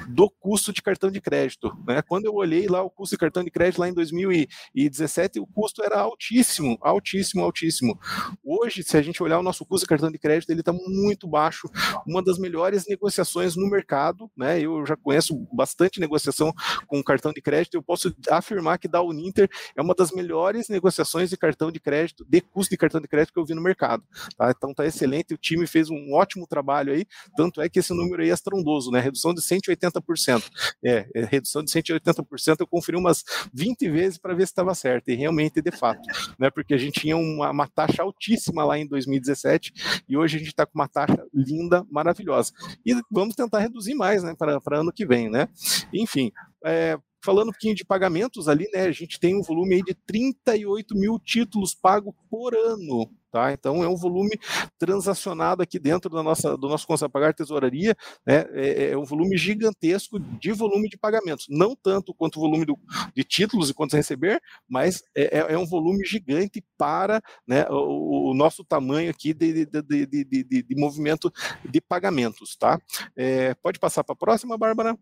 do 0.07 0.29
custo 0.29 0.71
de 0.71 0.81
cartão 0.81 1.11
de 1.11 1.19
crédito. 1.19 1.71
Né? 1.85 2.01
Quando 2.01 2.25
eu 2.25 2.33
olhei 2.33 2.67
lá 2.67 2.81
o 2.81 2.89
custo 2.89 3.15
de 3.15 3.19
cartão 3.19 3.43
de 3.43 3.51
crédito 3.51 3.79
lá 3.79 3.89
em 3.89 3.93
2017, 3.93 5.39
o 5.39 5.47
custo 5.47 5.83
era 5.83 5.99
altíssimo, 5.99 6.58
altíssimo, 6.81 7.43
altíssimo. 7.43 7.99
Hoje, 8.43 8.83
se 8.83 8.97
a 8.97 9.01
gente 9.01 9.21
olhar 9.21 9.39
o 9.39 9.43
nosso 9.43 9.65
custo 9.65 9.85
de 9.85 9.89
cartão 9.89 10.11
de 10.11 10.17
crédito, 10.17 10.49
ele 10.49 10.61
está 10.61 10.73
muito 10.73 11.27
baixo, 11.27 11.69
uma 12.05 12.23
das 12.23 12.37
melhores 12.37 12.85
negociações 12.87 13.55
no 13.55 13.69
mercado, 13.69 14.29
né? 14.35 14.59
Eu 14.59 14.85
já 14.85 14.95
conheço 14.95 15.35
bastante 15.53 15.99
negociação 15.99 16.53
com 16.87 17.03
cartão 17.03 17.31
de 17.31 17.41
crédito, 17.41 17.75
eu 17.75 17.83
posso 17.83 18.13
afirmar 18.29 18.77
que 18.77 18.87
da 18.87 19.01
Uninter 19.01 19.49
é 19.75 19.81
uma 19.81 19.93
das 19.93 20.11
melhores 20.11 20.69
negociações 20.69 21.29
de 21.29 21.37
cartão 21.37 21.71
de 21.71 21.79
crédito 21.79 21.99
crédito, 21.99 22.25
de 22.27 22.41
custo 22.41 22.71
de 22.71 22.77
cartão 22.77 23.01
de 23.01 23.07
crédito 23.07 23.33
que 23.33 23.39
eu 23.39 23.45
vi 23.45 23.53
no 23.53 23.61
mercado. 23.61 24.03
Tá? 24.37 24.51
Então 24.55 24.73
tá 24.73 24.85
excelente, 24.85 25.33
o 25.33 25.37
time 25.37 25.67
fez 25.67 25.89
um 25.89 26.13
ótimo 26.13 26.47
trabalho 26.47 26.93
aí, 26.93 27.05
tanto 27.35 27.61
é 27.61 27.69
que 27.69 27.79
esse 27.79 27.93
número 27.93 28.21
aí 28.21 28.29
é 28.29 28.33
estrondoso, 28.33 28.91
né? 28.91 28.99
Redução 28.99 29.33
de 29.33 29.41
180%. 29.41 30.43
É, 30.83 31.07
é 31.13 31.25
redução 31.25 31.63
de 31.63 31.71
180%, 31.71 32.57
eu 32.59 32.67
conferi 32.67 32.97
umas 32.97 33.23
20 33.53 33.89
vezes 33.89 34.17
para 34.17 34.33
ver 34.33 34.45
se 34.45 34.51
estava 34.51 34.73
certo, 34.73 35.09
e 35.09 35.15
realmente 35.15 35.61
de 35.61 35.71
fato, 35.71 36.01
né? 36.37 36.48
Porque 36.51 36.73
a 36.73 36.77
gente 36.77 37.01
tinha 37.01 37.17
uma, 37.17 37.51
uma 37.51 37.67
taxa 37.67 38.03
altíssima 38.03 38.63
lá 38.63 38.77
em 38.77 38.87
2017 38.87 40.03
e 40.07 40.17
hoje 40.17 40.37
a 40.37 40.39
gente 40.39 40.49
está 40.49 40.65
com 40.65 40.77
uma 40.77 40.87
taxa 40.87 41.25
linda, 41.33 41.85
maravilhosa. 41.89 42.51
E 42.85 42.99
vamos 43.11 43.35
tentar 43.35 43.59
reduzir 43.59 43.95
mais, 43.95 44.23
né, 44.23 44.35
para 44.37 44.79
ano 44.79 44.91
que 44.91 45.05
vem, 45.05 45.29
né? 45.29 45.47
Enfim, 45.93 46.31
é, 46.65 46.97
falando 47.23 47.49
um 47.49 47.51
pouquinho 47.51 47.75
de 47.75 47.85
pagamentos 47.85 48.47
ali, 48.47 48.69
né? 48.73 48.83
A 48.83 48.91
gente 48.91 49.19
tem 49.19 49.35
um 49.35 49.41
volume 49.41 49.75
aí 49.75 49.83
de 49.83 49.93
38 49.93 50.95
mil 50.95 51.19
títulos 51.19 51.75
pagos 51.75 52.13
por 52.29 52.55
ano. 52.55 53.09
Tá? 53.31 53.53
Então 53.53 53.83
é 53.83 53.87
um 53.87 53.95
volume 53.95 54.39
transacionado 54.77 55.61
aqui 55.61 55.77
dentro 55.77 56.09
da 56.09 56.23
nossa, 56.23 56.57
do 56.57 56.67
nosso 56.67 56.87
conta 56.87 57.07
pagar 57.07 57.33
tesouraria, 57.33 57.95
né? 58.25 58.45
É, 58.53 58.91
é, 58.91 58.97
um 58.97 59.03
volume 59.03 59.37
gigantesco 59.37 60.19
de 60.19 60.51
volume 60.51 60.89
de 60.89 60.97
pagamentos, 60.97 61.45
não 61.49 61.75
tanto 61.75 62.13
quanto 62.13 62.37
o 62.37 62.41
volume 62.41 62.65
do, 62.65 62.77
de 63.15 63.23
títulos 63.23 63.69
e 63.69 63.73
quantos 63.73 63.95
receber, 63.95 64.41
mas 64.67 65.03
é, 65.15 65.39
é, 65.39 65.53
é 65.53 65.57
um 65.57 65.65
volume 65.65 66.03
gigante 66.05 66.63
para 66.77 67.21
né, 67.47 67.65
o, 67.69 68.31
o, 68.31 68.33
nosso 68.33 68.63
tamanho 68.63 69.09
aqui 69.09 69.33
de, 69.33 69.65
de, 69.65 69.81
de, 69.81 70.05
de, 70.25 70.63
de 70.63 70.75
movimento 70.75 71.31
de 71.63 71.79
pagamentos, 71.79 72.55
tá? 72.55 72.81
É, 73.15 73.53
pode 73.55 73.79
passar 73.79 74.03
para 74.03 74.13
a 74.13 74.17
próxima, 74.17 74.57
Bárbara? 74.57 74.97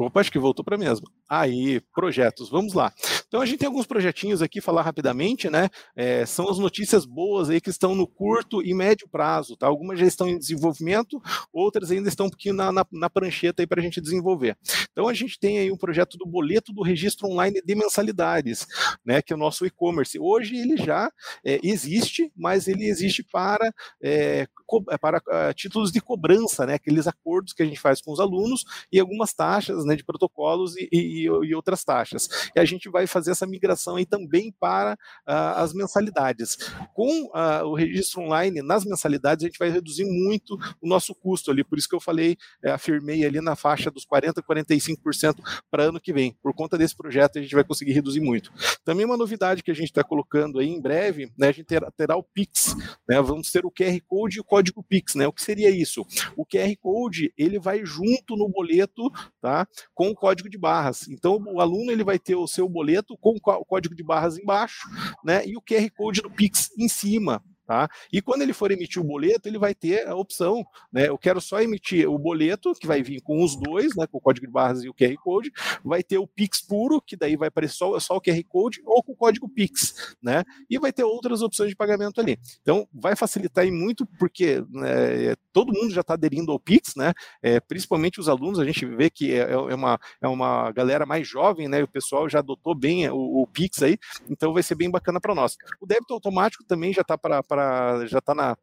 Opa, 0.00 0.20
acho 0.20 0.32
que 0.32 0.38
voltou 0.38 0.64
para 0.64 0.76
a 0.76 0.78
mesma. 0.78 1.06
Aí, 1.28 1.78
projetos, 1.94 2.48
vamos 2.48 2.72
lá. 2.72 2.90
Então 3.28 3.42
a 3.42 3.46
gente 3.46 3.58
tem 3.58 3.66
alguns 3.66 3.86
projetinhos 3.86 4.40
aqui, 4.40 4.58
falar 4.58 4.80
rapidamente, 4.80 5.50
né? 5.50 5.68
É, 5.94 6.24
são 6.24 6.48
as 6.48 6.58
notícias 6.58 7.04
boas 7.04 7.50
aí 7.50 7.60
que 7.60 7.68
estão 7.68 7.94
no 7.94 8.06
curto 8.06 8.62
e 8.62 8.72
médio 8.72 9.06
prazo, 9.08 9.58
tá? 9.58 9.66
Algumas 9.66 10.00
já 10.00 10.06
estão 10.06 10.26
em 10.26 10.38
desenvolvimento, 10.38 11.20
outras 11.52 11.90
ainda 11.90 12.08
estão 12.08 12.26
um 12.26 12.30
pouquinho 12.30 12.54
na, 12.54 12.72
na, 12.72 12.86
na 12.90 13.10
prancheta 13.10 13.62
aí 13.62 13.66
para 13.66 13.78
a 13.78 13.82
gente 13.82 14.00
desenvolver. 14.00 14.56
Então 14.90 15.06
a 15.06 15.12
gente 15.12 15.38
tem 15.38 15.58
aí 15.58 15.70
um 15.70 15.76
projeto 15.76 16.16
do 16.16 16.26
boleto 16.26 16.72
do 16.72 16.82
registro 16.82 17.28
online 17.28 17.60
de 17.62 17.74
mensalidades, 17.74 18.66
né? 19.04 19.20
Que 19.20 19.34
é 19.34 19.36
o 19.36 19.38
nosso 19.38 19.66
e-commerce. 19.66 20.18
Hoje 20.18 20.56
ele 20.56 20.78
já 20.78 21.12
é, 21.44 21.60
existe, 21.62 22.32
mas 22.34 22.68
ele 22.68 22.86
existe 22.86 23.22
para, 23.22 23.70
é, 24.02 24.48
para 24.98 25.18
uh, 25.18 25.54
títulos 25.54 25.92
de 25.92 26.00
cobrança, 26.00 26.64
né? 26.64 26.74
Aqueles 26.74 27.06
acordos 27.06 27.52
que 27.52 27.62
a 27.62 27.66
gente 27.66 27.78
faz 27.78 28.00
com 28.00 28.12
os 28.12 28.18
alunos 28.18 28.64
e 28.90 28.98
algumas 28.98 29.34
taxas, 29.34 29.84
né? 29.84 29.89
De 29.96 30.04
protocolos 30.04 30.76
e, 30.76 30.88
e, 30.92 31.24
e 31.24 31.54
outras 31.54 31.84
taxas. 31.84 32.28
E 32.54 32.60
a 32.60 32.64
gente 32.64 32.88
vai 32.88 33.06
fazer 33.06 33.30
essa 33.30 33.46
migração 33.46 33.96
aí 33.96 34.06
também 34.06 34.52
para 34.58 34.94
uh, 34.94 35.56
as 35.56 35.72
mensalidades. 35.72 36.56
Com 36.94 37.26
uh, 37.26 37.64
o 37.64 37.74
registro 37.74 38.22
online 38.22 38.62
nas 38.62 38.84
mensalidades, 38.84 39.44
a 39.44 39.48
gente 39.48 39.58
vai 39.58 39.70
reduzir 39.70 40.04
muito 40.04 40.58
o 40.80 40.88
nosso 40.88 41.14
custo 41.14 41.50
ali, 41.50 41.64
por 41.64 41.78
isso 41.78 41.88
que 41.88 41.94
eu 41.94 42.00
falei, 42.00 42.36
é, 42.62 42.70
afirmei 42.70 43.24
ali 43.24 43.40
na 43.40 43.56
faixa 43.56 43.90
dos 43.90 44.06
40%, 44.06 44.42
45% 44.42 45.36
para 45.70 45.84
ano 45.84 46.00
que 46.00 46.12
vem. 46.12 46.36
Por 46.42 46.54
conta 46.54 46.76
desse 46.76 46.96
projeto, 46.96 47.38
a 47.38 47.42
gente 47.42 47.54
vai 47.54 47.64
conseguir 47.64 47.92
reduzir 47.92 48.20
muito. 48.20 48.52
Também 48.84 49.04
uma 49.04 49.16
novidade 49.16 49.62
que 49.62 49.70
a 49.70 49.74
gente 49.74 49.88
está 49.90 50.04
colocando 50.04 50.58
aí 50.58 50.68
em 50.68 50.80
breve, 50.80 51.32
né, 51.36 51.48
a 51.48 51.52
gente 51.52 51.66
terá, 51.66 51.90
terá 51.90 52.16
o 52.16 52.22
Pix, 52.22 52.74
né, 53.08 53.20
vamos 53.20 53.50
ter 53.50 53.64
o 53.64 53.70
QR 53.70 53.98
Code 54.06 54.38
e 54.38 54.40
o 54.40 54.44
código 54.44 54.82
Pix, 54.82 55.14
né? 55.14 55.26
O 55.26 55.32
que 55.32 55.42
seria 55.42 55.70
isso? 55.70 56.04
O 56.36 56.44
QR 56.44 56.74
Code, 56.80 57.32
ele 57.36 57.58
vai 57.58 57.84
junto 57.84 58.36
no 58.36 58.48
boleto, 58.48 59.10
tá? 59.40 59.66
Com 59.94 60.08
o 60.10 60.14
código 60.14 60.48
de 60.48 60.58
barras. 60.58 61.08
Então, 61.08 61.42
o 61.46 61.60
aluno 61.60 61.90
ele 61.90 62.04
vai 62.04 62.18
ter 62.18 62.34
o 62.34 62.46
seu 62.46 62.68
boleto 62.68 63.16
com 63.18 63.36
o 63.36 63.64
código 63.64 63.94
de 63.94 64.02
barras 64.02 64.38
embaixo, 64.38 64.88
né? 65.24 65.46
E 65.46 65.56
o 65.56 65.62
QR 65.62 65.88
Code 65.96 66.22
do 66.22 66.30
Pix 66.30 66.70
em 66.78 66.88
cima. 66.88 67.42
Tá? 67.70 67.88
E 68.12 68.20
quando 68.20 68.42
ele 68.42 68.52
for 68.52 68.72
emitir 68.72 69.00
o 69.00 69.04
boleto, 69.04 69.48
ele 69.48 69.56
vai 69.56 69.76
ter 69.76 70.04
a 70.04 70.16
opção, 70.16 70.66
né? 70.92 71.06
Eu 71.08 71.16
quero 71.16 71.40
só 71.40 71.62
emitir 71.62 72.10
o 72.10 72.18
boleto, 72.18 72.74
que 72.74 72.84
vai 72.84 73.00
vir 73.00 73.20
com 73.20 73.44
os 73.44 73.54
dois, 73.54 73.94
né? 73.94 74.08
Com 74.08 74.18
o 74.18 74.20
código 74.20 74.44
de 74.44 74.52
barras 74.52 74.82
e 74.82 74.88
o 74.88 74.92
QR 74.92 75.14
Code, 75.22 75.52
vai 75.84 76.02
ter 76.02 76.18
o 76.18 76.26
Pix 76.26 76.60
puro, 76.60 77.00
que 77.00 77.14
daí 77.14 77.36
vai 77.36 77.46
aparecer 77.46 77.76
só, 77.76 78.00
só 78.00 78.16
o 78.16 78.20
QR 78.20 78.42
Code, 78.48 78.82
ou 78.84 79.04
com 79.04 79.12
o 79.12 79.16
código 79.16 79.48
Pix, 79.48 80.16
né? 80.20 80.42
E 80.68 80.80
vai 80.80 80.92
ter 80.92 81.04
outras 81.04 81.42
opções 81.42 81.70
de 81.70 81.76
pagamento 81.76 82.20
ali. 82.20 82.40
Então, 82.60 82.88
vai 82.92 83.14
facilitar 83.14 83.64
muito, 83.70 84.04
porque 84.18 84.64
né, 84.68 85.36
todo 85.52 85.72
mundo 85.72 85.94
já 85.94 86.00
está 86.00 86.14
aderindo 86.14 86.50
ao 86.50 86.58
Pix, 86.58 86.96
né? 86.96 87.12
É, 87.40 87.60
principalmente 87.60 88.18
os 88.18 88.28
alunos, 88.28 88.58
a 88.58 88.64
gente 88.64 88.84
vê 88.84 89.08
que 89.08 89.32
é, 89.32 89.52
é, 89.52 89.74
uma, 89.76 89.96
é 90.20 90.26
uma 90.26 90.72
galera 90.72 91.06
mais 91.06 91.28
jovem, 91.28 91.68
né? 91.68 91.80
O 91.84 91.88
pessoal 91.88 92.28
já 92.28 92.40
adotou 92.40 92.74
bem 92.74 93.08
o, 93.10 93.42
o 93.42 93.46
Pix 93.46 93.80
aí, 93.80 93.96
então 94.28 94.52
vai 94.52 94.64
ser 94.64 94.74
bem 94.74 94.90
bacana 94.90 95.20
para 95.20 95.36
nós. 95.36 95.56
O 95.80 95.86
débito 95.86 96.14
automático 96.14 96.64
também 96.64 96.92
já 96.92 97.02
está 97.02 97.16
para 97.16 97.44
já 98.06 98.18
está 98.18 98.34
na, 98.34 98.56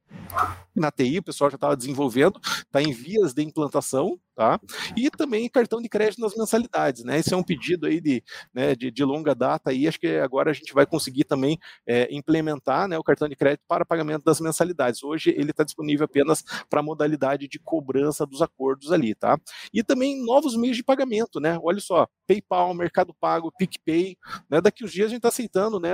na 0.75 0.91
TI, 0.91 1.19
o 1.19 1.23
pessoal 1.23 1.49
já 1.49 1.55
estava 1.55 1.75
desenvolvendo, 1.75 2.39
está 2.43 2.81
em 2.81 2.91
vias 2.91 3.33
de 3.33 3.43
implantação, 3.43 4.19
tá? 4.37 4.59
E 4.95 5.09
também 5.09 5.49
cartão 5.49 5.81
de 5.81 5.89
crédito 5.89 6.21
nas 6.21 6.35
mensalidades, 6.35 7.03
né? 7.03 7.17
Esse 7.17 7.33
é 7.33 7.37
um 7.37 7.41
pedido 7.41 7.87
aí 7.87 7.99
de, 7.99 8.23
né, 8.53 8.75
de, 8.75 8.91
de 8.91 9.03
longa 9.03 9.33
data 9.33 9.73
e 9.73 9.87
acho 9.87 9.99
que 9.99 10.17
agora 10.17 10.51
a 10.51 10.53
gente 10.53 10.75
vai 10.75 10.85
conseguir 10.85 11.23
também 11.23 11.57
é, 11.87 12.07
implementar 12.15 12.87
né, 12.87 12.99
o 12.99 13.03
cartão 13.03 13.27
de 13.27 13.35
crédito 13.35 13.63
para 13.67 13.83
pagamento 13.83 14.23
das 14.23 14.39
mensalidades. 14.39 15.03
Hoje 15.03 15.31
ele 15.35 15.49
está 15.49 15.63
disponível 15.63 16.05
apenas 16.05 16.43
para 16.69 16.81
a 16.81 16.83
modalidade 16.83 17.47
de 17.47 17.57
cobrança 17.57 18.27
dos 18.27 18.39
acordos 18.39 18.91
ali, 18.91 19.15
tá? 19.15 19.39
E 19.73 19.83
também 19.83 20.23
novos 20.23 20.55
meios 20.55 20.77
de 20.77 20.83
pagamento, 20.83 21.39
né? 21.39 21.57
Olha 21.63 21.79
só, 21.79 22.07
PayPal, 22.27 22.75
Mercado 22.75 23.15
Pago, 23.19 23.51
PicPay, 23.57 24.15
né? 24.47 24.61
Daqui 24.61 24.85
uns 24.85 24.91
dias 24.91 25.07
a 25.07 25.09
gente 25.09 25.17
está 25.17 25.29
aceitando, 25.29 25.79
né? 25.79 25.93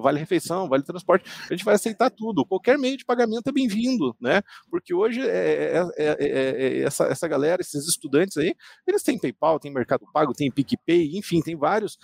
Vale 0.00 0.18
refeição, 0.18 0.70
vale 0.70 0.82
transporte, 0.82 1.30
a 1.50 1.52
gente 1.52 1.66
vai 1.66 1.74
aceitar 1.74 2.08
tudo. 2.08 2.46
Qualquer 2.46 2.78
meio 2.78 2.96
de 2.96 3.04
pagamento 3.04 3.48
é 3.48 3.52
bem-vindo, 3.52 4.16
né? 4.18 4.40
Porque 4.70 4.94
hoje 4.94 5.20
é, 5.20 5.84
é, 5.98 6.16
é, 6.18 6.78
essa, 6.80 7.04
essa 7.04 7.28
galera, 7.28 7.60
esses 7.74 7.88
estudantes 7.88 8.36
aí, 8.36 8.54
eles 8.86 9.02
têm 9.02 9.18
PayPal, 9.18 9.58
tem 9.58 9.72
Mercado 9.72 10.06
Pago, 10.12 10.32
tem 10.32 10.50
PicPay, 10.50 11.16
enfim, 11.16 11.40
tem 11.40 11.56
vários 11.56 11.98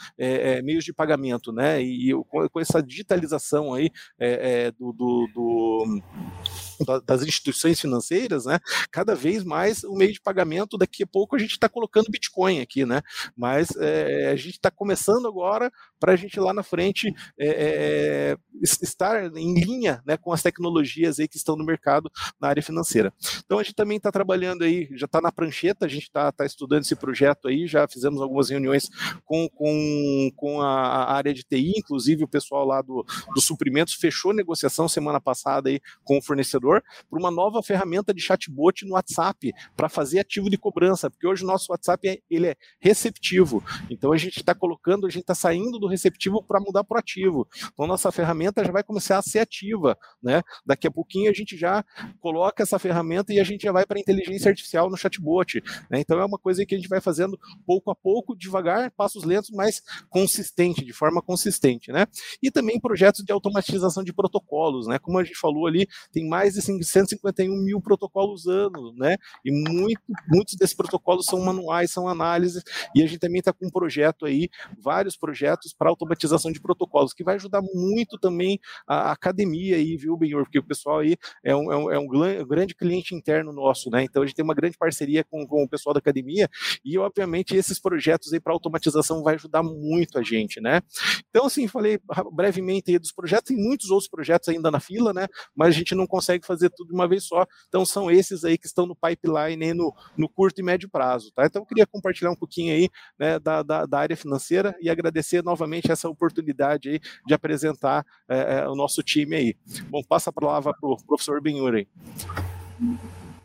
meios 0.63 0.85
de 0.85 0.93
pagamento, 0.93 1.53
né? 1.53 1.83
E, 1.83 2.11
e 2.11 2.25
com, 2.25 2.49
com, 2.49 2.61
essa 2.61 2.83
digitalização 2.83 3.75
aí 3.75 3.91
do, 4.79 4.93
do, 4.93 5.29
do 5.35 6.03
das 7.07 7.23
instituições 7.23 7.81
financeiras, 7.81 8.45
né? 8.47 8.59
Cada 8.91 9.15
vez 9.15 9.45
mais 9.45 9.85
o 9.85 9.95
meio 9.95 10.13
de 10.13 10.21
pagamento, 10.21 10.79
daqui 10.79 11.03
a 11.03 11.07
pouco 11.07 11.37
a 11.37 11.39
gente 11.39 11.53
está 11.53 11.69
colocando 11.69 12.11
Bitcoin 12.11 12.61
aqui, 12.61 12.85
né? 12.85 13.03
Mas 13.37 13.71
é, 13.77 14.31
a 14.31 14.37
gente 14.37 14.55
está 14.55 14.71
começando 14.71 15.27
agora 15.27 15.71
para 15.99 16.13
a 16.13 16.17
gente 16.17 16.39
lá 16.41 16.53
na 16.53 16.63
frente 16.63 17.13
é, 17.39 18.37
estar 18.63 19.37
em 19.37 19.55
linha 19.55 20.03
né, 20.07 20.17
com 20.17 20.33
as 20.33 20.43
tecnologias 20.43 21.21
aí 21.21 21.29
que 21.29 21.37
estão 21.37 21.57
no 21.57 21.65
mercado 21.65 22.11
na 22.41 22.49
área 22.49 22.63
financeira. 22.63 23.13
Então 23.45 23.59
a 23.59 23.63
gente 23.63 23.75
também 23.75 23.99
está 23.99 24.11
trabalhando 24.11 24.65
aí, 24.65 24.89
já 24.93 25.07
está 25.07 25.21
na 25.21 25.31
prancheta 25.31 25.60
A 25.85 25.89
gente 25.89 26.05
está 26.05 26.31
tá 26.33 26.45
estudando 26.45 26.83
esse 26.83 26.97
projeto 26.97 27.49
aí, 27.49 27.67
já 27.67 27.87
fizemos 27.87 28.21
algumas 28.21 28.51
reuniões 28.51 28.89
com, 29.25 29.49
com, 29.49 30.31
com 30.37 30.61
a, 30.61 31.13
área 31.13 31.35
de 31.35 31.43
TI, 31.43 31.75
inclusive 31.77 32.25
o 32.25 32.29
pessoal 32.29 32.65
lá 32.65 32.81
do, 32.83 33.05
dos 33.35 33.45
suprimentos 33.45 33.95
fechou 33.95 34.33
negociação 34.33 34.89
semana 34.89 35.21
passada 35.21 35.69
aí 35.69 35.81
com 36.05 36.19
o 36.19 36.23
fornecedor 36.23 36.83
para 37.09 37.19
uma 37.19 37.31
nova 37.31 37.63
ferramenta 37.63 38.15
de 38.15 38.21
chatbot 38.21 38.85
no 38.87 38.95
WhatsApp 38.95 39.53
para 39.77 39.89
fazer 39.89 40.21
ativo 40.21 40.49
de 40.49 40.57
cobrança, 40.57 41.11
porque 41.11 41.27
hoje 41.27 41.45
o 41.45 41.47
nosso 41.47 41.73
WhatsApp 41.73 42.09
é, 42.09 42.19
ele 42.31 42.49
é 42.49 42.57
receptivo. 42.81 43.63
Então 43.89 44.13
a 44.13 44.17
gente 44.17 44.39
está 44.39 44.55
colocando, 44.55 45.07
a 45.07 45.11
gente 45.11 45.23
está 45.23 45.35
saindo 45.35 45.79
do 45.79 45.87
receptivo 45.87 46.43
para 46.43 46.61
mudar 46.61 46.85
para 46.85 46.97
o 46.97 46.99
ativo. 46.99 47.47
Então 47.73 47.87
nossa 47.87 48.11
ferramenta 48.13 48.65
já 48.65 48.73
vai 48.73 48.83
começar 48.83 49.19
a 49.19 49.23
ser 49.23 49.41
ativa, 49.41 49.97
né? 50.23 50.43
Daqui 50.65 50.87
a 50.87 50.91
pouquinho 50.91 51.31
a 51.31 51.35
gente 51.35 51.57
já 51.57 51.85
coloca 52.21 52.63
essa 52.63 52.79
ferramenta 52.79 53.33
e 53.33 53.41
a 53.41 53.45
gente 53.45 53.63
já 53.63 53.73
vai 53.73 53.87
para 53.87 53.99
inteligência 53.99 54.49
artificial 54.49 54.91
no 54.91 54.97
chatbot. 54.97 55.50
Né? 55.91 56.01
Então 56.01 56.21
é 56.21 56.25
uma 56.25 56.39
coisa 56.39 56.65
que 56.65 56.75
a 56.75 56.79
gente 56.79 56.89
vai 56.89 57.01
fazendo 57.01 57.39
pouco 57.67 57.91
a 57.91 57.95
pouco, 57.95 58.37
devagar, 58.37 58.91
passos 58.91 59.25
lentos, 59.25 59.51
mas 59.51 59.83
consistente, 60.09 60.85
de 60.85 60.93
forma 60.93 61.23
consistente, 61.23 61.91
né? 61.93 62.07
E 62.43 62.51
também 62.51 62.79
projetos 62.81 63.25
de 63.25 63.33
automatização 63.33 64.05
de 64.05 64.13
protocolos, 64.13 64.87
né? 64.87 64.99
Como 64.99 65.19
a 65.19 65.25
gente 65.25 65.39
falou 65.39 65.67
ali, 65.67 65.89
tem 66.13 66.29
mais 66.29 66.55
de 66.55 66.63
151 66.63 67.57
mil 67.63 67.81
protocolos 67.81 68.47
ano, 68.47 68.93
né? 68.97 69.17
E 69.45 69.51
muito, 69.51 70.01
muitos 70.29 70.55
desses 70.57 70.77
protocolos 70.77 71.27
são 71.27 71.41
manuais, 71.41 71.91
são 71.91 72.09
análises, 72.09 72.63
e 72.95 73.03
a 73.03 73.07
gente 73.07 73.19
também 73.19 73.39
está 73.39 73.53
com 73.53 73.67
um 73.67 73.71
projeto 73.71 74.27
aí, 74.27 74.49
vários 74.79 75.17
projetos 75.17 75.73
para 75.73 75.89
automatização 75.89 76.53
de 76.53 76.61
protocolos, 76.61 77.13
que 77.13 77.25
vai 77.25 77.37
ajudar 77.37 77.63
muito 77.75 78.19
também 78.19 78.59
a 78.87 79.13
academia 79.13 79.77
aí, 79.77 79.97
viu, 79.97 80.17
Benhor? 80.17 80.45
Porque 80.45 80.59
o 80.59 80.63
pessoal 80.63 81.01
aí 81.01 81.17
é 81.45 81.55
um, 81.55 81.73
é 81.73 81.77
um, 81.77 81.91
é 81.91 81.99
um 81.99 82.07
grande 82.47 82.75
cliente 82.75 83.15
interno 83.15 83.53
nosso, 83.53 83.91
né? 83.91 84.05
Então 84.05 84.23
a 84.23 84.27
gente 84.27 84.35
tem 84.35 84.45
uma 84.45 84.55
grande 84.55 84.77
parceria 84.77 85.25
com, 85.25 85.40
com 85.47 85.63
o 85.63 85.69
pessoal 85.69 85.95
da 85.95 85.99
academia, 85.99 86.49
e 86.85 86.99
obviamente 86.99 87.57
esses 87.57 87.79
projetos 87.79 88.33
aí 88.33 88.41
para 88.41 88.53
automatização 88.53 89.23
vai 89.23 89.35
ajudar 89.35 89.63
muito 89.63 90.19
a 90.19 90.23
gente, 90.23 90.61
né? 90.61 90.81
Então, 91.29 91.47
assim, 91.47 91.67
falei 91.69 91.99
brevemente 92.33 92.91
aí 92.91 92.99
dos 92.99 93.13
projetos, 93.13 93.49
tem 93.49 93.57
muitos 93.57 93.91
outros 93.91 94.09
projetos 94.09 94.49
ainda 94.49 94.71
na 94.71 94.81
fila, 94.81 95.13
né? 95.13 95.27
Mas 95.55 95.69
a 95.69 95.79
gente 95.79 95.95
não 95.95 96.07
consegue 96.07 96.47
fazer 96.47 96.71
tudo 96.71 96.89
de 96.89 96.95
uma 96.95 97.09
vez 97.09 97.25
só. 97.25 97.47
Então, 97.69 97.85
são 97.85 98.11
esses 98.11 98.45
aí 98.45 98.59
que 98.59 98.67
estão 98.67 98.87
no 98.87 98.97
pipeline 98.97 99.65
aí 99.65 99.75
no, 99.75 99.95
no 100.17 100.29
curto 100.29 100.61
e 100.61 100.65
médio 100.65 100.89
prazo, 100.89 101.31
tá? 101.35 101.47
Então, 101.47 101.63
eu 101.63 101.67
queria 101.67 101.87
compartilhar 101.87 102.31
um 102.31 102.37
pouquinho 102.37 102.75
aí 102.75 102.89
né, 103.19 103.39
da, 103.39 103.63
da, 103.63 103.87
da 103.87 103.99
área 103.99 104.17
financeira 104.17 104.77
e 104.81 104.91
agradecer 104.91 105.43
novamente 105.43 105.91
essa 105.91 106.09
oportunidade 106.09 106.89
aí 106.89 107.01
de 107.27 107.35
apresentar 107.35 108.05
é, 108.29 108.59
é, 108.59 108.69
o 108.69 108.75
nosso 108.75 109.03
time 109.03 109.37
aí. 109.37 109.57
Bom, 109.89 110.03
passa 110.03 110.31
a 110.31 110.33
palavra 110.33 110.73
para 110.79 110.89
o 110.89 110.97
professor 111.05 111.41
Benhur 111.41 111.75
aí. 111.75 111.87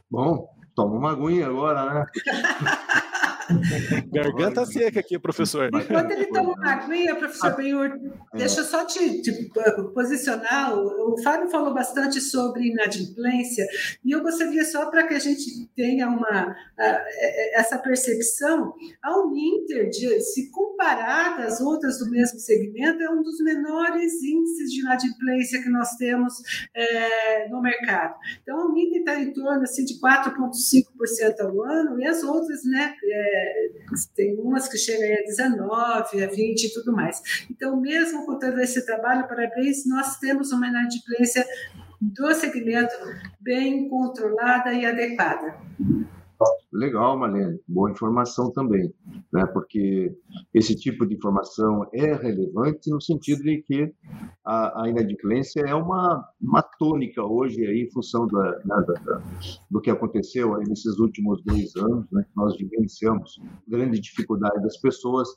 Bom, 0.10 0.48
toma 0.76 0.96
uma 0.96 1.12
aguinha 1.12 1.48
agora, 1.48 1.94
né? 1.94 2.06
Garganta 4.12 4.66
seca 4.66 5.00
aqui, 5.00 5.20
professor. 5.20 5.70
Enquanto 5.74 6.12
ele 6.12 6.26
toma 6.28 6.54
uma 6.54 6.72
aguinha, 6.72 7.16
professor 7.16 7.48
ah, 7.48 7.56
Benhur, 7.56 8.00
deixa 8.34 8.62
eu 8.62 8.66
só 8.66 8.86
te, 8.86 9.22
te, 9.22 9.52
posicionar. 9.94 10.78
O, 10.78 11.14
o 11.14 11.22
Fábio 11.22 11.50
falou 11.50 11.74
bastante 11.74 12.20
sobre 12.22 12.68
inadimplência, 12.68 13.66
e 14.04 14.12
eu 14.12 14.22
gostaria 14.22 14.64
só 14.66 14.90
para 14.90 15.08
que 15.08 15.14
a 15.14 15.20
gente 15.20 15.68
tenha 15.76 16.08
uma, 16.08 16.56
essa 17.54 17.78
percepção, 17.78 18.74
a 19.02 19.20
Uninter, 19.20 19.90
de, 19.90 20.20
se 20.22 20.50
comparada 20.52 21.44
às 21.44 21.62
outras 21.62 22.00
do 22.00 22.10
mesmo 22.10 22.40
segmento, 22.40 23.02
é 23.02 23.10
um 23.10 23.22
dos 23.22 23.40
menores 23.40 24.22
índices 24.24 24.72
de 24.72 24.82
inadimplência 24.82 25.62
que 25.62 25.70
nós 25.70 25.96
temos 25.96 26.34
é, 26.74 27.48
no 27.50 27.62
mercado. 27.62 28.16
Então, 28.42 28.60
a 28.60 28.66
Uninter 28.66 29.00
está 29.00 29.20
em 29.20 29.32
torno 29.32 29.64
assim, 29.64 29.86
de 29.86 30.00
4,5% 30.00 31.40
ao 31.42 31.64
ano, 31.64 32.00
e 32.00 32.06
as 32.06 32.24
outras, 32.24 32.64
né? 32.64 32.96
É, 33.04 33.35
tem 34.16 34.36
umas 34.40 34.68
que 34.68 34.78
chegam 34.78 35.06
a 35.06 35.26
19, 35.26 36.24
a 36.24 36.28
20 36.28 36.64
e 36.64 36.74
tudo 36.74 36.92
mais. 36.92 37.46
Então, 37.50 37.80
mesmo 37.80 38.26
com 38.26 38.38
todo 38.40 38.60
esse 38.60 38.86
trabalho, 38.86 39.28
parabéns, 39.28 39.86
nós 39.88 40.18
temos 40.18 40.52
uma 40.52 40.68
inadimplência 40.68 41.46
do 42.02 42.34
segmento 42.34 42.94
bem 43.40 43.90
controlada 43.90 44.74
e 44.74 44.86
adequada. 44.86 45.56
Legal, 46.76 47.18
Marlene, 47.18 47.58
boa 47.66 47.90
informação 47.90 48.52
também, 48.52 48.94
né? 49.32 49.46
porque 49.46 50.14
esse 50.54 50.76
tipo 50.76 51.06
de 51.06 51.16
informação 51.16 51.88
é 51.94 52.14
relevante 52.14 52.90
no 52.90 53.02
sentido 53.02 53.44
de 53.44 53.62
que 53.62 53.94
a, 54.44 54.84
a 54.84 54.90
inadimplência 54.90 55.62
é 55.62 55.74
uma, 55.74 56.28
uma 56.42 56.62
tônica 56.62 57.24
hoje 57.24 57.66
aí, 57.66 57.84
em 57.84 57.92
função 57.92 58.28
da, 58.28 58.52
né, 58.66 58.86
da, 58.88 59.22
do 59.72 59.80
que 59.80 59.90
aconteceu 59.90 60.54
aí 60.54 60.68
nesses 60.68 61.00
últimos 61.00 61.42
dois 61.46 61.74
anos, 61.78 62.06
né, 62.12 62.26
nós 62.36 62.58
vivenciamos 62.58 63.40
grande 63.66 63.98
dificuldade 64.00 64.62
das 64.62 64.78
pessoas. 64.78 65.30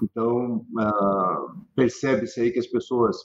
Então, 0.00 0.64
ah, 0.78 1.54
percebe-se 1.74 2.40
aí 2.40 2.52
que 2.52 2.60
as 2.60 2.68
pessoas 2.68 3.16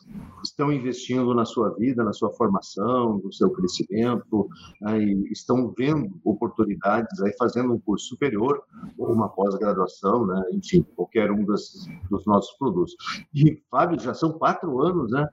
estão 0.43 0.73
investindo 0.73 1.35
na 1.35 1.45
sua 1.45 1.69
vida, 1.75 2.03
na 2.03 2.13
sua 2.13 2.31
formação, 2.31 3.21
no 3.23 3.31
seu 3.31 3.51
crescimento, 3.51 4.49
aí 4.85 5.13
né, 5.13 5.29
estão 5.31 5.71
vendo 5.77 6.19
oportunidades 6.23 7.21
aí 7.21 7.31
fazendo 7.37 7.58
fazendo 7.59 7.73
um 7.73 7.79
curso 7.79 8.07
superior 8.07 8.63
ou 8.97 9.11
uma 9.11 9.29
pós-graduação, 9.29 10.25
né? 10.25 10.41
enfim, 10.53 10.85
qualquer 10.95 11.31
um 11.31 11.43
dos, 11.43 11.87
dos 12.09 12.25
nossos 12.25 12.57
produtos. 12.57 12.95
E, 13.33 13.61
Fábio, 13.69 13.99
já 13.99 14.13
são 14.13 14.31
quatro 14.31 14.81
anos, 14.81 15.11
né? 15.11 15.27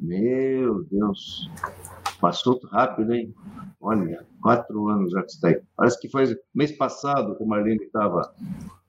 Meu 0.00 0.84
Deus, 0.84 1.50
passou 2.20 2.60
rápido, 2.70 3.12
hein? 3.12 3.34
Olha, 3.80 4.26
quatro 4.46 4.88
anos 4.88 5.10
já 5.10 5.22
que 5.22 5.32
está 5.32 5.48
aí. 5.48 5.60
Parece 5.76 6.00
que 6.00 6.08
foi 6.08 6.36
mês 6.54 6.70
passado 6.70 7.36
que 7.36 7.42
o 7.42 7.46
Marlene 7.46 7.82
estava 7.82 8.32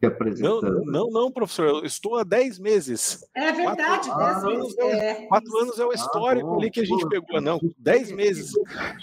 apresentando. 0.05 0.85
Não, 0.85 0.91
não, 0.91 1.09
não, 1.09 1.31
professor, 1.31 1.65
eu 1.65 1.83
estou 1.83 2.17
há 2.17 2.23
10 2.23 2.59
meses. 2.59 3.25
É 3.35 3.51
verdade, 3.51 4.05
10 4.05 4.13
quatro, 4.13 4.49
meses. 4.49 4.77
É, 4.77 5.25
quatro 5.27 5.57
anos 5.57 5.79
é 5.79 5.85
o 5.85 5.89
ah, 5.89 5.95
histórico 5.95 6.53
ah, 6.53 6.57
ali 6.57 6.69
que 6.69 6.81
a 6.81 6.85
gente 6.85 7.07
pegou, 7.09 7.41
não, 7.41 7.59
10 7.79 8.11
meses. 8.11 8.51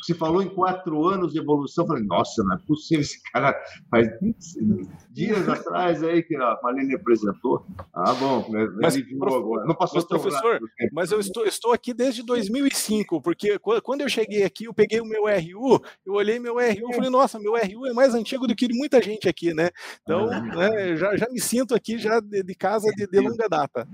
Se 0.02 0.14
falou 0.14 0.40
em 0.40 0.48
quatro 0.48 1.04
anos 1.08 1.32
de 1.32 1.40
evolução, 1.40 1.84
eu 1.84 1.88
falei, 1.88 2.04
nossa, 2.04 2.44
não 2.44 2.54
é 2.54 2.58
possível, 2.58 3.02
esse 3.02 3.20
cara 3.32 3.60
faz 3.90 4.08
dias 5.10 5.48
atrás 5.48 6.02
aí 6.04 6.22
que 6.22 6.36
a 6.36 6.58
Marlene 6.62 6.94
apresentou. 6.94 7.66
Ah, 7.92 8.14
bom, 8.14 8.46
mas, 8.80 8.96
prof... 9.18 9.36
agora. 9.36 9.66
Não 9.66 9.74
passou 9.74 9.96
mas, 9.96 10.04
professor, 10.04 10.60
mas 10.92 11.10
eu 11.10 11.18
estou, 11.18 11.44
estou 11.44 11.72
aqui 11.72 11.92
desde 11.92 12.22
2005, 12.22 13.20
porque 13.20 13.58
quando 13.58 14.02
eu 14.02 14.08
cheguei 14.08 14.44
aqui, 14.44 14.66
eu 14.66 14.74
peguei 14.74 15.00
o 15.00 15.06
meu 15.06 15.24
RU, 15.24 15.82
eu 16.06 16.14
olhei 16.14 16.38
meu 16.44 16.54
RU 16.54 16.90
e 16.90 16.94
falei, 16.94 17.10
nossa, 17.10 17.38
meu 17.38 17.54
RU 17.54 17.86
é 17.86 17.92
mais 17.92 18.14
antigo 18.14 18.46
do 18.46 18.54
que 18.54 18.68
de 18.68 18.74
muita 18.74 19.00
gente 19.00 19.28
aqui, 19.28 19.54
né? 19.54 19.70
Então, 20.02 20.26
né, 20.26 20.94
já, 20.96 21.16
já 21.16 21.26
me 21.30 21.40
sinto 21.40 21.74
aqui 21.74 21.98
já 21.98 22.20
de, 22.20 22.42
de 22.42 22.54
casa 22.54 22.90
de, 22.94 23.06
de, 23.06 23.20
longa 23.20 23.48
data. 23.48 23.88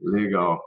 Legal. 0.00 0.62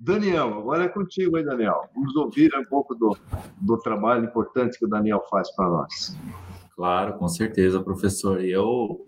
Daniel, 0.00 0.58
agora 0.58 0.84
é 0.84 0.88
contigo, 0.88 1.38
hein, 1.38 1.44
Daniel? 1.44 1.88
Vamos 1.94 2.14
ouvir 2.16 2.54
um 2.56 2.64
pouco 2.64 2.94
do, 2.94 3.16
do 3.60 3.78
trabalho 3.78 4.24
importante 4.24 4.78
que 4.78 4.84
o 4.84 4.88
Daniel 4.88 5.24
faz 5.30 5.54
para 5.54 5.68
nós. 5.68 6.16
Claro, 6.74 7.14
com 7.14 7.28
certeza, 7.28 7.80
professor. 7.80 8.44
E 8.44 8.50
eu 8.50 9.06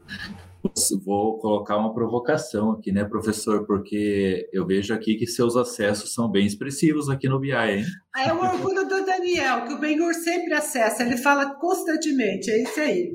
vou 1.04 1.38
colocar 1.38 1.76
uma 1.76 1.92
provocação 1.92 2.72
aqui, 2.72 2.92
né, 2.92 3.04
professor? 3.04 3.66
Porque 3.66 4.48
eu 4.52 4.66
vejo 4.66 4.92
aqui 4.92 5.16
que 5.16 5.26
seus 5.26 5.56
acessos 5.56 6.14
são 6.14 6.30
bem 6.30 6.46
expressivos 6.46 7.08
aqui 7.08 7.28
no 7.28 7.38
BI, 7.38 7.52
hein? 7.52 7.84
Ah, 8.14 8.28
é 8.28 8.32
o 8.32 8.40
orgulho 8.40 8.86
do 8.88 9.04
Daniel, 9.04 9.66
que 9.66 9.74
o 9.74 9.78
Benhur 9.78 10.14
sempre 10.14 10.52
acessa, 10.54 11.02
ele 11.02 11.16
fala 11.16 11.54
constantemente, 11.54 12.50
é 12.50 12.62
isso 12.62 12.80
aí. 12.80 13.14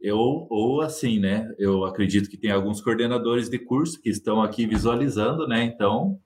Eu, 0.00 0.18
ou 0.50 0.82
assim, 0.82 1.18
né? 1.18 1.48
Eu 1.58 1.84
acredito 1.84 2.28
que 2.28 2.36
tem 2.36 2.50
alguns 2.50 2.80
coordenadores 2.82 3.48
de 3.48 3.58
curso 3.58 4.00
que 4.00 4.10
estão 4.10 4.42
aqui 4.42 4.66
visualizando, 4.66 5.48
né? 5.48 5.64
Então, 5.64 6.18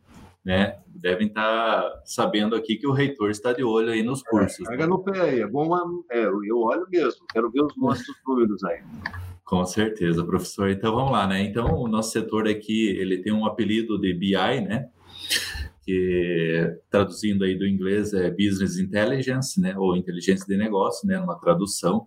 né? 0.45 0.79
Devem 0.89 1.29
estar 1.29 1.83
tá 1.83 2.03
sabendo 2.05 2.57
aqui 2.57 2.77
que 2.77 2.89
o 2.89 2.93
reitor 2.93 3.31
está 3.31 3.53
de 3.53 3.63
olho 3.63 3.93
aí 3.93 4.03
nos 4.03 4.21
é, 4.21 4.31
cursos. 4.31 4.69
É, 4.69 4.87
no 4.87 4.99
pé 5.05 5.21
aí, 5.21 5.41
é 5.41 5.47
bom, 5.47 5.69
é, 6.11 6.25
eu 6.25 6.59
olho 6.59 6.87
mesmo, 6.91 7.25
quero 7.33 7.51
ver 7.53 7.63
os 7.63 7.77
nossos 7.77 8.17
números 8.27 8.65
aí. 8.65 8.81
Com 9.49 9.65
certeza, 9.65 10.23
professor. 10.23 10.69
Então 10.69 10.95
vamos 10.95 11.11
lá, 11.11 11.27
né? 11.27 11.43
Então 11.43 11.75
o 11.81 11.89
nosso 11.89 12.13
setor 12.13 12.47
aqui 12.47 12.89
ele 12.89 13.23
tem 13.23 13.33
um 13.33 13.47
apelido 13.47 13.99
de 13.99 14.13
BI, 14.13 14.61
né? 14.61 14.91
que 15.89 16.77
traduzindo 16.91 17.45
aí 17.45 17.57
do 17.57 17.67
inglês 17.67 18.13
é 18.13 18.31
Business 18.31 18.77
Intelligence, 18.77 19.59
né, 19.59 19.75
ou 19.75 19.97
inteligência 19.97 20.45
de 20.47 20.55
negócio, 20.55 21.09
né, 21.09 21.19
numa 21.19 21.41
tradução. 21.41 22.07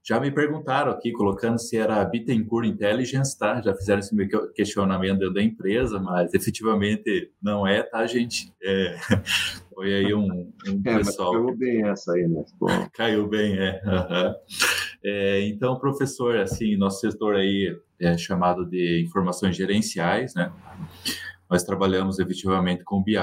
Já 0.00 0.20
me 0.20 0.30
perguntaram 0.30 0.92
aqui, 0.92 1.10
colocando 1.10 1.58
se 1.58 1.76
era 1.76 2.04
Bittencourt 2.04 2.68
Intelligence, 2.68 3.36
tá? 3.36 3.60
Já 3.60 3.74
fizeram 3.74 3.98
esse 3.98 4.14
questionamento 4.54 5.28
da 5.32 5.42
empresa, 5.42 5.98
mas 5.98 6.32
efetivamente 6.34 7.32
não 7.42 7.66
é, 7.66 7.82
tá, 7.82 8.06
gente? 8.06 8.54
É, 8.62 8.96
foi 9.74 9.92
aí 9.92 10.14
um, 10.14 10.52
um 10.68 10.82
é, 10.84 10.98
pessoal... 10.98 11.32
caiu 11.32 11.56
bem 11.56 11.88
essa 11.88 12.12
aí, 12.12 12.28
né? 12.28 12.44
Caiu 12.92 13.28
bem, 13.28 13.58
é. 13.58 13.82
Uhum. 13.84 14.34
É. 15.04 15.46
Então, 15.48 15.78
professor, 15.78 16.36
assim, 16.36 16.76
nosso 16.76 17.00
setor 17.00 17.36
aí 17.36 17.76
é 17.98 18.16
chamado 18.16 18.64
de 18.64 19.02
informações 19.02 19.56
gerenciais, 19.56 20.34
né? 20.34 20.52
Nós 21.48 21.62
trabalhamos 21.64 22.18
efetivamente 22.18 22.84
com 22.84 23.02
BI, 23.02 23.16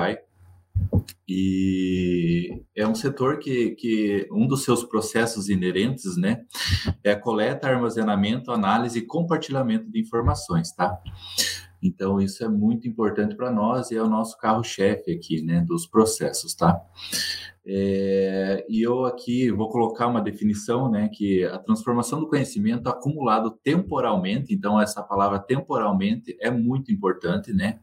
E 1.28 2.61
é 2.75 2.88
um 2.88 2.95
setor 2.95 3.39
que, 3.39 3.71
que 3.71 4.28
um 4.32 4.47
dos 4.47 4.63
seus 4.63 4.84
processos 4.84 5.49
inerentes, 5.49 6.15
né, 6.17 6.43
é 7.03 7.11
a 7.11 7.19
coleta, 7.19 7.67
armazenamento, 7.67 8.51
análise 8.51 8.99
e 8.99 9.05
compartilhamento 9.05 9.89
de 9.91 9.99
informações, 9.99 10.71
tá? 10.71 10.97
Então, 11.82 12.19
isso 12.19 12.43
é 12.43 12.49
muito 12.49 12.88
importante 12.88 13.36
para 13.36 13.51
nós 13.51 13.91
e 13.91 13.97
é 13.97 14.01
o 14.01 14.09
nosso 14.09 14.38
carro-chefe 14.38 15.11
aqui, 15.11 15.41
né, 15.41 15.61
dos 15.61 15.86
processos, 15.86 16.55
tá? 16.55 16.80
É, 17.70 18.65
e 18.70 18.82
eu 18.82 19.03
aqui 19.03 19.51
vou 19.51 19.68
colocar 19.68 20.07
uma 20.07 20.22
definição, 20.22 20.89
né, 20.89 21.09
que 21.11 21.43
a 21.43 21.57
transformação 21.59 22.18
do 22.22 22.30
conhecimento 22.30 22.88
acumulado 22.88 23.51
temporalmente, 23.61 24.53
então 24.53 24.80
essa 24.80 25.03
palavra 25.03 25.38
temporalmente 25.38 26.38
é 26.39 26.49
muito 26.49 26.93
importante, 26.93 27.51
né, 27.51 27.80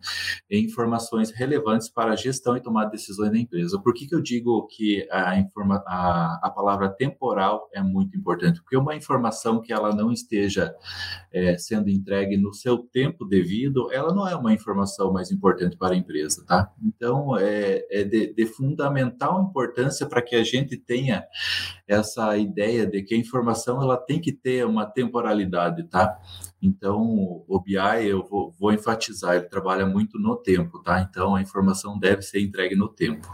em 0.50 0.64
informações 0.64 1.30
relevantes 1.30 1.90
para 1.90 2.12
a 2.12 2.16
gestão 2.16 2.56
e 2.56 2.62
tomada 2.62 2.86
de 2.86 2.96
decisões 2.96 3.30
da 3.30 3.38
empresa. 3.38 3.78
Por 3.78 3.92
que, 3.92 4.06
que 4.06 4.14
eu 4.14 4.22
digo 4.22 4.66
que 4.68 5.06
a, 5.10 5.38
informa, 5.38 5.84
a, 5.86 6.40
a 6.42 6.50
palavra 6.50 6.88
temporal 6.88 7.68
é 7.70 7.82
muito 7.82 8.16
importante? 8.16 8.62
Porque 8.62 8.78
uma 8.78 8.96
informação 8.96 9.60
que 9.60 9.70
ela 9.70 9.94
não 9.94 10.10
esteja 10.10 10.74
é, 11.30 11.58
sendo 11.58 11.90
entregue 11.90 12.38
no 12.38 12.54
seu 12.54 12.78
tempo 12.78 13.26
devido, 13.26 13.92
ela 13.92 14.14
não 14.14 14.26
é 14.26 14.34
uma 14.34 14.52
informação 14.54 15.12
mais 15.12 15.30
importante 15.30 15.76
para 15.76 15.92
a 15.92 15.96
empresa, 15.96 16.42
tá? 16.46 16.72
Então, 16.82 17.36
é, 17.36 17.84
é 17.90 18.02
de, 18.02 18.32
de 18.32 18.46
fundamental 18.46 19.42
importância 19.42 19.73
importância 19.74 20.06
para 20.06 20.22
que 20.22 20.36
a 20.36 20.44
gente 20.44 20.76
tenha 20.76 21.24
essa 21.86 22.36
ideia 22.38 22.86
de 22.86 23.02
que 23.02 23.14
a 23.14 23.18
informação 23.18 23.82
ela 23.82 23.96
tem 23.96 24.20
que 24.20 24.32
ter 24.32 24.64
uma 24.64 24.86
temporalidade, 24.86 25.82
tá? 25.84 26.16
Então, 26.62 27.44
o 27.46 27.60
BI, 27.60 28.06
eu 28.06 28.24
vou, 28.24 28.52
vou 28.58 28.72
enfatizar, 28.72 29.34
ele 29.34 29.48
trabalha 29.48 29.84
muito 29.84 30.18
no 30.18 30.36
tempo, 30.36 30.82
tá? 30.82 31.00
Então, 31.00 31.34
a 31.34 31.42
informação 31.42 31.98
deve 31.98 32.22
ser 32.22 32.40
entregue 32.40 32.76
no 32.76 32.88
tempo. 32.88 33.28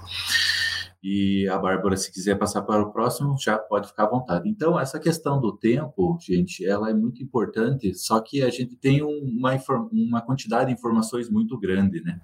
E 1.02 1.48
a 1.48 1.56
Bárbara, 1.56 1.96
se 1.96 2.12
quiser 2.12 2.36
passar 2.36 2.60
para 2.62 2.82
o 2.82 2.92
próximo, 2.92 3.34
já 3.38 3.56
pode 3.56 3.88
ficar 3.88 4.04
à 4.04 4.10
vontade. 4.10 4.48
Então, 4.48 4.78
essa 4.78 4.98
questão 4.98 5.40
do 5.40 5.56
tempo, 5.56 6.18
gente, 6.20 6.66
ela 6.66 6.90
é 6.90 6.94
muito 6.94 7.22
importante, 7.22 7.94
só 7.94 8.20
que 8.20 8.42
a 8.42 8.50
gente 8.50 8.76
tem 8.76 9.02
uma, 9.02 9.56
uma 9.90 10.20
quantidade 10.20 10.66
de 10.66 10.74
informações 10.74 11.30
muito 11.30 11.58
grande, 11.58 12.02
né? 12.02 12.20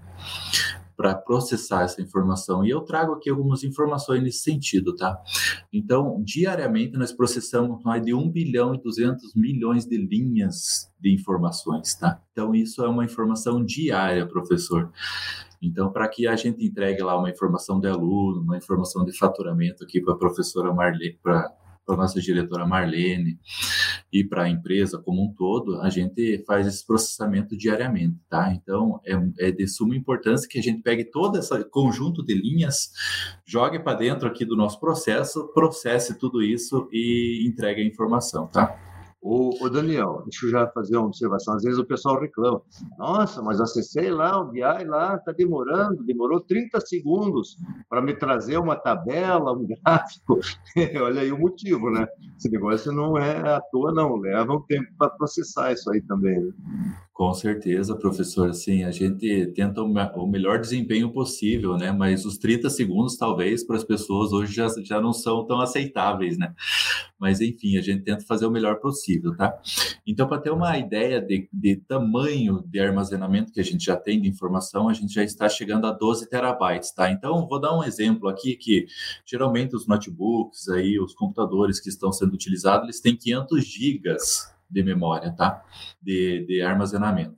Para 0.96 1.14
processar 1.14 1.82
essa 1.82 2.00
informação. 2.00 2.64
E 2.64 2.70
eu 2.70 2.80
trago 2.80 3.12
aqui 3.12 3.28
algumas 3.28 3.62
informações 3.62 4.22
nesse 4.22 4.38
sentido, 4.38 4.96
tá? 4.96 5.20
Então, 5.72 6.22
diariamente 6.24 6.96
nós 6.96 7.12
processamos 7.12 7.82
mais 7.84 8.02
de 8.02 8.14
1 8.14 8.30
bilhão 8.30 8.74
e 8.74 8.80
200 8.80 9.34
milhões 9.34 9.84
de 9.84 9.98
linhas 9.98 10.90
de 10.98 11.12
informações, 11.12 11.94
tá? 11.94 12.20
Então, 12.32 12.54
isso 12.54 12.82
é 12.82 12.88
uma 12.88 13.04
informação 13.04 13.62
diária, 13.64 14.26
professor. 14.26 14.90
Então, 15.60 15.90
para 15.92 16.08
que 16.08 16.26
a 16.26 16.36
gente 16.36 16.64
entregue 16.64 17.02
lá 17.02 17.18
uma 17.18 17.30
informação 17.30 17.78
de 17.78 17.88
aluno, 17.88 18.40
uma 18.40 18.56
informação 18.56 19.04
de 19.04 19.16
faturamento 19.16 19.84
aqui 19.84 20.00
para 20.00 20.14
a 20.14 20.18
professora 20.18 20.72
Marlene, 20.72 21.18
para 21.22 21.50
para 21.86 21.96
nossa 21.96 22.20
diretora 22.20 22.66
Marlene 22.66 23.38
e 24.12 24.24
para 24.24 24.42
a 24.42 24.48
empresa 24.48 24.98
como 24.98 25.24
um 25.24 25.32
todo, 25.32 25.80
a 25.80 25.88
gente 25.88 26.44
faz 26.46 26.66
esse 26.66 26.84
processamento 26.84 27.56
diariamente, 27.56 28.18
tá? 28.28 28.52
Então, 28.52 29.00
é, 29.06 29.46
é 29.48 29.50
de 29.52 29.66
suma 29.68 29.96
importância 29.96 30.48
que 30.48 30.58
a 30.58 30.62
gente 30.62 30.82
pegue 30.82 31.04
todo 31.04 31.38
esse 31.38 31.64
conjunto 31.70 32.24
de 32.24 32.34
linhas, 32.34 32.90
jogue 33.46 33.78
para 33.78 33.98
dentro 33.98 34.26
aqui 34.26 34.44
do 34.44 34.56
nosso 34.56 34.80
processo, 34.80 35.50
processe 35.54 36.18
tudo 36.18 36.42
isso 36.42 36.88
e 36.92 37.46
entregue 37.46 37.80
a 37.80 37.86
informação, 37.86 38.48
tá? 38.48 38.95
O, 39.20 39.64
o, 39.64 39.68
Daniel, 39.68 40.22
deixa 40.24 40.46
eu 40.46 40.50
já 40.50 40.68
fazer 40.68 40.96
uma 40.96 41.06
observação. 41.06 41.54
Às 41.54 41.62
vezes 41.64 41.78
o 41.78 41.84
pessoal 41.84 42.20
reclama. 42.20 42.62
Nossa, 42.98 43.42
mas 43.42 43.60
acessei 43.60 44.10
lá, 44.10 44.40
o 44.40 44.52
BI 44.52 44.60
lá 44.60 45.16
está 45.16 45.32
demorando, 45.32 46.04
demorou 46.04 46.40
30 46.40 46.80
segundos 46.80 47.56
para 47.88 48.00
me 48.00 48.14
trazer 48.14 48.58
uma 48.58 48.76
tabela, 48.76 49.52
um 49.52 49.66
gráfico. 49.84 50.38
Olha 51.02 51.22
aí 51.22 51.32
o 51.32 51.38
motivo, 51.38 51.90
né? 51.90 52.06
Esse 52.36 52.48
negócio 52.50 52.92
não 52.92 53.18
é 53.18 53.56
à 53.56 53.60
toa, 53.60 53.92
não. 53.92 54.16
Leva 54.16 54.52
um 54.52 54.62
tempo 54.62 54.88
para 54.96 55.10
processar 55.10 55.72
isso 55.72 55.90
aí 55.90 56.00
também. 56.02 56.38
Né? 56.38 56.52
Com 57.16 57.32
certeza, 57.32 57.96
professor. 57.96 58.52
Sim, 58.52 58.84
a 58.84 58.90
gente 58.90 59.46
tenta 59.54 59.82
o 59.82 60.26
melhor 60.26 60.60
desempenho 60.60 61.10
possível, 61.10 61.76
né? 61.78 61.90
Mas 61.90 62.26
os 62.26 62.36
30 62.36 62.68
segundos, 62.68 63.16
talvez, 63.16 63.64
para 63.64 63.76
as 63.76 63.84
pessoas 63.84 64.32
hoje 64.32 64.52
já, 64.54 64.68
já 64.84 65.00
não 65.00 65.14
são 65.14 65.46
tão 65.46 65.58
aceitáveis, 65.58 66.36
né? 66.36 66.54
Mas, 67.18 67.40
enfim, 67.40 67.78
a 67.78 67.80
gente 67.80 68.04
tenta 68.04 68.22
fazer 68.26 68.44
o 68.44 68.50
melhor 68.50 68.80
possível, 68.80 69.05
tá? 69.36 69.58
Então, 70.06 70.26
para 70.26 70.40
ter 70.40 70.50
uma 70.50 70.76
ideia 70.78 71.20
de, 71.20 71.48
de 71.52 71.76
tamanho 71.76 72.62
de 72.66 72.80
armazenamento 72.80 73.52
que 73.52 73.60
a 73.60 73.64
gente 73.64 73.84
já 73.84 73.96
tem 73.96 74.20
de 74.20 74.28
informação, 74.28 74.88
a 74.88 74.92
gente 74.92 75.12
já 75.12 75.22
está 75.22 75.48
chegando 75.48 75.86
a 75.86 75.92
12 75.92 76.28
terabytes, 76.28 76.92
tá? 76.92 77.10
Então, 77.10 77.46
vou 77.46 77.60
dar 77.60 77.76
um 77.76 77.82
exemplo 77.82 78.28
aqui 78.28 78.56
que, 78.56 78.86
geralmente, 79.24 79.74
os 79.74 79.86
notebooks 79.86 80.68
aí, 80.68 80.98
os 80.98 81.14
computadores 81.14 81.80
que 81.80 81.88
estão 81.88 82.12
sendo 82.12 82.34
utilizados, 82.34 82.84
eles 82.84 83.00
têm 83.00 83.16
500 83.16 83.64
gigas 83.64 84.55
de 84.70 84.82
memória, 84.82 85.32
tá? 85.32 85.62
De, 86.02 86.44
de 86.46 86.62
armazenamento. 86.62 87.36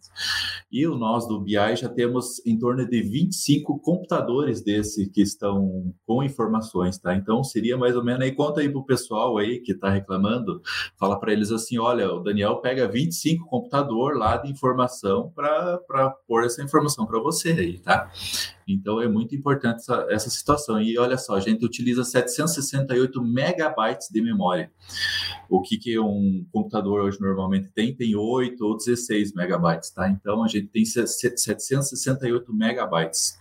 E 0.70 0.86
nós 0.86 1.26
do 1.26 1.40
BI 1.40 1.76
já 1.76 1.88
temos 1.88 2.44
em 2.46 2.58
torno 2.58 2.86
de 2.86 3.02
25 3.02 3.78
computadores 3.80 4.62
desse 4.62 5.08
que 5.08 5.22
estão 5.22 5.94
com 6.06 6.22
informações, 6.22 6.98
tá? 6.98 7.14
Então 7.14 7.42
seria 7.42 7.76
mais 7.76 7.96
ou 7.96 8.04
menos 8.04 8.22
aí 8.22 8.32
conta 8.32 8.60
aí 8.60 8.68
pro 8.68 8.84
pessoal 8.84 9.38
aí 9.38 9.60
que 9.60 9.72
está 9.72 9.90
reclamando, 9.90 10.60
fala 10.98 11.18
para 11.18 11.32
eles 11.32 11.50
assim, 11.50 11.78
olha, 11.78 12.12
o 12.12 12.20
Daniel 12.20 12.56
pega 12.56 12.88
25 12.88 13.46
computador 13.46 14.16
lá 14.16 14.36
de 14.36 14.50
informação 14.50 15.32
para 15.34 16.10
pôr 16.26 16.44
essa 16.44 16.62
informação 16.62 17.06
para 17.06 17.20
você 17.20 17.50
aí, 17.50 17.78
tá? 17.78 18.10
Então 18.68 19.00
é 19.00 19.08
muito 19.08 19.34
importante 19.34 19.76
essa, 19.76 20.06
essa 20.10 20.30
situação. 20.30 20.80
E 20.80 20.98
olha 20.98 21.16
só, 21.16 21.34
a 21.34 21.40
gente 21.40 21.64
utiliza 21.64 22.04
768 22.04 23.22
megabytes 23.22 24.08
de 24.10 24.20
memória. 24.20 24.70
O 25.48 25.62
que, 25.62 25.78
que 25.78 25.98
um 25.98 26.46
computador 26.52 27.00
hoje 27.00 27.18
normalmente 27.20 27.70
tem? 27.72 27.94
Tem 27.94 28.14
8 28.14 28.62
ou 28.62 28.76
16 28.76 29.32
megabytes, 29.32 29.90
tá? 29.90 30.08
Então 30.08 30.44
a 30.44 30.48
gente 30.48 30.66
tem 30.68 30.84
768 30.84 32.54
megabytes. 32.54 33.38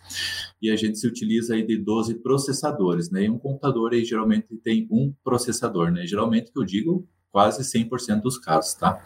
E 0.62 0.72
a 0.72 0.76
gente 0.78 0.98
se 0.98 1.06
utiliza 1.06 1.56
aí 1.56 1.66
de 1.66 1.78
12 1.78 2.16
processadores, 2.16 3.12
né? 3.12 3.26
E 3.26 3.30
um 3.30 3.38
computador 3.38 3.94
aí 3.94 4.06
geralmente 4.06 4.48
tem 4.64 4.88
um 4.90 5.14
processador, 5.24 5.92
né? 5.92 6.06
Geralmente 6.06 6.52
que 6.52 6.60
eu 6.60 6.64
digo 6.64 7.08
quase 7.32 7.62
100% 7.64 8.22
dos 8.22 8.38
casos, 8.38 8.74
tá? 8.74 9.04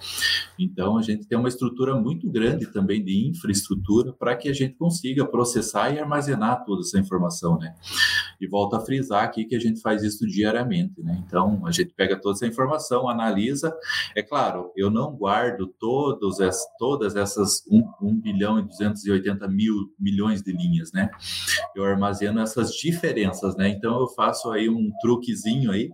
Então, 0.58 0.98
a 0.98 1.02
gente 1.02 1.26
tem 1.28 1.38
uma 1.38 1.50
estrutura 1.50 1.96
muito 1.96 2.30
grande 2.30 2.68
também 2.68 3.04
de 3.04 3.28
infraestrutura 3.28 4.14
para 4.14 4.36
que 4.36 4.48
a 4.48 4.54
gente 4.54 4.76
consiga 4.76 5.26
processar 5.26 5.92
e 5.92 6.00
armazenar 6.00 6.64
toda 6.66 6.82
essa 6.82 7.00
informação, 7.00 7.58
né? 7.58 7.74
E 8.40 8.48
volto 8.48 8.76
a 8.76 8.80
frisar 8.80 9.24
aqui 9.24 9.46
que 9.46 9.56
a 9.56 9.60
gente 9.60 9.82
faz 9.82 10.04
isso 10.04 10.26
diariamente, 10.28 11.02
né? 11.02 11.22
Então, 11.26 11.66
a 11.66 11.72
gente 11.72 11.94
pega 11.94 12.20
toda 12.20 12.36
essa 12.36 12.48
informação, 12.48 13.10
analisa. 13.10 13.76
É 14.16 14.22
claro, 14.22 14.72
eu 14.76 14.90
não 14.90 15.16
guardo 15.16 15.68
todos 15.80 16.40
essa, 16.40 16.66
todas 16.78 17.16
essas 17.16 17.66
1, 17.70 17.84
1 18.02 18.20
bilhão 18.20 18.60
e 18.60 18.64
280 18.64 19.48
mil 19.48 19.94
milhões 20.00 20.42
de 20.42 20.52
linhas, 20.52 20.92
né? 20.92 21.10
Eu 21.76 21.84
armazeno 21.84 22.40
essas 22.40 22.72
diferenças, 22.72 23.56
né? 23.56 23.68
Então, 23.70 24.00
eu 24.00 24.08
faço 24.08 24.52
aí 24.52 24.70
um 24.70 24.92
truquezinho 25.02 25.72
aí, 25.72 25.90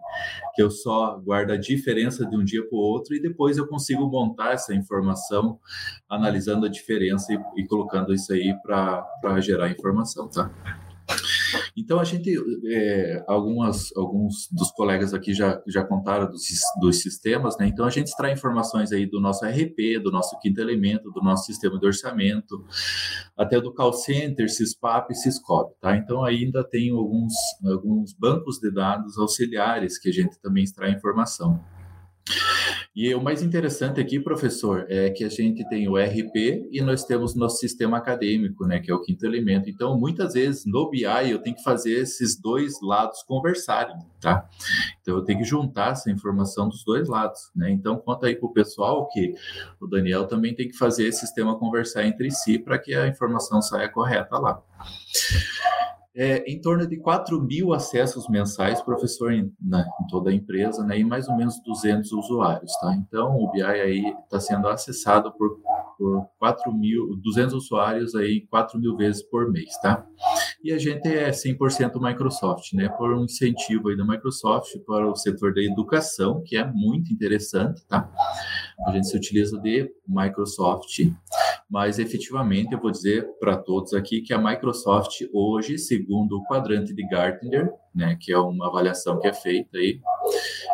que 0.56 0.62
eu 0.62 0.70
só 0.70 1.18
guardo 1.20 1.52
a 1.52 1.58
diferença 1.58 2.17
de 2.26 2.36
um 2.38 2.44
dia 2.44 2.68
para 2.68 2.78
o 2.78 2.82
outro 2.82 3.16
e 3.16 3.22
depois 3.22 3.58
eu 3.58 3.68
consigo 3.68 4.08
montar 4.10 4.54
essa 4.54 4.74
informação 4.74 5.60
analisando 6.10 6.66
a 6.66 6.70
diferença 6.70 7.34
e, 7.34 7.62
e 7.62 7.68
colocando 7.68 8.14
isso 8.14 8.32
aí 8.34 8.54
para 8.64 9.40
gerar 9.40 9.70
informação, 9.70 10.30
tá? 10.30 10.52
Então 11.76 12.00
a 12.00 12.04
gente, 12.04 12.36
é, 12.66 13.24
algumas, 13.28 13.96
alguns 13.96 14.50
dos 14.52 14.72
colegas 14.72 15.14
aqui 15.14 15.34
já, 15.34 15.62
já 15.68 15.84
contaram 15.84 16.30
dos, 16.30 16.44
dos 16.80 17.02
sistemas, 17.02 17.58
né? 17.58 17.68
Então 17.68 17.86
a 17.86 17.90
gente 17.90 18.08
extrai 18.08 18.34
informações 18.34 18.92
aí 18.92 19.06
do 19.06 19.22
nosso 19.22 19.46
RP, 19.46 20.00
do 20.04 20.12
nosso 20.12 20.38
quinto 20.40 20.60
elemento, 20.60 21.12
do 21.12 21.22
nosso 21.22 21.46
sistema 21.46 21.80
de 21.80 21.86
orçamento, 21.86 22.66
até 23.38 23.62
do 23.62 23.74
call 23.74 23.94
center, 23.94 24.50
CISPAP 24.50 25.12
e 25.12 25.16
CISCOP, 25.16 25.76
tá? 25.80 25.96
Então 25.96 26.24
ainda 26.24 26.64
tem 26.64 26.92
alguns, 26.92 27.34
alguns 27.66 28.14
bancos 28.14 28.60
de 28.60 28.72
dados 28.72 29.18
auxiliares 29.18 29.98
que 29.98 30.10
a 30.10 30.14
gente 30.14 30.40
também 30.42 30.64
extrai 30.64 30.92
informação. 30.92 31.64
E 32.96 33.14
o 33.14 33.22
mais 33.22 33.44
interessante 33.44 34.02
aqui, 34.02 34.20
professor, 34.20 34.86
é 34.90 35.12
que 35.12 35.24
a 35.24 35.30
gente 35.30 35.68
tem 35.70 35.88
o 35.88 35.98
RP 35.98 36.68
e 36.72 36.82
nós 36.82 37.04
temos 37.04 37.36
nosso 37.36 37.58
sistema 37.58 37.98
acadêmico, 37.98 38.66
né, 38.66 38.80
que 38.80 38.90
é 38.90 38.94
o 38.94 39.02
quinto 39.02 39.24
elemento. 39.24 39.70
Então, 39.70 39.96
muitas 40.00 40.34
vezes 40.34 40.66
no 40.66 40.90
BI 40.90 41.04
eu 41.04 41.40
tenho 41.40 41.56
que 41.56 41.62
fazer 41.62 41.92
esses 41.92 42.36
dois 42.36 42.82
lados 42.82 43.22
conversarem, 43.22 43.96
tá? 44.20 44.50
Então, 45.00 45.16
eu 45.16 45.24
tenho 45.24 45.38
que 45.40 45.46
juntar 45.46 45.92
essa 45.92 46.10
informação 46.10 46.68
dos 46.68 46.84
dois 46.84 47.08
lados, 47.08 47.52
né? 47.56 47.70
Então, 47.70 47.98
conta 47.98 48.26
aí 48.26 48.36
para 48.36 48.48
o 48.48 48.54
pessoal 48.54 49.08
que 49.10 49.36
o 49.80 49.86
Daniel 49.86 50.26
também 50.26 50.56
tem 50.56 50.68
que 50.68 50.76
fazer 50.76 51.08
esse 51.08 51.20
sistema 51.20 51.58
conversar 51.58 52.04
entre 52.04 52.32
si 52.32 52.58
para 52.58 52.80
que 52.80 52.96
a 52.96 53.08
informação 53.08 53.62
saia 53.62 53.90
correta 53.90 54.40
lá 54.40 54.60
é, 56.18 56.44
em 56.52 56.60
torno 56.60 56.88
de 56.88 56.98
4 56.98 57.40
mil 57.44 57.74
acessos 57.74 58.28
mensais, 58.28 58.82
professor, 58.82 59.32
em, 59.32 59.54
né, 59.62 59.88
em, 60.02 60.08
toda 60.08 60.32
a 60.32 60.34
empresa, 60.34 60.84
né, 60.84 60.98
e 60.98 61.04
mais 61.04 61.30
ou 61.30 61.38
menos 61.38 61.62
200 61.64 62.12
usuários, 62.12 62.72
tá? 62.82 62.96
Então, 62.96 63.38
o 63.38 63.52
BI 63.52 63.62
aí 63.62 64.16
está 64.24 64.40
sendo 64.40 64.68
acessado 64.68 65.32
por, 65.38 65.60
por 65.96 66.28
4 66.40 66.74
mil, 66.74 67.16
200 67.18 67.54
usuários 67.54 68.16
aí 68.16 68.48
4 68.50 68.80
mil 68.80 68.98
vezes 68.98 69.22
por 69.22 69.52
mês, 69.52 69.78
tá? 69.80 70.04
E 70.64 70.74
a 70.74 70.80
gente 70.80 71.08
é 71.08 71.30
100% 71.30 72.02
Microsoft, 72.02 72.74
né? 72.74 72.90
Por 72.90 73.14
um 73.14 73.26
incentivo 73.26 73.90
aí 73.90 73.96
da 73.96 74.04
Microsoft 74.04 74.76
para 74.88 75.08
o 75.08 75.16
setor 75.16 75.54
da 75.54 75.62
educação, 75.62 76.42
que 76.44 76.58
é 76.58 76.66
muito 76.66 77.14
interessante, 77.14 77.86
tá? 77.88 78.12
A 78.88 78.92
gente 78.92 79.08
se 79.08 79.16
utiliza 79.16 79.60
de 79.60 79.88
Microsoft, 80.08 81.00
mas 81.70 82.00
efetivamente 82.00 82.74
eu 82.74 82.80
vou 82.80 82.92
dizer 82.92 83.28
para 83.40 83.58
todos 83.58 83.94
aqui 83.94 84.22
que 84.22 84.34
a 84.34 84.38
Microsoft 84.38 85.22
hoje, 85.34 85.78
segundo 85.78 86.38
o 86.38 86.46
quadrante 86.46 86.94
de 86.94 87.06
Gartner, 87.08 87.74
né, 87.94 88.16
que 88.20 88.32
é 88.32 88.38
uma 88.38 88.68
avaliação 88.68 89.20
que 89.20 89.28
é 89.28 89.34
feita 89.34 89.78
aí, 89.78 90.00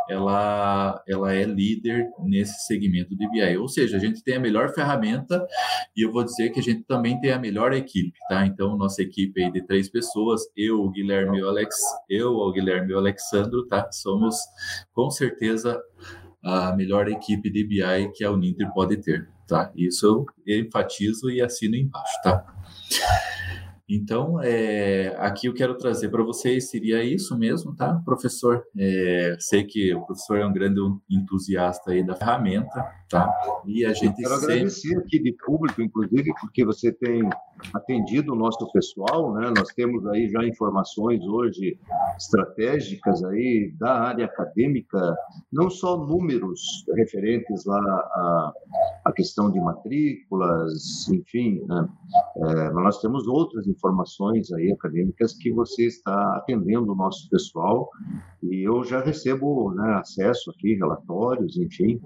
ela, 0.10 1.02
ela 1.08 1.34
é 1.34 1.46
líder 1.46 2.10
nesse 2.20 2.66
segmento 2.68 3.16
de 3.16 3.30
BI. 3.30 3.58
Ou 3.58 3.68
seja, 3.68 3.98
a 3.98 4.00
gente 4.00 4.22
tem 4.22 4.36
a 4.36 4.40
melhor 4.40 4.74
ferramenta 4.74 5.44
e 5.96 6.06
eu 6.06 6.12
vou 6.12 6.24
dizer 6.24 6.50
que 6.50 6.60
a 6.60 6.64
gente 6.64 6.84
também 6.84 7.20
tem 7.22 7.32
a 7.32 7.40
melhor 7.40 7.74
equipe, 7.74 8.14
tá? 8.28 8.46
Então, 8.46 8.78
nossa 8.78 9.02
equipe 9.02 9.42
aí 9.42 9.52
de 9.52 9.66
três 9.66 9.90
pessoas, 9.90 10.42
eu, 10.56 10.82
o 10.82 10.92
Guilherme 10.92 11.40
e 11.40 11.44
o 11.44 11.48
Alex, 11.48 11.76
eu, 12.10 12.34
o 12.34 12.52
Guilherme 12.52 12.92
e 12.92 12.96
o 12.96 13.00
Alexandro, 13.00 13.66
tá? 13.68 13.90
Somos 13.92 14.36
com 14.94 15.10
certeza 15.10 15.82
a 16.44 16.76
melhor 16.76 17.08
equipe 17.08 17.50
de 17.50 17.64
BI 17.64 18.12
que 18.14 18.24
a 18.24 18.32
Uninter 18.32 18.72
pode 18.74 18.98
ter, 18.98 19.30
tá? 19.48 19.72
Isso 19.76 20.26
eu 20.46 20.60
enfatizo 20.60 21.32
e 21.32 21.42
assino 21.42 21.76
embaixo, 21.76 22.22
tá? 22.22 22.46
Então, 23.88 24.42
é, 24.42 25.16
aqui 25.20 25.48
eu 25.48 25.54
quero 25.54 25.78
trazer 25.78 26.10
para 26.10 26.24
vocês 26.24 26.70
seria 26.70 27.04
isso 27.04 27.38
mesmo, 27.38 27.76
tá, 27.76 28.02
professor? 28.06 28.64
É, 28.78 29.36
sei 29.40 29.64
que 29.64 29.94
o 29.94 30.06
professor 30.06 30.38
é 30.40 30.46
um 30.46 30.54
grande 30.54 30.80
entusiasta 31.10 31.92
aí 31.92 32.04
da 32.04 32.16
ferramenta, 32.16 32.84
tá? 33.14 33.62
E 33.66 33.86
a 33.86 33.94
gente 33.94 34.22
eu 34.22 34.30
quero 34.30 34.40
sempre... 34.40 34.54
agradecer 34.56 34.98
aqui 34.98 35.20
de 35.20 35.36
público, 35.46 35.82
inclusive, 35.82 36.34
porque 36.42 36.66
você 36.66 36.92
tem 36.92 37.30
atendido 37.74 38.34
o 38.34 38.36
nosso 38.36 38.70
pessoal, 38.72 39.34
né? 39.36 39.54
Nós 39.56 39.70
temos 39.70 40.06
aí 40.08 40.28
já 40.30 40.44
informações 40.44 41.22
hoje 41.24 41.78
estratégicas 42.18 43.24
aí 43.24 43.72
da 43.80 43.94
área 43.94 44.26
acadêmica, 44.26 45.16
não 45.52 45.70
só 45.70 45.96
números 45.96 46.84
referentes 46.96 47.66
lá 47.66 47.80
à, 47.80 48.54
à 49.06 49.12
questão 49.14 49.52
de 49.52 49.60
matrículas, 49.60 51.08
enfim, 51.10 51.62
né? 51.68 51.88
é, 52.38 52.72
mas 52.72 52.84
nós 52.84 53.02
temos 53.02 53.28
outras 53.28 53.68
informações 53.68 54.52
aí 54.52 54.72
acadêmicas 54.72 55.34
que 55.34 55.52
você 55.52 55.86
está 55.86 56.38
atendendo 56.38 56.92
o 56.92 56.96
nosso 56.96 57.30
pessoal 57.30 57.90
e 58.42 58.68
eu 58.68 58.84
já 58.84 59.02
recebo 59.02 59.72
né, 59.74 59.94
acesso 59.94 60.52
aqui, 60.52 60.74
relatórios, 60.76 61.58
enfim. 61.58 62.02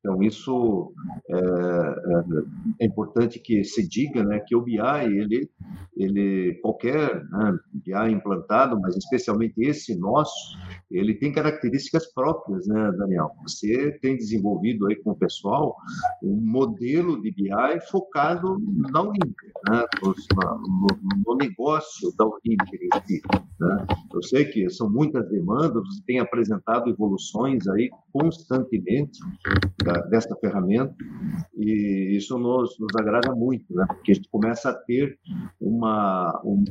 Então, 0.00 0.22
isso 0.22 0.92
é, 1.28 1.36
é, 1.36 2.84
é, 2.84 2.86
importante 2.86 3.40
que 3.40 3.64
se 3.64 3.86
diga 3.86 4.22
né, 4.22 4.40
que 4.46 4.54
o 4.54 4.62
BI, 4.62 4.78
ele, 4.78 5.50
ele 5.96 6.54
qualquer 6.62 7.24
né, 7.24 7.58
BI 7.72 8.12
implantado, 8.12 8.78
mas 8.80 8.96
especialmente 8.96 9.54
esse 9.58 9.98
nosso, 9.98 10.56
ele 10.88 11.14
tem 11.14 11.32
características 11.32 12.12
próprias, 12.12 12.66
né, 12.68 12.92
Daniel? 12.96 13.30
Você 13.42 13.98
tem 14.00 14.16
desenvolvido 14.16 14.86
aí 14.86 14.96
com 14.96 15.10
o 15.10 15.18
pessoal 15.18 15.76
um 16.22 16.40
modelo 16.40 17.20
de 17.20 17.32
BI 17.32 17.80
focado 17.90 18.56
na 18.92 19.02
Uninter, 19.02 19.52
né, 19.68 19.84
no, 20.00 20.14
no, 21.26 21.36
negócio 21.36 22.14
da 22.16 22.24
Uninter 22.24 22.80
em 22.82 23.06
si. 23.06 23.20
Né? 23.60 23.86
Eu 24.14 24.22
sei 24.22 24.44
que 24.44 24.70
são 24.70 24.88
muitas 24.88 25.28
demandas, 25.28 25.82
você 25.86 26.02
tem 26.06 26.20
apresentado 26.20 26.88
evoluções 26.88 27.66
aí 27.66 27.90
constantemente 28.12 29.18
dessa 30.08 30.34
ferramenta 30.36 30.94
e 31.56 32.16
isso 32.16 32.38
nos, 32.38 32.78
nos 32.78 32.94
agrada 32.98 33.34
muito, 33.34 33.74
né? 33.74 33.84
porque 33.86 34.12
a 34.12 34.14
gente 34.14 34.28
começa 34.28 34.70
a 34.70 34.74
ter 34.74 35.18
uma, 35.60 36.40
um, 36.44 36.64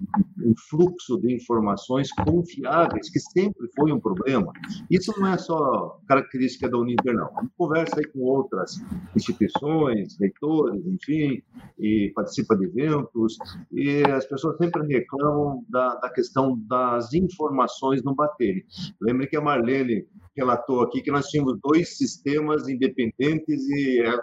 um 0.43 0.53
fluxo 0.69 1.19
de 1.19 1.33
informações 1.33 2.11
confiáveis, 2.11 3.09
que 3.09 3.19
sempre 3.19 3.67
foi 3.75 3.91
um 3.91 3.99
problema. 3.99 4.51
Isso 4.89 5.13
não 5.19 5.27
é 5.27 5.37
só 5.37 5.99
característica 6.07 6.69
da 6.69 6.77
Uninter, 6.77 7.13
não. 7.13 7.29
A 7.37 7.41
gente 7.41 7.53
conversa 7.57 7.99
aí 7.99 8.07
com 8.07 8.19
outras 8.19 8.81
instituições, 9.15 10.17
reitores, 10.19 10.85
enfim, 10.85 11.41
e 11.79 12.11
participa 12.15 12.55
de 12.55 12.65
eventos, 12.65 13.37
e 13.71 14.03
as 14.03 14.25
pessoas 14.25 14.57
sempre 14.57 14.85
reclamam 14.87 15.63
da, 15.69 15.95
da 15.95 16.09
questão 16.09 16.59
das 16.67 17.13
informações 17.13 18.03
não 18.03 18.15
baterem. 18.15 18.63
Lembre 19.01 19.27
que 19.27 19.37
a 19.37 19.41
Marlene 19.41 20.07
relatou 20.37 20.81
aqui 20.81 21.01
que 21.01 21.11
nós 21.11 21.27
tínhamos 21.27 21.57
dois 21.61 21.97
sistemas 21.97 22.69
independentes 22.69 23.67
e 23.69 24.01
é, 24.01 24.17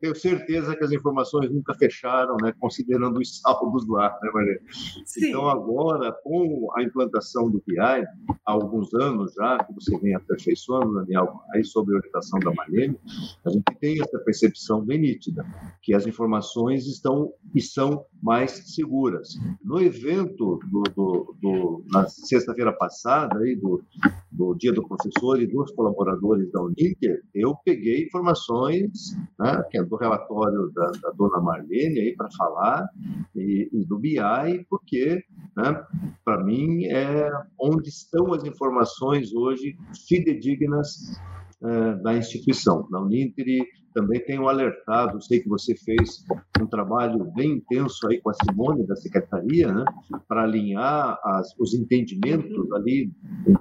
tenho 0.00 0.14
certeza 0.14 0.76
que 0.76 0.84
as 0.84 0.92
informações 0.92 1.50
nunca 1.50 1.74
fecharam, 1.74 2.36
né, 2.40 2.54
considerando 2.60 3.18
os 3.18 3.40
saldos 3.40 3.86
lá, 3.88 4.16
né, 4.22 4.30
Marlene? 4.32 4.60
Então, 5.18 5.48
agora, 5.48 6.12
com 6.22 6.70
a 6.76 6.82
implantação 6.82 7.50
do 7.50 7.62
BI, 7.66 7.78
há 7.78 8.06
alguns 8.44 8.94
anos 8.94 9.34
já, 9.34 9.58
que 9.64 9.74
você 9.74 9.98
vem 9.98 10.14
aperfeiçoando, 10.14 10.94
Daniel, 10.94 11.40
aí 11.52 11.64
sobre 11.64 11.94
a 11.94 11.98
orientação 11.98 12.38
da 12.38 12.54
Marlene, 12.54 12.96
a 13.44 13.50
gente 13.50 13.64
tem 13.80 14.00
essa 14.00 14.18
percepção 14.20 14.84
bem 14.84 15.00
nítida, 15.00 15.44
que 15.82 15.94
as 15.94 16.06
informações 16.06 16.86
estão 16.86 17.32
e 17.54 17.60
são 17.60 18.04
mais 18.22 18.74
seguras. 18.74 19.36
No 19.64 19.80
evento 19.80 20.60
do, 20.70 20.82
do, 20.94 21.36
do 21.40 21.84
na 21.90 22.06
sexta-feira 22.06 22.72
passada, 22.72 23.38
aí, 23.38 23.56
do, 23.56 23.82
do 24.30 24.54
Dia 24.54 24.72
do 24.72 24.86
Professor 24.86 25.40
e 25.40 25.46
dos 25.56 25.72
colaboradores 25.72 26.50
da 26.52 26.62
Uninter, 26.62 27.22
eu 27.34 27.54
peguei 27.64 28.04
informações, 28.04 29.16
né, 29.38 29.62
que 29.70 29.78
é 29.78 29.82
do 29.82 29.96
relatório 29.96 30.70
da, 30.74 30.86
da 31.02 31.10
dona 31.16 31.40
Marlene 31.40 32.00
aí 32.00 32.16
para 32.16 32.28
falar, 32.36 32.88
e, 33.34 33.68
e, 33.72 33.84
do 33.84 33.98
BI, 33.98 34.66
porque, 34.68 35.24
né, 35.56 35.84
para 36.24 36.44
mim, 36.44 36.84
é 36.86 37.30
onde 37.60 37.88
estão 37.88 38.32
as 38.32 38.44
informações 38.44 39.34
hoje 39.34 39.76
fidedignas 40.06 41.18
é, 41.62 41.94
da 41.96 42.16
instituição. 42.16 42.86
Na 42.90 43.00
Uninter 43.00 43.66
também 43.96 44.20
tenho 44.20 44.46
alertado, 44.46 45.22
sei 45.22 45.40
que 45.40 45.48
você 45.48 45.74
fez 45.74 46.22
um 46.60 46.66
trabalho 46.66 47.24
bem 47.34 47.52
intenso 47.52 48.06
aí 48.06 48.20
com 48.20 48.28
a 48.28 48.34
Simone 48.34 48.86
da 48.86 48.94
Secretaria, 48.94 49.72
né, 49.72 49.84
para 50.28 50.42
alinhar 50.42 51.18
as, 51.24 51.58
os 51.58 51.72
entendimentos 51.72 52.70
ali 52.72 53.10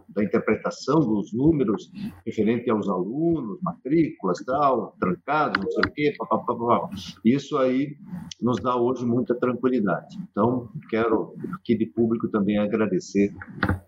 da 0.09 0.21
interpretação 0.21 0.99
dos 0.99 1.31
números 1.31 1.89
referente 2.25 2.69
aos 2.69 2.89
alunos, 2.89 3.59
matrículas, 3.61 4.39
tal, 4.45 4.93
trancados, 4.99 5.63
não 5.63 5.71
sei 5.71 5.83
o 5.86 5.93
quê, 5.93 6.13
papapá. 6.17 6.89
Isso 7.23 7.57
aí 7.57 7.95
nos 8.41 8.61
dá 8.61 8.75
hoje 8.75 9.05
muita 9.05 9.36
tranquilidade. 9.36 10.17
Então, 10.31 10.69
quero 10.89 11.33
aqui 11.53 11.77
de 11.77 11.86
público 11.86 12.27
também 12.27 12.57
agradecer, 12.57 13.33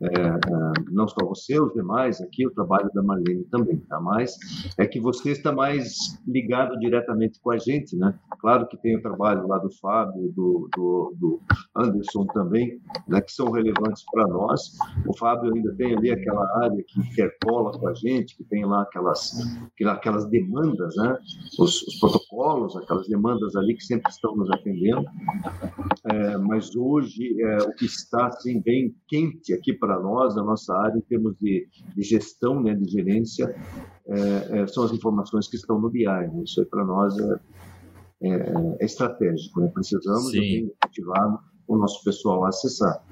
é, 0.01 0.05
é, 0.05 0.91
não 0.91 1.09
só 1.09 1.25
você, 1.25 1.59
os 1.59 1.73
demais 1.73 2.21
aqui, 2.21 2.47
o 2.47 2.51
trabalho 2.51 2.89
da 2.93 3.03
Marlene 3.03 3.43
também, 3.51 3.77
tá? 3.89 3.99
Mas 3.99 4.33
é 4.77 4.87
que 4.87 4.99
você 4.99 5.31
está 5.31 5.51
mais 5.51 5.97
ligado 6.37 6.77
diretamente 6.79 7.39
com 7.41 7.51
a 7.51 7.57
gente, 7.57 7.95
né? 7.95 8.13
Claro 8.39 8.67
que 8.67 8.77
tem 8.77 8.95
o 8.95 9.01
trabalho 9.01 9.47
lá 9.47 9.57
do 9.57 9.71
Fábio, 9.71 10.31
do, 10.33 10.69
do, 10.75 11.15
do 11.17 11.41
Anderson 11.75 12.25
também, 12.27 12.79
né, 13.07 13.19
que 13.21 13.31
são 13.31 13.49
relevantes 13.51 14.03
para 14.11 14.27
nós. 14.27 14.77
O 15.07 15.17
Fábio 15.17 15.53
ainda 15.53 15.73
tem 15.75 15.95
ali 15.95 16.11
aquela 16.11 16.45
área 16.63 16.83
que 16.87 16.99
interpola 16.99 17.71
com 17.71 17.87
a 17.87 17.93
gente, 17.95 18.37
que 18.37 18.43
tem 18.43 18.65
lá 18.65 18.83
aquelas, 18.83 19.31
aquelas 19.87 20.29
demandas, 20.29 20.95
né? 20.95 21.17
Os, 21.59 21.81
os 21.83 21.99
protocolos, 21.99 22.75
aquelas 22.77 23.07
demandas 23.07 23.55
ali 23.55 23.75
que 23.75 23.83
sempre 23.83 24.11
estão 24.11 24.35
nos 24.35 24.49
atendendo. 24.51 25.05
É, 26.11 26.37
mas 26.37 26.75
hoje, 26.75 27.35
é, 27.41 27.57
o 27.63 27.73
que 27.73 27.85
está 27.85 28.27
assim, 28.27 28.61
bem 28.61 28.95
quente 29.07 29.53
aqui 29.53 29.73
para 29.73 29.99
nós, 29.99 30.37
a 30.37 30.43
nossa 30.43 30.75
área, 30.75 30.97
em 30.97 31.01
termos 31.01 31.35
de, 31.39 31.67
de 31.95 32.03
gestão, 32.03 32.61
né, 32.61 32.75
de 32.75 32.89
gerência, 32.89 33.55
é, 34.07 34.61
é, 34.61 34.67
são 34.67 34.83
as 34.83 34.91
informações 34.91 35.47
que 35.47 35.55
estão 35.55 35.79
no 35.79 35.89
BI. 35.89 36.05
Né? 36.05 36.43
Isso 36.43 36.59
aí 36.59 36.65
para 36.65 36.83
nós 36.85 37.17
é, 37.17 37.39
é, 38.21 38.29
é, 38.79 38.85
estratégico. 38.85 39.61
Né? 39.61 39.69
Precisamos 39.73 40.31
ativar 40.81 41.43
o 41.67 41.77
nosso 41.77 42.03
pessoal 42.03 42.45
a 42.45 42.49
acessar. 42.49 43.03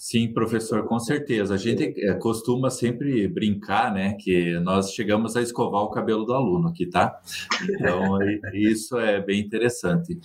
Sim, 0.00 0.32
professor, 0.32 0.86
com 0.88 0.98
certeza. 0.98 1.52
A 1.52 1.58
gente 1.58 1.92
é, 1.98 2.14
costuma 2.14 2.70
sempre 2.70 3.28
brincar, 3.28 3.92
né, 3.92 4.14
que 4.14 4.58
nós 4.60 4.94
chegamos 4.94 5.36
a 5.36 5.42
escovar 5.42 5.82
o 5.82 5.90
cabelo 5.90 6.24
do 6.24 6.32
aluno 6.32 6.68
aqui, 6.68 6.86
tá? 6.86 7.20
Então, 7.68 8.16
isso 8.54 8.98
é 8.98 9.20
bem 9.20 9.38
interessante. 9.38 10.18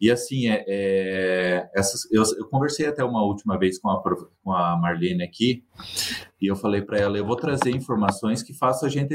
E 0.00 0.10
assim, 0.10 0.48
é, 0.48 0.64
é 0.66 1.70
essas, 1.74 2.10
eu, 2.10 2.22
eu, 2.38 2.46
conversei 2.48 2.86
até 2.86 3.04
uma 3.04 3.22
última 3.22 3.58
vez 3.58 3.78
com 3.78 3.90
a, 3.90 4.02
com 4.02 4.50
a 4.50 4.74
Marlene 4.78 5.22
aqui, 5.22 5.62
e 6.40 6.46
eu 6.46 6.56
falei 6.56 6.80
para 6.80 6.98
ela, 6.98 7.18
eu 7.18 7.26
vou 7.26 7.36
trazer 7.36 7.70
informações 7.70 8.42
que 8.42 8.54
façam 8.54 8.88
a 8.88 8.90
gente 8.90 9.14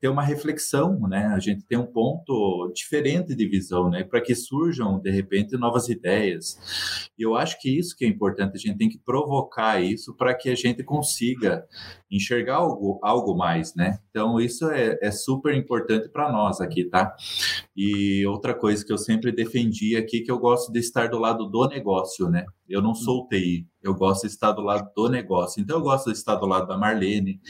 ter 0.00 0.08
uma 0.08 0.22
reflexão, 0.22 1.00
né? 1.08 1.26
A 1.28 1.38
gente 1.38 1.64
tem 1.64 1.78
um 1.78 1.86
ponto 1.86 2.70
diferente 2.74 3.34
de 3.34 3.46
visão, 3.46 3.88
né? 3.88 4.02
Para 4.02 4.20
que 4.20 4.34
surjam, 4.34 4.98
de 4.98 5.10
repente, 5.10 5.56
novas 5.56 5.88
ideias. 5.88 6.58
E 7.16 7.22
eu 7.22 7.36
acho 7.36 7.60
que 7.60 7.78
isso 7.78 7.96
que 7.96 8.04
é 8.04 8.08
importante, 8.08 8.56
a 8.56 8.58
gente 8.58 8.76
tem 8.76 8.88
que 8.88 8.98
provocar 8.98 9.29
isso 9.80 10.14
para 10.16 10.34
que 10.34 10.50
a 10.50 10.54
gente 10.54 10.82
consiga 10.82 11.66
enxergar 12.10 12.56
algo, 12.56 12.98
algo 13.02 13.36
mais, 13.36 13.74
né? 13.74 13.98
Então, 14.10 14.40
isso 14.40 14.68
é, 14.70 14.98
é 15.00 15.10
super 15.10 15.54
importante 15.54 16.08
para 16.08 16.30
nós 16.32 16.60
aqui, 16.60 16.84
tá? 16.84 17.14
E 17.76 18.26
outra 18.26 18.52
coisa 18.54 18.84
que 18.84 18.92
eu 18.92 18.98
sempre 18.98 19.30
defendi 19.32 19.96
aqui 19.96 20.20
que 20.20 20.30
eu 20.30 20.38
gosto 20.38 20.72
de 20.72 20.80
estar 20.80 21.08
do 21.08 21.18
lado 21.18 21.48
do 21.48 21.68
negócio, 21.68 22.28
né? 22.28 22.44
Eu 22.68 22.80
não 22.80 22.94
sou 22.94 23.26
TI, 23.26 23.66
eu 23.82 23.94
gosto 23.94 24.22
de 24.22 24.28
estar 24.28 24.52
do 24.52 24.62
lado 24.62 24.88
do 24.94 25.08
negócio. 25.08 25.60
Então 25.60 25.78
eu 25.78 25.82
gosto 25.82 26.12
de 26.12 26.16
estar 26.16 26.36
do 26.36 26.46
lado 26.46 26.68
da 26.68 26.78
Marlene, 26.78 27.40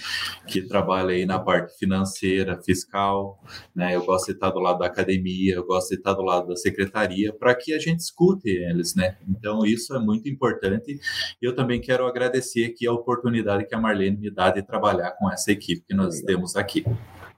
que 0.49 0.63
trabalha 0.63 1.11
aí 1.11 1.27
na 1.27 1.39
parte 1.39 1.77
financeira, 1.77 2.61
fiscal, 2.63 3.39
né? 3.75 3.95
Eu 3.95 4.05
gosto 4.05 4.27
de 4.27 4.33
estar 4.33 4.51
do 4.51 4.61
lado 4.61 4.79
da 4.79 4.87
academia, 4.87 5.57
eu 5.57 5.67
gosto 5.67 5.91
de 5.91 5.97
estar 5.97 6.15
do 6.15 6.23
lado 6.23 6.49
da 6.49 6.57
secretaria, 6.57 7.35
para 7.35 7.55
que 7.55 7.75
a 7.75 7.79
gente 7.79 8.01
escute 8.01 8.49
eles, 8.49 8.95
né? 8.95 9.19
Então 9.29 9.67
isso 9.67 9.95
é 9.95 9.99
muito 9.99 10.29
importante. 10.29 10.99
Eu 11.43 11.55
também 11.55 11.81
quero 11.81 12.07
agradecer 12.07 12.65
aqui 12.65 12.87
a 12.87 12.93
oportunidade 12.93 13.67
que 13.67 13.75
a 13.75 13.81
Marlene 13.81 14.17
me 14.17 14.31
dá 14.31 14.50
de 14.51 14.63
trabalhar 14.63 15.13
com 15.13 15.31
essa 15.31 15.51
equipe 15.51 15.85
que 15.87 15.95
nós 15.95 16.21
temos 16.21 16.57
aqui. 16.57 16.85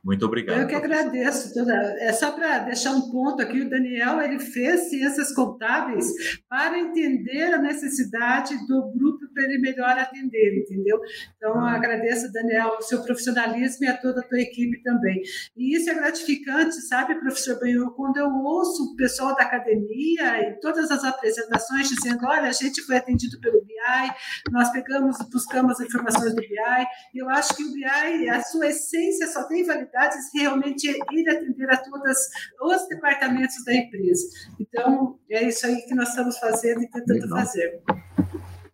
Muito 0.05 0.27
obrigado. 0.27 0.61
Eu 0.61 0.67
que 0.67 0.75
agradeço. 0.75 1.57
É 2.01 2.13
só 2.13 2.33
para 2.33 2.59
deixar 2.59 2.91
um 2.91 3.09
ponto 3.09 3.41
aqui, 3.41 3.61
o 3.61 3.71
Daniel 3.71 4.21
ele 4.21 4.41
fez 4.41 4.91
ciências 4.91 5.33
contábeis 5.33 6.13
para 6.49 6.77
entender 6.77 7.55
a 7.55 7.59
necessidade 7.59 8.53
do 8.67 8.91
grupo 8.91 9.33
para 9.33 9.45
ele 9.45 9.59
melhor 9.59 9.97
atender, 9.97 10.59
entendeu? 10.59 10.99
Então, 11.37 11.55
eu 11.55 11.67
agradeço, 11.67 12.33
Daniel, 12.33 12.79
o 12.81 12.83
seu 12.83 13.01
profissionalismo 13.05 13.85
e 13.85 13.89
a 13.89 13.97
toda 13.97 14.21
a 14.21 14.25
tua 14.25 14.41
equipe 14.41 14.83
também. 14.83 15.23
E 15.57 15.77
isso 15.77 15.89
é 15.89 15.95
gratificante, 15.95 16.75
sabe, 16.83 17.21
professor 17.21 17.61
Benhur, 17.61 17.95
quando 17.95 18.17
eu 18.17 18.29
ouço 18.29 18.83
o 18.83 18.97
pessoal 18.97 19.37
da 19.37 19.45
academia 19.45 20.49
e 20.49 20.59
todas 20.61 20.91
as 20.91 21.05
apresentações 21.05 21.89
dizendo, 21.89 22.27
olha, 22.27 22.49
a 22.49 22.53
gente 22.53 22.83
foi 22.83 22.97
atendido 22.97 23.39
pelo 23.39 23.65
BI, 23.83 24.53
nós 24.53 24.71
pegamos, 24.71 25.17
buscamos 25.31 25.81
informações 25.81 26.35
do 26.35 26.41
BI, 26.41 26.87
e 27.15 27.19
eu 27.19 27.29
acho 27.29 27.57
que 27.57 27.65
o 27.65 27.73
BI, 27.73 28.29
a 28.29 28.43
sua 28.43 28.69
essência 28.69 29.27
só 29.29 29.45
tem 29.45 29.65
validade 29.65 30.17
realmente 30.35 30.89
ir 30.89 31.29
atender 31.29 31.71
a 31.71 31.77
todos 31.77 32.19
os 32.61 32.89
departamentos 32.89 33.65
da 33.65 33.75
empresa. 33.75 34.29
Então, 34.61 35.19
é 35.31 35.49
isso 35.49 35.67
aí 35.67 35.83
que 35.83 35.95
nós 35.95 36.11
estamos 36.11 36.39
fazendo 36.39 36.83
e 36.83 36.89
tentando 36.89 37.21
Legal. 37.21 37.39
fazer. 37.39 37.83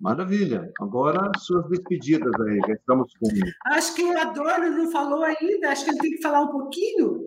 Maravilha. 0.01 0.71
Agora, 0.81 1.31
suas 1.39 1.69
despedidas 1.69 2.33
aí, 2.41 2.59
já 2.69 2.75
estamos 2.75 3.13
com. 3.15 3.29
Acho 3.67 3.95
que 3.95 4.05
o 4.05 4.17
Adorno 4.17 4.71
não 4.71 4.91
falou 4.93 5.25
ainda, 5.25 5.71
acho 5.71 5.85
que 5.85 5.91
ele 5.91 5.99
tem 5.99 6.11
que 6.13 6.23
falar 6.23 6.43
um 6.43 6.53
pouquinho. 6.53 7.21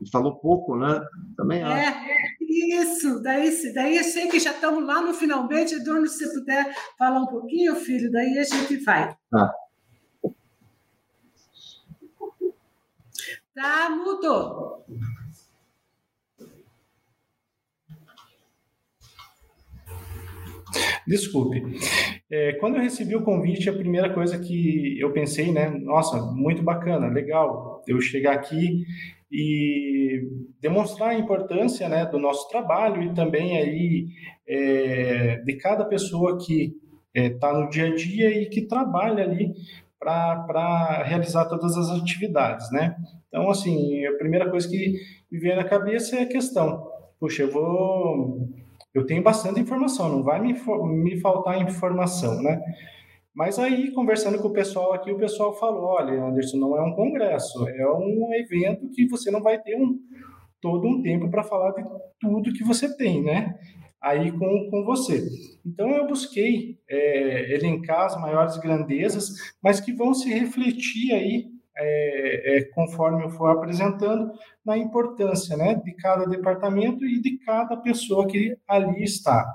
Ele 0.00 0.10
falou 0.10 0.36
pouco, 0.36 0.76
né? 0.76 1.00
Também 1.36 1.60
é, 1.60 1.64
acho. 1.64 1.98
Isso, 2.52 3.22
daí, 3.22 3.50
daí 3.72 3.96
eu 3.96 4.04
sei 4.04 4.28
que 4.28 4.38
já 4.38 4.50
estamos 4.50 4.86
lá 4.86 5.00
no 5.00 5.14
finalmente, 5.14 5.74
Adorno, 5.74 6.06
se 6.06 6.18
você 6.18 6.38
puder 6.38 6.74
falar 6.98 7.22
um 7.22 7.26
pouquinho, 7.26 7.74
filho, 7.76 8.12
daí 8.12 8.38
a 8.38 8.44
gente 8.44 8.76
vai. 8.84 9.16
Tá. 9.30 9.54
Tá 13.54 13.90
mudo. 13.90 14.84
Desculpe. 21.06 21.62
É, 22.30 22.52
quando 22.54 22.76
eu 22.76 22.82
recebi 22.82 23.16
o 23.16 23.22
convite, 23.22 23.68
a 23.68 23.72
primeira 23.72 24.12
coisa 24.12 24.38
que 24.38 24.98
eu 25.00 25.12
pensei, 25.12 25.52
né? 25.52 25.68
Nossa, 25.68 26.20
muito 26.20 26.62
bacana, 26.62 27.08
legal 27.08 27.82
eu 27.86 28.00
chegar 28.00 28.34
aqui 28.34 28.84
e 29.32 30.28
demonstrar 30.60 31.10
a 31.10 31.18
importância 31.18 31.88
né, 31.88 32.04
do 32.04 32.18
nosso 32.18 32.46
trabalho 32.48 33.02
e 33.02 33.14
também 33.14 33.56
aí 33.56 34.08
é, 34.46 35.36
de 35.38 35.54
cada 35.56 35.86
pessoa 35.86 36.38
que 36.38 36.76
está 37.14 37.48
é, 37.48 37.52
no 37.52 37.70
dia 37.70 37.86
a 37.86 37.94
dia 37.94 38.30
e 38.30 38.46
que 38.46 38.62
trabalha 38.62 39.24
ali 39.24 39.54
para 39.98 41.02
realizar 41.04 41.46
todas 41.46 41.76
as 41.76 41.90
atividades, 41.90 42.70
né? 42.72 42.96
Então, 43.28 43.48
assim, 43.48 44.04
a 44.04 44.12
primeira 44.18 44.50
coisa 44.50 44.68
que 44.68 44.94
me 45.30 45.38
vem 45.38 45.56
na 45.56 45.64
cabeça 45.64 46.16
é 46.16 46.22
a 46.22 46.28
questão, 46.28 46.86
puxa, 47.18 47.44
eu 47.44 47.52
vou, 47.52 48.48
eu 48.92 49.06
tenho 49.06 49.22
bastante 49.22 49.60
informação, 49.60 50.08
não 50.08 50.22
vai 50.22 50.40
me, 50.40 50.52
me 50.52 51.20
faltar 51.20 51.62
informação, 51.62 52.42
né? 52.42 52.60
Mas 53.34 53.58
aí, 53.58 53.90
conversando 53.92 54.38
com 54.40 54.48
o 54.48 54.52
pessoal 54.52 54.92
aqui, 54.92 55.10
o 55.10 55.18
pessoal 55.18 55.58
falou, 55.58 55.84
olha, 55.84 56.22
Anderson, 56.22 56.58
não 56.58 56.76
é 56.76 56.82
um 56.82 56.94
congresso, 56.94 57.66
é 57.68 57.88
um 57.90 58.28
evento 58.34 58.90
que 58.90 59.06
você 59.08 59.30
não 59.30 59.42
vai 59.42 59.58
ter 59.58 59.74
um, 59.76 59.98
todo 60.60 60.86
um 60.86 61.02
tempo 61.02 61.30
para 61.30 61.42
falar 61.42 61.72
de 61.72 61.82
tudo 62.20 62.52
que 62.52 62.62
você 62.62 62.94
tem, 62.96 63.22
né? 63.22 63.58
aí 64.02 64.32
com, 64.32 64.68
com 64.68 64.84
você. 64.84 65.24
Então 65.64 65.88
eu 65.90 66.08
busquei 66.08 66.76
é, 66.90 67.54
elencar 67.54 68.06
as 68.06 68.20
maiores 68.20 68.58
grandezas, 68.58 69.28
mas 69.62 69.80
que 69.80 69.92
vão 69.92 70.12
se 70.12 70.28
refletir 70.28 71.12
aí 71.12 71.46
é, 71.74 72.58
é, 72.58 72.64
conforme 72.74 73.24
eu 73.24 73.30
for 73.30 73.48
apresentando 73.48 74.32
na 74.66 74.76
importância 74.76 75.56
né, 75.56 75.74
de 75.76 75.94
cada 75.94 76.26
departamento 76.26 77.06
e 77.06 77.20
de 77.20 77.38
cada 77.38 77.76
pessoa 77.76 78.26
que 78.26 78.56
ali 78.66 79.02
está. 79.04 79.46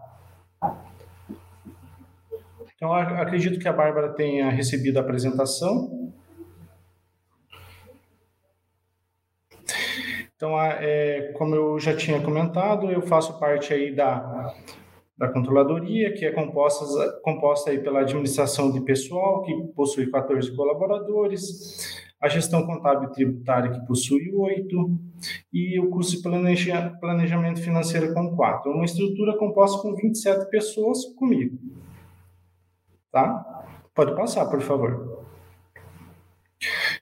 Então 2.77 2.93
acredito 2.93 3.59
que 3.59 3.67
a 3.67 3.73
Bárbara 3.73 4.13
tenha 4.13 4.51
recebido 4.51 4.97
a 4.97 5.01
apresentação. 5.01 6.13
Então, 10.35 10.61
é, 10.61 11.33
como 11.35 11.55
eu 11.55 11.79
já 11.79 11.97
tinha 11.97 12.21
comentado, 12.21 12.91
eu 12.91 13.01
faço 13.01 13.39
parte 13.39 13.73
aí 13.73 13.91
da, 13.91 14.53
da 15.17 15.27
controladoria, 15.27 16.13
que 16.13 16.23
é 16.23 16.31
composta, 16.31 16.85
composta 17.23 17.71
aí 17.71 17.79
pela 17.79 18.01
administração 18.01 18.71
de 18.71 18.79
pessoal, 18.81 19.41
que 19.41 19.51
possui 19.75 20.11
14 20.11 20.55
colaboradores, 20.55 21.99
a 22.21 22.27
gestão 22.27 22.67
contábil 22.67 23.09
tributária, 23.09 23.71
que 23.71 23.87
possui 23.87 24.31
oito, 24.31 24.99
e 25.51 25.79
o 25.79 25.89
curso 25.89 26.17
de 26.17 26.21
planeja, 26.21 26.95
planejamento 27.01 27.59
financeiro 27.59 28.13
com 28.13 28.35
quatro. 28.35 28.71
Uma 28.71 28.85
estrutura 28.85 29.35
composta 29.39 29.81
com 29.81 29.95
27 29.95 30.51
pessoas 30.51 31.03
comigo. 31.15 31.57
Tá? 33.17 33.65
Pode 33.95 34.15
passar, 34.15 34.45
por 34.45 34.61
favor. 34.61 35.25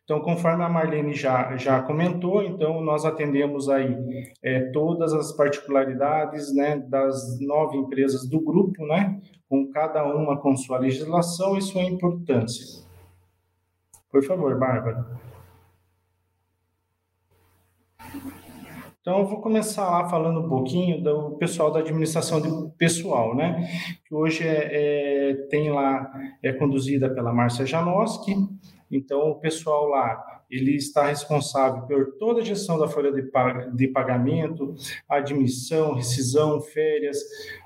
Então, 0.05 0.22
conforme 0.22 0.63
a 0.63 0.70
Marlene 0.70 1.13
já, 1.13 1.57
já 1.57 1.82
comentou, 1.82 2.41
então 2.41 2.80
nós 2.82 3.03
atendemos 3.03 3.68
aí 3.68 4.32
é, 4.41 4.72
todas 4.72 5.11
as 5.11 5.34
particularidades 5.34 6.55
né, 6.55 6.78
das 6.78 7.38
nove 7.41 7.76
empresas 7.76 8.26
do 8.30 8.39
grupo, 8.39 8.86
né, 8.86 9.20
com 9.49 9.70
cada 9.72 10.05
uma 10.05 10.38
com 10.38 10.55
sua 10.55 10.78
legislação 10.78 11.57
e 11.57 11.61
sua 11.61 11.84
importância. 11.84 12.86
Por 14.09 14.24
favor, 14.24 14.57
Bárbara. 14.57 15.05
Então, 19.05 19.19
eu 19.19 19.27
vou 19.27 19.39
começar 19.39 20.09
falando 20.09 20.39
um 20.39 20.49
pouquinho 20.49 20.99
do 20.99 21.37
pessoal 21.37 21.69
da 21.69 21.77
administração 21.77 22.41
de 22.41 22.49
pessoal, 22.75 23.35
né? 23.35 23.69
Que 24.03 24.15
hoje 24.15 24.43
é, 24.43 25.29
é 25.29 25.33
tem 25.47 25.69
lá, 25.69 26.11
é 26.41 26.51
conduzida 26.51 27.07
pela 27.07 27.31
Márcia 27.31 27.67
Janoski, 27.67 28.35
então, 28.91 29.31
o 29.31 29.35
pessoal 29.35 29.87
lá, 29.87 30.43
ele 30.49 30.75
está 30.75 31.07
responsável 31.07 31.83
por 31.83 32.17
toda 32.17 32.41
a 32.41 32.43
gestão 32.43 32.77
da 32.77 32.87
folha 32.87 33.11
de 33.11 33.87
pagamento, 33.89 34.75
admissão, 35.09 35.93
rescisão, 35.93 36.61
férias, 36.61 37.17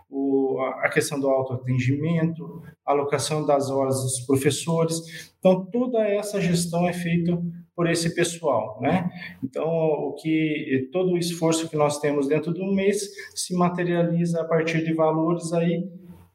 o, 0.10 0.60
a 0.60 0.90
questão 0.90 1.20
do 1.20 1.30
autoatendimento, 1.30 2.64
alocação 2.86 3.46
das 3.46 3.70
horas 3.70 4.02
dos 4.02 4.20
professores. 4.22 5.34
Então, 5.40 5.66
toda 5.66 6.00
essa 6.00 6.42
gestão 6.42 6.88
é 6.88 6.94
feita 6.94 7.40
por 7.80 7.90
esse 7.90 8.14
pessoal, 8.14 8.78
né? 8.82 9.10
Então, 9.42 9.66
o 9.66 10.14
que 10.22 10.90
todo 10.92 11.14
o 11.14 11.18
esforço 11.18 11.70
que 11.70 11.78
nós 11.78 11.98
temos 11.98 12.28
dentro 12.28 12.54
do 12.54 12.66
mês 12.74 13.10
se 13.34 13.56
materializa 13.56 14.42
a 14.42 14.44
partir 14.44 14.84
de 14.84 14.94
valores 14.94 15.54
aí 15.54 15.90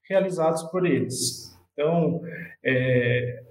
realizados 0.08 0.62
por 0.62 0.86
eles. 0.86 1.54
Então, 1.74 2.22
é, 2.64 3.42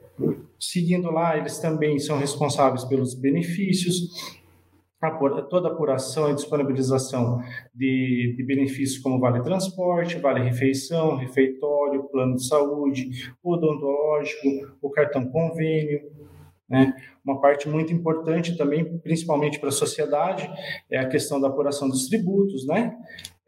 Seguindo 0.59 1.11
lá, 1.11 1.37
eles 1.37 1.59
também 1.59 1.99
são 1.99 2.17
responsáveis 2.17 2.83
pelos 2.83 3.13
benefícios, 3.13 4.09
toda 5.51 5.67
apuração 5.67 6.31
e 6.31 6.35
disponibilização 6.35 7.43
de, 7.75 8.33
de, 8.35 8.43
benefícios 8.43 8.97
como 9.03 9.19
vale 9.19 9.43
transporte, 9.43 10.17
vale 10.17 10.41
refeição, 10.41 11.17
refeitório, 11.17 12.05
plano 12.05 12.37
de 12.37 12.47
saúde, 12.47 13.33
odontológico, 13.43 14.77
o 14.81 14.89
cartão 14.89 15.27
convênio. 15.27 16.22
Né? 16.69 16.93
Uma 17.25 17.39
parte 17.39 17.67
muito 17.67 17.93
importante 17.93 18.57
também, 18.57 18.97
principalmente 18.99 19.59
para 19.59 19.69
a 19.69 19.71
sociedade, 19.71 20.49
é 20.89 20.99
a 20.99 21.07
questão 21.07 21.39
da 21.39 21.47
apuração 21.47 21.87
dos 21.89 22.07
tributos, 22.07 22.65
né? 22.65 22.95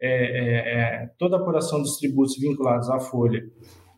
É, 0.00 0.08
é, 0.08 1.04
é, 1.04 1.10
toda 1.18 1.36
a 1.36 1.40
apuração 1.40 1.80
dos 1.80 1.96
tributos 1.96 2.38
vinculados 2.38 2.90
à 2.90 3.00
folha 3.00 3.42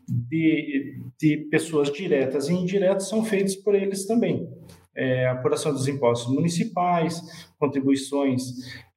de, 0.09 0.97
de 1.19 1.37
pessoas 1.49 1.91
diretas 1.91 2.49
e 2.49 2.53
indiretas 2.53 3.07
são 3.09 3.23
feitos 3.23 3.55
por 3.55 3.75
eles 3.75 4.05
também. 4.05 4.49
É, 4.95 5.27
apuração 5.27 5.71
dos 5.71 5.87
impostos 5.87 6.33
municipais, 6.33 7.21
contribuições 7.57 8.41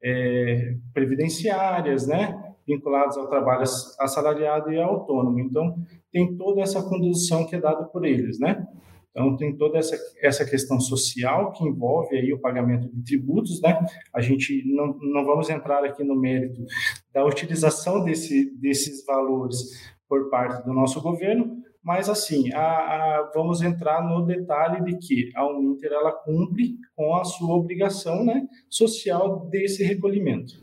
é, 0.03 0.75
previdenciárias, 0.93 2.07
né, 2.07 2.55
vinculadas 2.67 3.17
ao 3.17 3.29
trabalho 3.29 3.63
assalariado 3.63 4.73
e 4.73 4.81
autônomo. 4.81 5.39
Então, 5.39 5.77
tem 6.11 6.37
toda 6.37 6.63
essa 6.63 6.83
condução 6.83 7.47
que 7.47 7.57
é 7.57 7.61
dada 7.61 7.85
por 7.85 8.05
eles, 8.05 8.39
né? 8.39 8.67
Então, 9.13 9.37
tem 9.37 9.55
toda 9.55 9.79
essa, 9.79 9.97
essa 10.23 10.45
questão 10.45 10.81
social 10.81 11.53
que 11.53 11.65
envolve 11.65 12.17
aí 12.17 12.33
o 12.33 12.41
pagamento 12.41 12.89
de 12.89 13.05
tributos, 13.05 13.61
né? 13.61 13.79
A 14.13 14.23
gente 14.23 14.65
não, 14.67 14.99
não 15.01 15.25
vamos 15.25 15.51
entrar 15.51 15.85
aqui 15.85 16.03
no 16.03 16.19
mérito 16.19 16.65
da 17.13 17.25
utilização 17.25 18.03
desse, 18.03 18.51
desses 18.59 19.05
valores 19.05 19.93
por 20.09 20.31
parte 20.31 20.65
do 20.65 20.73
nosso 20.73 21.01
governo, 21.03 21.63
mas 21.83 22.09
assim, 22.09 22.53
a, 22.55 22.61
a, 22.61 23.31
vamos 23.35 23.61
entrar 23.61 24.03
no 24.03 24.25
detalhe 24.25 24.83
de 24.85 24.97
que 24.99 25.31
a 25.35 25.47
Uninter 25.47 25.93
ela 25.93 26.13
cumpre 26.13 26.77
com 26.97 27.15
a 27.15 27.25
sua 27.25 27.55
obrigação 27.55 28.25
né, 28.25 28.47
social 28.71 29.47
desse 29.51 29.85
recolhimento. 29.85 30.55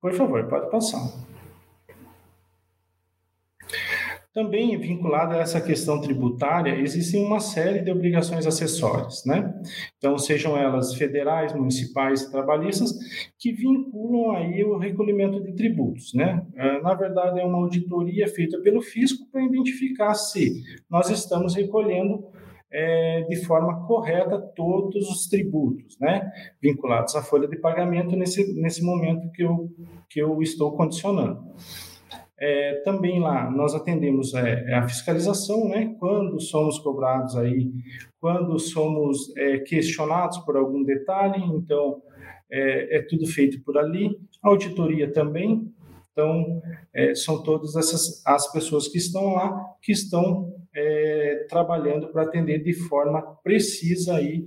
Por 0.00 0.14
favor, 0.14 0.48
pode 0.48 0.70
passar. 0.70 1.29
Também 4.32 4.78
vinculada 4.78 5.34
a 5.34 5.40
essa 5.40 5.60
questão 5.60 6.00
tributária, 6.00 6.78
existem 6.78 7.24
uma 7.24 7.40
série 7.40 7.80
de 7.80 7.90
obrigações 7.90 8.46
acessórias, 8.46 9.24
né? 9.26 9.52
Então, 9.98 10.16
sejam 10.16 10.56
elas 10.56 10.94
federais, 10.94 11.52
municipais 11.52 12.26
trabalhistas, 12.26 12.92
que 13.36 13.50
vinculam 13.50 14.36
aí 14.36 14.62
o 14.62 14.78
recolhimento 14.78 15.42
de 15.42 15.52
tributos, 15.54 16.14
né? 16.14 16.46
É, 16.54 16.80
na 16.80 16.94
verdade, 16.94 17.40
é 17.40 17.44
uma 17.44 17.58
auditoria 17.58 18.28
feita 18.28 18.60
pelo 18.60 18.80
fisco 18.80 19.26
para 19.32 19.42
identificar 19.42 20.14
se 20.14 20.62
nós 20.88 21.10
estamos 21.10 21.56
recolhendo 21.56 22.24
é, 22.72 23.22
de 23.22 23.36
forma 23.44 23.84
correta 23.86 24.38
todos 24.54 25.08
os 25.10 25.26
tributos, 25.26 25.98
né, 25.98 26.30
vinculados 26.62 27.16
à 27.16 27.22
folha 27.22 27.48
de 27.48 27.56
pagamento 27.56 28.14
nesse, 28.14 28.54
nesse 28.60 28.82
momento 28.82 29.30
que 29.32 29.42
eu, 29.42 29.68
que 30.08 30.22
eu 30.22 30.40
estou 30.40 30.76
condicionando. 30.76 31.42
É, 32.40 32.80
também 32.84 33.20
lá 33.20 33.50
nós 33.50 33.74
atendemos 33.74 34.32
é, 34.32 34.64
é, 34.66 34.74
a 34.74 34.88
fiscalização, 34.88 35.68
né? 35.68 35.94
Quando 35.98 36.40
somos 36.40 36.78
cobrados 36.78 37.36
aí, 37.36 37.70
quando 38.18 38.58
somos 38.58 39.36
é, 39.36 39.58
questionados 39.58 40.38
por 40.38 40.56
algum 40.56 40.82
detalhe, 40.82 41.42
então 41.44 42.00
é, 42.50 42.96
é, 42.96 43.02
tudo 43.02 43.26
feito 43.26 43.62
por 43.62 43.76
ali. 43.76 44.18
Auditoria 44.42 45.12
também. 45.12 45.70
Então 46.12 46.62
é, 46.94 47.14
são 47.14 47.42
todas 47.42 47.76
essas 47.76 48.26
as 48.26 48.50
pessoas 48.50 48.88
que 48.88 48.96
estão 48.96 49.34
lá 49.34 49.74
que 49.82 49.92
estão 49.92 50.54
trabalhando 51.48 52.08
para 52.12 52.22
atender 52.22 52.62
de 52.62 52.72
forma 52.72 53.20
precisa 53.42 54.14
aí 54.14 54.46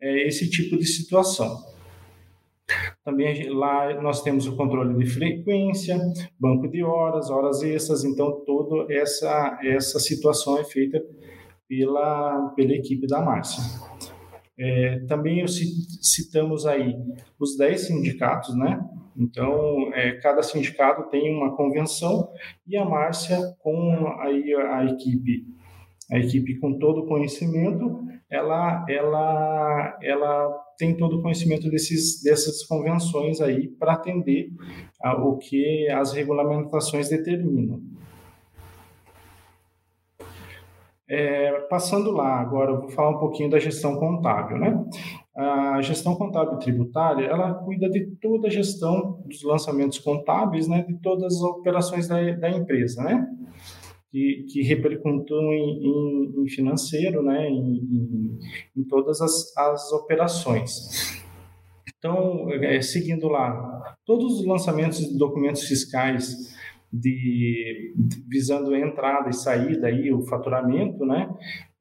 esse 0.00 0.48
tipo 0.48 0.78
de 0.78 0.86
situação. 0.86 1.73
Também 3.04 3.50
lá 3.50 4.00
nós 4.00 4.22
temos 4.22 4.46
o 4.46 4.56
controle 4.56 4.96
de 4.96 5.06
frequência, 5.06 5.98
banco 6.40 6.68
de 6.68 6.82
horas, 6.82 7.30
horas 7.30 7.62
extras, 7.62 8.04
então 8.04 8.42
toda 8.44 8.92
essa, 8.92 9.58
essa 9.62 9.98
situação 9.98 10.58
é 10.58 10.64
feita 10.64 11.02
pela, 11.68 12.52
pela 12.56 12.72
equipe 12.72 13.06
da 13.06 13.20
Márcia. 13.20 13.62
É, 14.58 15.00
também 15.08 15.44
citamos 15.46 16.64
aí 16.66 16.96
os 17.38 17.56
10 17.56 17.80
sindicatos, 17.80 18.56
né? 18.56 18.80
Então, 19.16 19.92
é, 19.92 20.12
cada 20.12 20.42
sindicato 20.42 21.08
tem 21.08 21.34
uma 21.34 21.56
convenção 21.56 22.28
e 22.66 22.76
a 22.76 22.84
Márcia, 22.84 23.38
com 23.60 24.08
aí 24.20 24.54
a 24.54 24.84
equipe, 24.84 25.46
a 26.10 26.18
equipe 26.18 26.58
com 26.58 26.78
todo 26.78 27.02
o 27.02 27.06
conhecimento, 27.06 28.04
ela, 28.30 28.84
ela, 28.88 29.98
ela 30.02 30.64
tem 30.78 30.96
todo 30.96 31.18
o 31.18 31.22
conhecimento 31.22 31.70
desses, 31.70 32.22
dessas 32.22 32.64
convenções 32.66 33.40
aí 33.40 33.68
para 33.68 33.92
atender 33.92 34.50
o 35.22 35.36
que 35.36 35.88
as 35.90 36.12
regulamentações 36.12 37.08
determinam. 37.08 37.80
É, 41.06 41.52
passando 41.68 42.10
lá, 42.10 42.40
agora 42.40 42.72
eu 42.72 42.80
vou 42.80 42.88
falar 42.88 43.10
um 43.10 43.18
pouquinho 43.18 43.50
da 43.50 43.58
gestão 43.58 43.96
contábil, 43.96 44.58
né? 44.58 44.84
A 45.36 45.82
gestão 45.82 46.14
contábil 46.16 46.58
tributária, 46.58 47.26
ela 47.26 47.54
cuida 47.54 47.90
de 47.90 48.06
toda 48.22 48.48
a 48.48 48.50
gestão 48.50 49.20
dos 49.26 49.42
lançamentos 49.42 49.98
contábeis, 49.98 50.66
né? 50.66 50.82
De 50.82 50.94
todas 51.00 51.34
as 51.34 51.42
operações 51.42 52.08
da, 52.08 52.18
da 52.32 52.50
empresa, 52.50 53.02
né? 53.02 53.28
Que, 54.14 54.46
que 54.48 54.62
repercutam 54.62 55.52
em, 55.52 56.44
em, 56.44 56.48
financeiro, 56.48 57.20
né, 57.20 57.48
em, 57.50 58.38
em, 58.76 58.84
todas 58.84 59.20
as, 59.20 59.56
as 59.58 59.92
operações. 59.92 61.20
Então, 61.98 62.48
é, 62.52 62.80
seguindo 62.80 63.26
lá, 63.26 63.96
todos 64.06 64.38
os 64.38 64.46
lançamentos 64.46 64.98
de 64.98 65.18
documentos 65.18 65.64
fiscais 65.64 66.54
de, 66.92 67.92
de, 67.96 68.24
visando 68.28 68.76
entrada 68.76 69.30
e 69.30 69.34
saída 69.34 69.88
aí 69.88 70.12
o 70.12 70.22
faturamento, 70.22 71.04
né, 71.04 71.28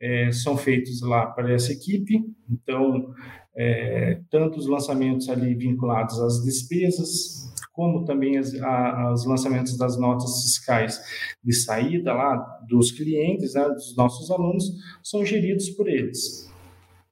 é, 0.01 0.31
são 0.31 0.57
feitos 0.57 1.03
lá 1.03 1.27
para 1.27 1.53
essa 1.53 1.71
equipe. 1.71 2.19
Então, 2.49 3.13
é, 3.55 4.21
tanto 4.31 4.57
os 4.57 4.65
lançamentos 4.65 5.29
ali 5.29 5.53
vinculados 5.53 6.19
às 6.19 6.43
despesas, 6.43 7.52
como 7.73 8.05
também 8.05 8.37
as, 8.37 8.53
a, 8.61 9.11
os 9.11 9.25
lançamentos 9.25 9.77
das 9.77 9.97
notas 9.97 10.43
fiscais 10.43 11.01
de 11.43 11.53
saída 11.53 12.13
lá 12.13 12.35
dos 12.69 12.91
clientes, 12.91 13.55
né, 13.55 13.67
dos 13.67 13.95
nossos 13.97 14.31
alunos, 14.31 14.71
são 15.03 15.25
geridos 15.25 15.69
por 15.71 15.89
eles. 15.89 16.49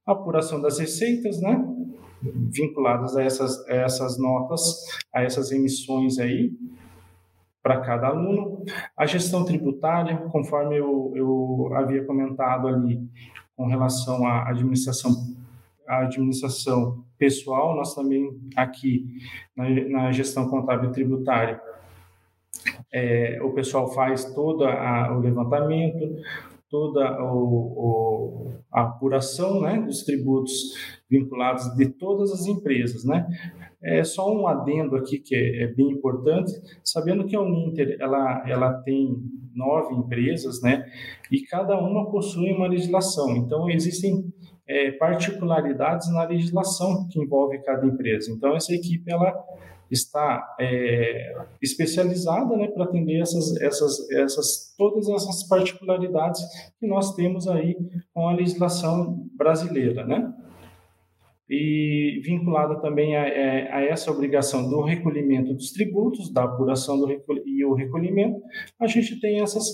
A 0.05 0.14
apuração 0.14 0.62
das 0.62 0.78
receitas, 0.78 1.41
né, 1.41 1.62
vinculadas 2.22 3.18
a 3.18 3.24
essas, 3.24 3.68
a 3.68 3.74
essas 3.74 4.20
notas, 4.20 4.86
a 5.14 5.24
essas 5.24 5.51
emissões 5.51 6.20
aí, 6.20 6.53
para 7.62 7.82
cada 7.82 8.07
aluno. 8.07 8.64
A 8.95 9.05
gestão 9.05 9.43
tributária, 9.43 10.18
conforme 10.32 10.78
eu, 10.78 11.12
eu 11.16 11.70
havia 11.76 12.05
comentado 12.05 12.68
ali, 12.68 12.99
com 13.55 13.66
relação 13.68 14.26
à 14.26 14.49
administração, 14.49 15.12
à 15.88 16.01
administração 16.01 17.03
pessoal, 17.22 17.76
nós 17.76 17.93
também 17.93 18.36
aqui 18.55 19.05
na, 19.55 19.69
na 19.69 20.11
gestão 20.11 20.49
contábil 20.49 20.91
tributária, 20.91 21.61
é, 22.91 23.39
o 23.43 23.51
pessoal 23.51 23.93
faz 23.93 24.34
todo 24.34 24.63
o 24.63 25.19
levantamento, 25.19 26.15
toda 26.67 27.22
o, 27.22 27.38
o, 27.38 28.51
a 28.72 28.82
apuração 28.82 29.61
né, 29.61 29.80
dos 29.80 30.03
tributos 30.03 30.51
vinculados 31.07 31.76
de 31.76 31.89
todas 31.89 32.32
as 32.32 32.47
empresas. 32.47 33.05
Né? 33.05 33.28
É 33.84 34.03
só 34.03 34.34
um 34.34 34.47
adendo 34.47 34.95
aqui 34.95 35.19
que 35.19 35.36
é, 35.36 35.63
é 35.63 35.67
bem 35.67 35.91
importante, 35.91 36.51
sabendo 36.84 37.28
que 37.28 37.36
a 37.36 37.41
Uninter 37.41 37.97
ela, 37.99 38.43
ela 38.47 38.74
tem 38.82 39.15
nove 39.53 39.93
empresas, 39.93 40.61
né, 40.61 40.86
e 41.30 41.41
cada 41.41 41.78
uma 41.78 42.09
possui 42.09 42.51
uma 42.53 42.67
legislação. 42.67 43.36
Então, 43.36 43.69
existem 43.69 44.30
é, 44.72 44.91
particularidades 44.93 46.09
na 46.13 46.24
legislação 46.24 47.07
que 47.09 47.22
envolve 47.22 47.59
cada 47.59 47.86
empresa. 47.86 48.32
Então, 48.32 48.55
essa 48.55 48.74
equipe 48.74 49.11
ela 49.11 49.34
está 49.91 50.55
é, 50.57 51.36
especializada 51.61 52.55
né, 52.55 52.69
para 52.69 52.86
atender 52.86 53.19
essas, 53.19 53.59
essas, 53.61 54.09
essas, 54.11 54.74
todas 54.78 55.09
essas 55.09 55.45
particularidades 55.49 56.41
que 56.80 56.88
nós 56.88 57.13
temos 57.15 57.45
aí 57.49 57.76
com 58.13 58.30
a 58.30 58.34
legislação 58.34 59.28
brasileira. 59.38 60.05
Né? 60.05 60.34
E 61.54 62.22
vinculada 62.24 62.80
também 62.80 63.18
a, 63.18 63.28
é, 63.28 63.70
a, 63.74 63.82
essa 63.82 64.10
obrigação 64.10 64.70
do 64.70 64.84
recolhimento 64.84 65.54
dos 65.54 65.72
tributos, 65.72 66.32
da 66.32 66.45
apuração 66.45 66.97
do 66.97 67.12
e 67.45 67.66
o 67.66 67.74
recolhimento, 67.74 68.39
a 68.80 68.88
gente 68.88 69.20
tem 69.20 69.41
essas 69.41 69.68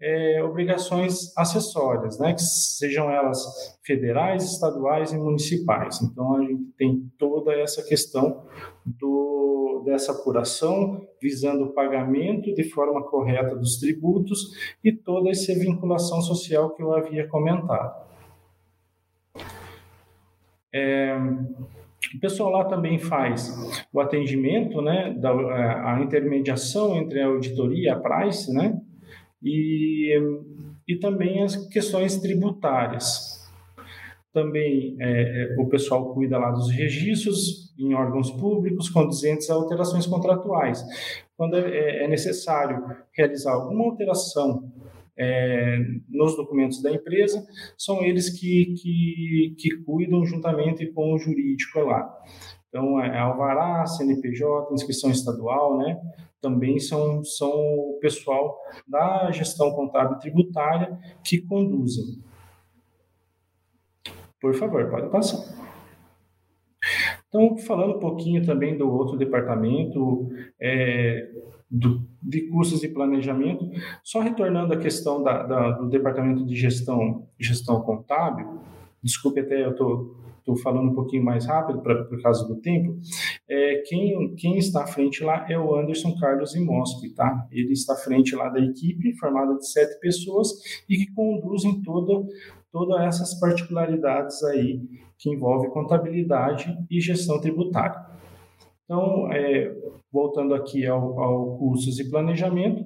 é, 0.00 0.40
obrigações 0.44 1.36
acessórias, 1.36 2.16
né, 2.20 2.32
que 2.32 2.42
sejam 2.42 3.10
elas 3.10 3.44
federais, 3.84 4.44
estaduais 4.52 5.12
e 5.12 5.18
municipais. 5.18 6.00
Então, 6.00 6.36
a 6.36 6.42
gente 6.42 6.62
tem 6.78 7.10
toda 7.18 7.52
essa 7.54 7.82
questão 7.82 8.44
do, 8.84 9.82
dessa 9.84 10.12
apuração, 10.12 11.08
visando 11.20 11.64
o 11.64 11.72
pagamento 11.72 12.54
de 12.54 12.62
forma 12.70 13.02
correta 13.02 13.56
dos 13.56 13.80
tributos 13.80 14.52
e 14.84 14.92
toda 14.92 15.30
essa 15.30 15.52
vinculação 15.54 16.20
social 16.20 16.70
que 16.76 16.84
eu 16.84 16.94
havia 16.94 17.26
comentado. 17.26 18.05
É, 20.76 21.16
o 22.14 22.20
pessoal 22.20 22.50
lá 22.50 22.64
também 22.64 22.98
faz 22.98 23.50
o 23.92 24.00
atendimento, 24.00 24.82
né, 24.82 25.14
da, 25.18 25.30
a 25.32 26.00
intermediação 26.02 26.96
entre 26.96 27.20
a 27.20 27.26
auditoria 27.26 27.84
e 27.84 27.88
a 27.88 27.96
price, 27.98 28.52
né, 28.52 28.78
e, 29.42 30.18
e 30.86 30.96
também 30.96 31.42
as 31.42 31.56
questões 31.68 32.18
tributárias. 32.18 33.36
Também 34.32 34.96
é, 35.00 35.54
é, 35.54 35.56
o 35.58 35.66
pessoal 35.66 36.12
cuida 36.12 36.36
lá 36.36 36.50
dos 36.50 36.70
registros 36.70 37.74
em 37.78 37.94
órgãos 37.94 38.30
públicos 38.30 38.90
condizentes 38.90 39.48
a 39.48 39.54
alterações 39.54 40.06
contratuais. 40.06 40.84
Quando 41.36 41.56
é, 41.56 42.04
é 42.04 42.08
necessário 42.08 42.84
realizar 43.16 43.52
alguma 43.52 43.84
alteração 43.84 44.70
é, 45.16 45.78
nos 46.08 46.36
documentos 46.36 46.82
da 46.82 46.90
empresa, 46.90 47.46
são 47.78 48.04
eles 48.04 48.30
que, 48.30 48.74
que, 48.74 49.54
que 49.58 49.76
cuidam 49.84 50.24
juntamente 50.24 50.86
com 50.92 51.14
o 51.14 51.18
jurídico 51.18 51.80
lá. 51.80 52.12
Então, 52.68 53.00
é 53.00 53.18
Alvará, 53.18 53.86
CNPJ, 53.86 54.74
inscrição 54.74 55.10
estadual, 55.10 55.78
né? 55.78 55.98
Também 56.40 56.78
são, 56.78 57.24
são 57.24 57.50
o 57.50 57.98
pessoal 58.00 58.58
da 58.86 59.30
gestão 59.30 59.70
contábil 59.72 60.18
tributária 60.18 60.98
que 61.24 61.40
conduzem. 61.40 62.22
Por 64.40 64.54
favor, 64.54 64.90
pode 64.90 65.08
passar. 65.08 65.66
Então, 67.36 67.58
falando 67.58 67.96
um 67.96 68.00
pouquinho 68.00 68.44
também 68.44 68.78
do 68.78 68.90
outro 68.90 69.18
departamento, 69.18 70.30
é, 70.58 71.28
do, 71.70 72.02
de 72.22 72.48
custos 72.48 72.82
e 72.82 72.88
planejamento, 72.88 73.70
só 74.02 74.20
retornando 74.20 74.72
à 74.72 74.76
questão 74.78 75.22
da, 75.22 75.42
da, 75.42 75.70
do 75.72 75.88
departamento 75.88 76.46
de 76.46 76.56
gestão, 76.56 77.28
gestão 77.38 77.82
contábil, 77.82 78.60
desculpe 79.02 79.40
até 79.40 79.64
eu 79.64 79.72
estou 79.72 80.16
estou 80.46 80.56
falando 80.56 80.90
um 80.90 80.94
pouquinho 80.94 81.24
mais 81.24 81.44
rápido 81.44 81.80
pra, 81.80 82.04
por 82.04 82.22
causa 82.22 82.46
do 82.46 82.54
tempo, 82.60 82.96
é, 83.48 83.82
quem, 83.84 84.32
quem 84.36 84.56
está 84.56 84.84
à 84.84 84.86
frente 84.86 85.24
lá 85.24 85.44
é 85.50 85.58
o 85.58 85.74
Anderson 85.74 86.14
Carlos 86.20 86.54
Imoschi, 86.54 87.10
tá? 87.10 87.48
Ele 87.50 87.72
está 87.72 87.94
à 87.94 87.96
frente 87.96 88.36
lá 88.36 88.48
da 88.48 88.60
equipe, 88.60 89.16
formada 89.16 89.56
de 89.56 89.68
sete 89.68 89.98
pessoas, 89.98 90.50
e 90.88 90.96
que 90.98 91.12
conduzem 91.12 91.82
todo, 91.82 92.28
todas 92.76 93.00
essas 93.06 93.32
particularidades 93.40 94.44
aí 94.44 94.82
que 95.16 95.30
envolve 95.30 95.70
contabilidade 95.70 96.76
e 96.90 97.00
gestão 97.00 97.40
tributária. 97.40 98.04
Então, 98.84 99.32
é, 99.32 99.74
voltando 100.12 100.54
aqui 100.54 100.86
ao, 100.86 101.18
ao 101.18 101.56
cursos 101.56 101.98
e 101.98 102.10
planejamento, 102.10 102.84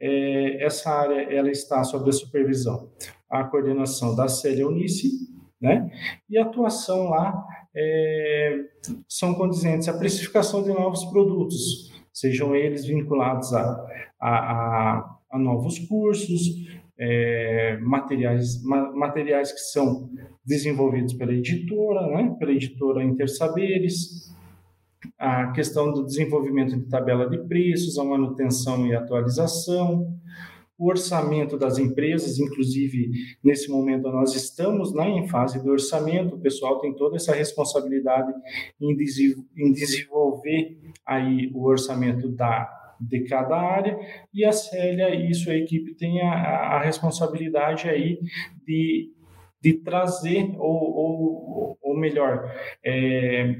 é, 0.00 0.64
essa 0.64 0.90
área 0.90 1.32
ela 1.32 1.48
está 1.48 1.84
sob 1.84 2.10
a 2.10 2.12
supervisão, 2.12 2.90
a 3.30 3.44
coordenação 3.44 4.16
da 4.16 4.26
Célia 4.26 4.66
Unice, 4.66 5.08
né? 5.60 5.88
E 6.28 6.36
a 6.36 6.42
atuação 6.42 7.10
lá 7.10 7.46
é, 7.72 8.64
são 9.08 9.34
condizentes 9.34 9.88
à 9.88 9.96
precificação 9.96 10.60
de 10.64 10.70
novos 10.70 11.04
produtos, 11.04 11.92
sejam 12.12 12.52
eles 12.56 12.84
vinculados 12.84 13.54
a, 13.54 13.86
a, 14.20 14.28
a, 14.30 15.18
a 15.30 15.38
novos 15.38 15.78
cursos, 15.78 16.79
é, 17.00 17.78
materiais, 17.78 18.62
ma, 18.62 18.92
materiais 18.92 19.50
que 19.50 19.60
são 19.60 20.10
desenvolvidos 20.44 21.14
pela 21.14 21.32
editora, 21.32 22.06
né? 22.08 22.36
pela 22.38 22.52
editora 22.52 23.02
Intersaberes, 23.02 24.30
a 25.18 25.50
questão 25.52 25.92
do 25.92 26.04
desenvolvimento 26.04 26.78
de 26.78 26.88
tabela 26.88 27.28
de 27.28 27.38
preços, 27.38 27.98
a 27.98 28.04
manutenção 28.04 28.86
e 28.86 28.94
atualização, 28.94 30.14
o 30.78 30.88
orçamento 30.88 31.58
das 31.58 31.78
empresas, 31.78 32.38
inclusive 32.38 33.10
nesse 33.44 33.70
momento 33.70 34.10
nós 34.10 34.34
estamos 34.34 34.94
né, 34.94 35.10
em 35.10 35.28
fase 35.28 35.62
de 35.62 35.68
orçamento, 35.68 36.36
o 36.36 36.40
pessoal 36.40 36.80
tem 36.80 36.94
toda 36.94 37.16
essa 37.16 37.34
responsabilidade 37.34 38.32
em, 38.80 38.94
desenvolver 39.72 40.78
aí 41.04 41.50
o 41.54 41.66
orçamento 41.66 42.30
da 42.30 42.79
de 43.00 43.20
cada 43.24 43.56
área 43.56 43.98
e 44.32 44.44
a 44.44 44.52
Célia 44.52 45.14
e 45.14 45.32
sua 45.34 45.54
equipe 45.54 45.94
tem 45.94 46.20
a, 46.20 46.32
a 46.32 46.82
responsabilidade 46.82 47.88
aí 47.88 48.20
de, 48.66 49.10
de 49.62 49.74
trazer 49.74 50.54
ou, 50.58 50.94
ou, 50.94 51.78
ou 51.82 51.96
melhor 51.96 52.52
é, 52.84 53.54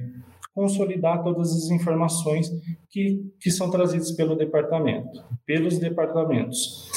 consolidar 0.55 1.23
todas 1.23 1.53
as 1.53 1.71
informações 1.71 2.51
que, 2.91 3.21
que 3.41 3.51
são 3.51 3.71
trazidas 3.71 4.13
pelo 4.13 4.37
departamento, 4.37 5.09
pelos 5.47 5.79
departamentos. 5.79 6.91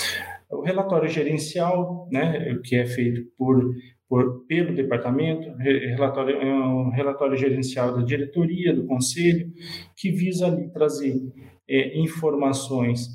O 0.50 0.62
relatório 0.62 1.10
gerencial, 1.10 2.08
né, 2.12 2.60
que 2.64 2.76
é 2.76 2.86
feito 2.86 3.26
por, 3.38 3.74
por 4.08 4.46
pelo 4.48 4.76
departamento, 4.76 5.50
relatório, 5.58 6.36
é 6.36 6.54
um 6.54 6.89
relatório 6.89 7.38
gerencial 7.38 7.96
da 7.96 8.04
diretoria, 8.04 8.74
do 8.74 8.86
conselho, 8.86 9.52
que 9.96 10.12
visa 10.12 10.48
ali 10.48 10.70
trazer 10.72 11.20
é, 11.68 11.97
informações 11.99 13.09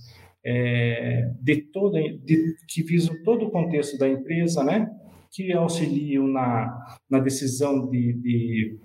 é, 0.44 1.30
de 1.40 1.57
toda, 1.57 2.01
de, 2.01 2.57
que 2.68 2.82
visam 2.82 3.14
todo 3.22 3.46
o 3.46 3.51
contexto 3.51 3.99
da 3.99 4.09
empresa, 4.09 4.64
né, 4.64 4.90
que 5.30 5.53
auxiliam 5.53 6.26
na, 6.26 6.96
na 7.11 7.18
decisão 7.18 7.88
de, 7.88 8.12
de 8.14 8.78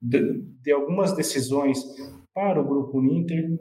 de, 0.00 0.42
de 0.62 0.72
algumas 0.72 1.14
decisões 1.14 1.84
para 2.32 2.60
o 2.60 2.66
Grupo 2.66 3.02
Inter. 3.02 3.58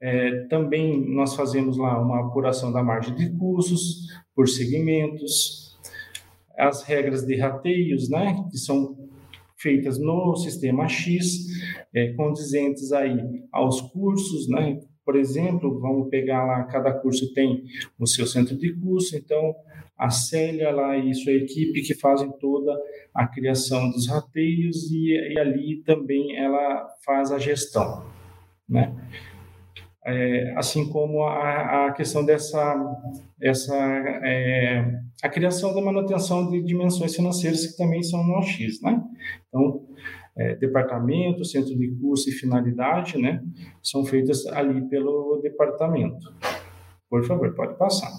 É, 0.00 0.44
também 0.44 1.04
nós 1.12 1.34
fazemos 1.34 1.76
lá 1.76 2.00
uma 2.00 2.26
apuração 2.26 2.72
da 2.72 2.82
margem 2.82 3.14
de 3.14 3.30
custos 3.36 4.06
por 4.34 4.48
segmentos, 4.48 5.76
as 6.56 6.82
regras 6.84 7.26
de 7.26 7.36
rateios, 7.36 8.08
né, 8.08 8.44
que 8.50 8.56
são 8.56 8.96
feitas 9.58 9.98
no 9.98 10.36
sistema 10.36 10.88
X, 10.88 11.46
é, 11.94 12.12
condizentes 12.14 12.92
aí 12.92 13.42
aos 13.52 13.80
cursos, 13.80 14.48
né, 14.48 14.80
por 15.04 15.16
exemplo, 15.16 15.80
vamos 15.80 16.10
pegar 16.10 16.44
lá, 16.44 16.64
cada 16.64 16.92
curso 16.92 17.32
tem 17.32 17.64
o 17.98 18.06
seu 18.06 18.26
centro 18.26 18.56
de 18.56 18.74
curso, 18.74 19.16
então 19.16 19.54
a 19.96 20.10
Célia 20.10 20.70
lá 20.70 20.96
e 20.96 21.14
sua 21.14 21.32
equipe 21.32 21.82
que 21.82 21.94
fazem 21.94 22.30
toda 22.38 22.78
a 23.14 23.26
criação 23.26 23.90
dos 23.90 24.06
rateios 24.06 24.90
e, 24.92 25.34
e 25.34 25.38
ali 25.40 25.82
também 25.82 26.36
ela 26.36 26.86
faz 27.04 27.32
a 27.32 27.38
gestão, 27.38 28.04
né? 28.68 28.94
É, 30.10 30.54
assim 30.56 30.88
como 30.88 31.22
a, 31.24 31.88
a, 31.88 31.92
questão 31.92 32.24
dessa 32.24 32.74
essa 33.42 33.76
é, 33.76 35.00
a 35.22 35.28
criação 35.28 35.74
da 35.74 35.82
manutenção 35.82 36.50
de 36.50 36.62
dimensões 36.62 37.14
financeiras 37.14 37.66
que 37.66 37.76
também 37.76 38.02
são 38.02 38.26
no 38.26 38.42
X, 38.42 38.80
né? 38.80 39.02
Então 39.48 39.86
é, 40.34 40.54
departamento, 40.54 41.44
centro 41.44 41.76
de 41.76 41.88
curso 42.00 42.30
e 42.30 42.32
finalidade, 42.32 43.20
né? 43.20 43.42
São 43.82 44.02
feitas 44.02 44.46
ali 44.46 44.88
pelo 44.88 45.40
departamento. 45.42 46.32
Por 47.10 47.24
favor, 47.26 47.54
pode 47.54 47.76
passar. 47.76 48.10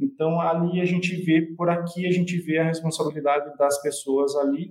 Então, 0.00 0.40
ali 0.40 0.80
a 0.80 0.84
gente 0.84 1.16
vê, 1.22 1.42
por 1.42 1.68
aqui 1.68 2.06
a 2.06 2.12
gente 2.12 2.38
vê 2.38 2.58
a 2.58 2.64
responsabilidade 2.64 3.58
das 3.58 3.82
pessoas 3.82 4.36
ali 4.36 4.70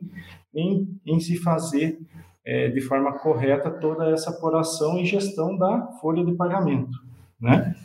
em, 0.54 0.98
em 1.06 1.20
se 1.20 1.36
fazer 1.38 2.00
é, 2.46 2.70
de 2.70 2.80
forma 2.80 3.20
correta 3.20 3.70
toda 3.70 4.10
essa 4.12 4.30
apuração 4.30 4.98
e 4.98 5.06
gestão 5.06 5.58
da 5.58 5.88
folha 6.00 6.24
de 6.24 6.32
pagamento, 6.34 6.98
né? 7.40 7.76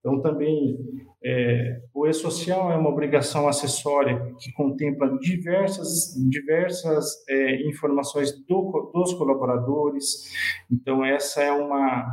Então, 0.00 0.20
também, 0.20 0.78
é, 1.22 1.80
o 1.92 2.06
E-Social 2.06 2.70
é 2.70 2.76
uma 2.76 2.88
obrigação 2.88 3.48
acessória 3.48 4.32
que 4.38 4.52
contempla 4.52 5.18
diversas, 5.18 6.14
diversas 6.30 7.24
é, 7.28 7.66
informações 7.66 8.32
do, 8.46 8.92
dos 8.94 9.14
colaboradores. 9.14 10.32
Então, 10.70 11.04
essa 11.04 11.42
é 11.42 11.50
uma, 11.50 12.06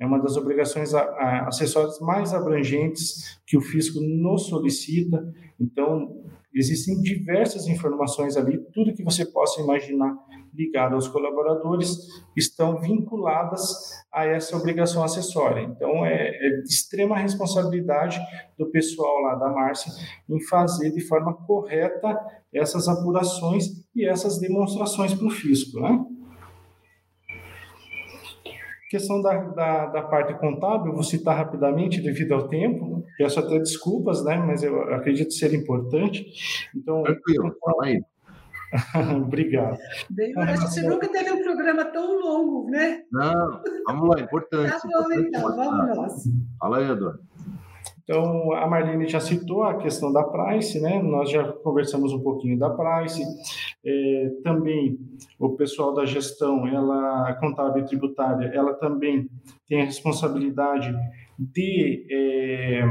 é 0.00 0.04
uma 0.04 0.18
das 0.18 0.36
obrigações 0.36 0.92
acessórias 0.94 2.00
mais 2.00 2.34
abrangentes 2.34 3.40
que 3.46 3.56
o 3.56 3.60
fisco 3.60 4.00
nos 4.00 4.46
solicita. 4.46 5.32
Então, 5.60 6.24
existem 6.52 7.00
diversas 7.00 7.68
informações 7.68 8.36
ali, 8.36 8.58
tudo 8.72 8.94
que 8.94 9.04
você 9.04 9.24
possa 9.24 9.60
imaginar 9.60 10.16
ligado 10.54 10.94
aos 10.94 11.08
colaboradores 11.08 11.98
estão 12.36 12.80
vinculadas 12.80 13.90
a 14.12 14.24
essa 14.24 14.56
obrigação 14.56 15.02
acessória. 15.02 15.62
Então, 15.62 16.04
é, 16.04 16.28
é 16.28 16.50
de 16.62 16.68
extrema 16.68 17.16
responsabilidade 17.16 18.18
do 18.58 18.66
pessoal 18.70 19.20
lá 19.22 19.34
da 19.34 19.48
Márcia 19.48 19.92
em 20.28 20.40
fazer 20.42 20.90
de 20.90 21.00
forma 21.00 21.34
correta 21.34 22.18
essas 22.52 22.88
apurações 22.88 23.84
e 23.94 24.06
essas 24.06 24.38
demonstrações 24.38 25.14
para 25.14 25.26
o 25.26 25.30
fisco, 25.30 25.80
né? 25.80 26.04
Questão 28.90 29.20
da, 29.20 29.36
da, 29.38 29.86
da, 29.86 30.02
parte 30.02 30.32
contábil, 30.38 30.94
vou 30.94 31.02
citar 31.02 31.36
rapidamente 31.36 32.00
devido 32.00 32.32
ao 32.32 32.48
tempo. 32.48 33.04
Peço 33.18 33.38
até 33.38 33.58
desculpas, 33.58 34.24
né? 34.24 34.38
Mas 34.38 34.62
eu 34.62 34.80
acredito 34.94 35.30
ser 35.34 35.52
importante. 35.52 36.24
Então, 36.74 37.02
Tranquilo, 37.02 37.54
fala 37.60 37.84
aí. 37.84 38.02
Obrigado. 39.16 39.78
Bem, 40.10 40.32
a 40.36 40.56
gente 40.56 40.82
nunca 40.82 41.08
teve 41.08 41.30
um 41.32 41.42
programa 41.42 41.84
tão 41.86 42.20
longo, 42.20 42.70
né? 42.70 43.02
Não, 43.10 43.62
vamos 43.86 44.08
lá, 44.08 44.20
importante. 44.20 44.70
Tá 44.70 44.80
bom, 44.84 44.88
importante 44.88 45.28
então, 45.28 45.56
vamos 45.56 45.96
nós. 45.96 46.24
Fala 46.58 46.78
aí, 46.78 46.90
Eduardo. 46.90 47.20
Então, 48.08 48.54
a 48.54 48.66
Marlene 48.66 49.06
já 49.06 49.20
citou 49.20 49.64
a 49.64 49.76
questão 49.76 50.10
da 50.10 50.24
Price, 50.24 50.80
né? 50.80 51.02
Nós 51.02 51.30
já 51.30 51.52
conversamos 51.52 52.10
um 52.10 52.22
pouquinho 52.22 52.58
da 52.58 52.70
Price. 52.70 53.22
É, 53.84 54.30
também 54.42 54.98
o 55.38 55.50
pessoal 55.50 55.92
da 55.92 56.06
gestão, 56.06 56.66
ela 56.66 57.34
contábil 57.34 57.82
e 57.82 57.86
tributária, 57.86 58.50
ela 58.54 58.72
também 58.72 59.28
tem 59.68 59.82
a 59.82 59.84
responsabilidade 59.84 60.90
de, 61.38 62.06
é, 62.10 62.82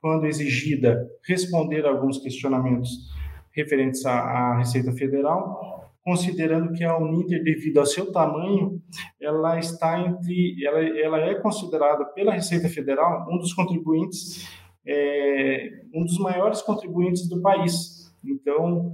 quando 0.00 0.26
exigida, 0.26 1.04
responder 1.26 1.84
a 1.84 1.90
alguns 1.90 2.18
questionamentos 2.18 3.10
referentes 3.52 4.04
à, 4.06 4.12
à 4.12 4.58
Receita 4.58 4.92
Federal, 4.92 5.90
considerando 6.02 6.72
que 6.72 6.82
a 6.82 6.96
Uninter, 6.96 7.42
devido 7.42 7.78
ao 7.78 7.86
seu 7.86 8.10
tamanho, 8.10 8.80
ela 9.20 9.58
está 9.58 10.00
entre, 10.00 10.56
ela, 10.64 10.80
ela 10.80 11.18
é 11.18 11.34
considerada 11.34 12.04
pela 12.06 12.32
Receita 12.32 12.68
Federal 12.68 13.26
um 13.30 13.38
dos 13.38 13.52
contribuintes, 13.52 14.48
é, 14.86 15.68
um 15.94 16.04
dos 16.04 16.18
maiores 16.18 16.62
contribuintes 16.62 17.28
do 17.28 17.40
país. 17.42 18.10
Então, 18.24 18.92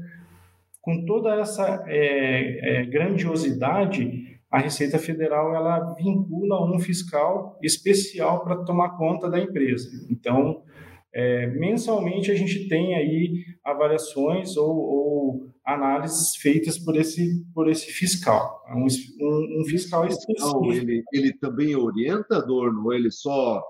com 0.81 1.05
toda 1.05 1.35
essa 1.41 1.85
é, 1.87 2.81
é, 2.81 2.87
grandiosidade, 2.87 4.39
a 4.51 4.59
Receita 4.59 4.99
Federal 4.99 5.55
ela 5.55 5.95
vincula 5.95 6.65
um 6.65 6.79
fiscal 6.79 7.59
especial 7.63 8.45
para 8.45 8.65
tomar 8.65 8.97
conta 8.97 9.29
da 9.29 9.39
empresa. 9.39 9.89
Então, 10.09 10.63
é, 11.19 11.47
mensalmente 11.47 12.31
a 12.31 12.35
gente 12.35 12.69
tem 12.69 12.95
aí 12.95 13.43
avaliações 13.65 14.55
ou, 14.59 14.77
ou, 14.77 15.51
análises 15.65 16.37
feitas 16.37 16.79
por 16.79 16.95
esse, 16.95 17.43
por 17.55 17.71
esse 17.71 17.91
fiscal, 17.91 18.63
é 18.69 18.75
um, 18.75 18.87
um, 18.87 19.61
um 19.61 19.65
fiscal 19.65 20.07
específico. 20.07 20.73
Ele, 20.73 21.03
ele 21.11 21.33
também 21.33 21.75
orienta, 21.75 22.37
Adorno, 22.37 22.85
ou 22.85 22.93
ele 22.93 23.11
só 23.11 23.65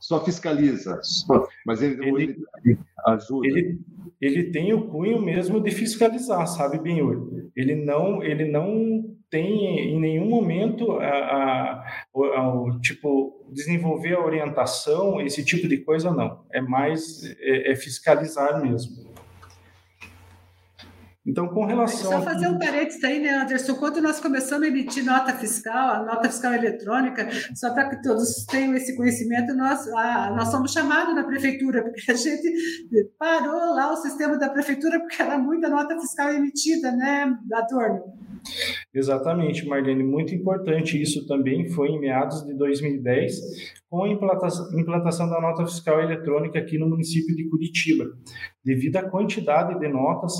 só 0.00 0.24
fiscaliza, 0.24 1.00
mas 1.64 1.82
ele, 1.82 2.04
ele, 2.04 2.36
ele 2.64 2.78
ajuda. 3.06 3.46
Ele, 3.46 3.80
ele 4.20 4.50
tem 4.50 4.72
o 4.72 4.88
cunho 4.88 5.20
mesmo 5.20 5.60
de 5.60 5.70
fiscalizar, 5.70 6.46
sabe, 6.46 6.78
Benhur? 6.78 7.50
Ele 7.56 7.74
não, 7.74 8.22
ele 8.22 8.44
não 8.44 9.16
tem 9.30 9.94
em 9.94 10.00
nenhum 10.00 10.28
momento 10.28 10.92
a, 10.92 11.06
a, 11.06 11.84
a, 12.14 12.80
tipo 12.80 13.46
desenvolver 13.52 14.14
a 14.14 14.24
orientação, 14.24 15.20
esse 15.20 15.44
tipo 15.44 15.68
de 15.68 15.78
coisa 15.78 16.10
não. 16.12 16.44
É 16.52 16.60
mais 16.60 17.22
é, 17.40 17.72
é 17.72 17.76
fiscalizar 17.76 18.60
mesmo. 18.62 19.07
Então, 21.28 21.46
com 21.48 21.66
relação. 21.66 22.10
Só 22.10 22.22
fazer 22.22 22.48
um 22.48 22.58
parênteses 22.58 23.04
aí, 23.04 23.20
né, 23.20 23.28
Anderson? 23.34 23.74
Quando 23.74 24.00
nós 24.00 24.18
começamos 24.18 24.64
a 24.64 24.68
emitir 24.70 25.04
nota 25.04 25.34
fiscal, 25.34 25.90
a 25.90 26.02
nota 26.02 26.30
fiscal 26.30 26.54
eletrônica, 26.54 27.28
só 27.54 27.74
para 27.74 27.90
que 27.90 28.02
todos 28.02 28.46
tenham 28.46 28.74
esse 28.74 28.96
conhecimento, 28.96 29.54
nós, 29.54 29.86
a, 29.88 30.30
nós 30.34 30.48
somos 30.48 30.72
chamados 30.72 31.14
na 31.14 31.24
prefeitura, 31.24 31.82
porque 31.82 32.10
a 32.10 32.14
gente 32.14 32.50
parou 33.18 33.74
lá 33.74 33.92
o 33.92 33.96
sistema 33.96 34.38
da 34.38 34.48
prefeitura, 34.48 34.98
porque 35.00 35.20
era 35.20 35.36
muita 35.36 35.68
nota 35.68 36.00
fiscal 36.00 36.32
emitida, 36.32 36.92
né, 36.92 37.36
Adorno? 37.52 38.04
Exatamente, 38.94 39.66
Marlene, 39.66 40.02
muito 40.02 40.34
importante 40.34 41.00
isso 41.00 41.26
também 41.26 41.68
foi 41.68 41.88
em 41.88 42.00
meados 42.00 42.42
de 42.46 42.54
2010, 42.54 43.74
com 43.90 44.04
a 44.04 44.08
implantação 44.08 45.28
da 45.30 45.40
nota 45.40 45.64
fiscal 45.64 46.00
eletrônica 46.00 46.58
aqui 46.58 46.76
no 46.78 46.88
município 46.88 47.34
de 47.34 47.48
Curitiba. 47.48 48.04
Devido 48.62 48.96
à 48.96 49.08
quantidade 49.08 49.78
de 49.78 49.88
notas, 49.88 50.34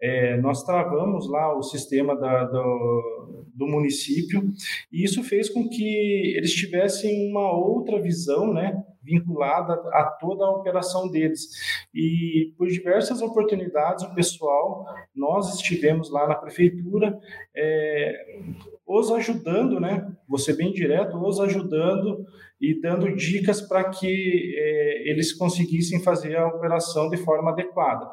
é, 0.00 0.38
nós 0.38 0.62
travamos 0.64 1.28
lá 1.28 1.56
o 1.56 1.62
sistema 1.62 2.16
da, 2.16 2.44
do, 2.44 3.44
do 3.54 3.66
município 3.66 4.50
e 4.90 5.04
isso 5.04 5.22
fez 5.22 5.50
com 5.50 5.68
que 5.68 6.34
eles 6.36 6.54
tivessem 6.54 7.30
uma 7.30 7.52
outra 7.52 8.00
visão, 8.00 8.54
né, 8.54 8.82
vinculada 9.02 9.74
a 9.92 10.04
toda 10.18 10.44
a 10.44 10.50
operação 10.50 11.10
deles. 11.10 11.50
E 11.94 12.54
por 12.56 12.66
diversas 12.68 13.20
oportunidades, 13.20 14.02
o 14.02 14.14
pessoal, 14.14 14.86
nós 15.14 15.54
estivemos 15.54 16.10
lá 16.10 16.26
na 16.26 16.34
prefeitura, 16.34 17.18
é, 17.54 18.40
os 18.86 19.10
ajudando, 19.10 19.78
né? 19.78 20.10
Você 20.28 20.54
bem 20.54 20.72
direto, 20.72 21.16
os 21.16 21.38
ajudando 21.40 22.24
e 22.70 22.80
dando 22.80 23.14
dicas 23.14 23.60
para 23.60 23.84
que 23.90 24.54
é, 24.56 25.10
eles 25.10 25.32
conseguissem 25.32 26.02
fazer 26.02 26.36
a 26.36 26.46
operação 26.46 27.10
de 27.10 27.16
forma 27.18 27.50
adequada. 27.50 28.08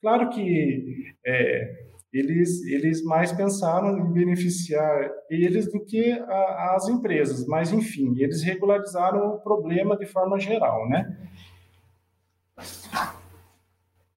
Claro 0.00 0.28
que 0.30 1.14
é, 1.24 1.86
eles, 2.12 2.64
eles 2.66 3.04
mais 3.04 3.32
pensaram 3.32 3.98
em 3.98 4.12
beneficiar 4.12 5.10
eles 5.30 5.70
do 5.70 5.84
que 5.84 6.12
a, 6.12 6.74
as 6.76 6.88
empresas, 6.88 7.46
mas 7.46 7.72
enfim, 7.72 8.14
eles 8.18 8.42
regularizaram 8.42 9.34
o 9.34 9.40
problema 9.40 9.96
de 9.96 10.06
forma 10.06 10.38
geral, 10.38 10.88
né? 10.88 11.16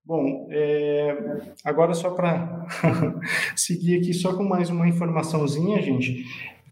Bom, 0.03 0.47
é, 0.49 1.41
agora 1.63 1.93
só 1.93 2.09
para 2.11 2.65
seguir 3.55 3.99
aqui, 3.99 4.13
só 4.13 4.35
com 4.35 4.43
mais 4.43 4.69
uma 4.69 4.87
informaçãozinha, 4.87 5.79
gente, 5.81 6.25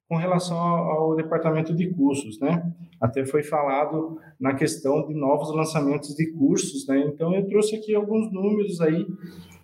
com 0.07 0.15
relação 0.15 0.57
ao, 0.57 1.15
departamento 1.15 1.75
de 1.75 1.88
cursos, 1.89 2.39
né? 2.39 2.71
Até 2.99 3.25
foi 3.25 3.43
falado 3.43 4.17
na 4.39 4.53
questão 4.53 5.05
de 5.07 5.13
novos 5.13 5.53
lançamentos 5.53 6.15
de 6.15 6.31
cursos, 6.31 6.88
né? 6.88 6.99
Então 7.07 7.34
eu 7.34 7.45
trouxe 7.47 7.75
aqui 7.75 7.93
alguns 7.93 8.31
números 8.31 8.79
aí 8.79 9.05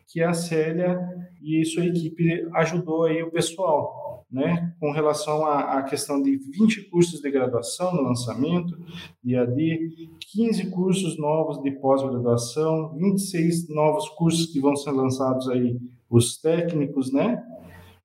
que 0.07 0.21
a 0.21 0.33
Célia 0.33 0.99
e 1.41 1.65
sua 1.65 1.85
equipe 1.85 2.47
ajudou 2.53 3.03
aí 3.05 3.21
o 3.23 3.31
pessoal, 3.31 4.25
né, 4.31 4.73
com 4.79 4.91
relação 4.91 5.45
à, 5.45 5.77
à 5.77 5.83
questão 5.83 6.21
de 6.21 6.37
20 6.37 6.89
cursos 6.89 7.19
de 7.19 7.29
graduação 7.29 7.93
no 7.93 8.01
lançamento, 8.01 8.77
de 9.23 9.35
AD, 9.35 9.91
15 10.31 10.69
cursos 10.69 11.17
novos 11.17 11.61
de 11.61 11.71
pós-graduação, 11.71 12.95
26 12.95 13.69
novos 13.69 14.07
cursos 14.09 14.47
que 14.47 14.59
vão 14.59 14.75
ser 14.75 14.91
lançados 14.91 15.49
aí, 15.49 15.77
os 16.09 16.37
técnicos, 16.37 17.11
né, 17.11 17.43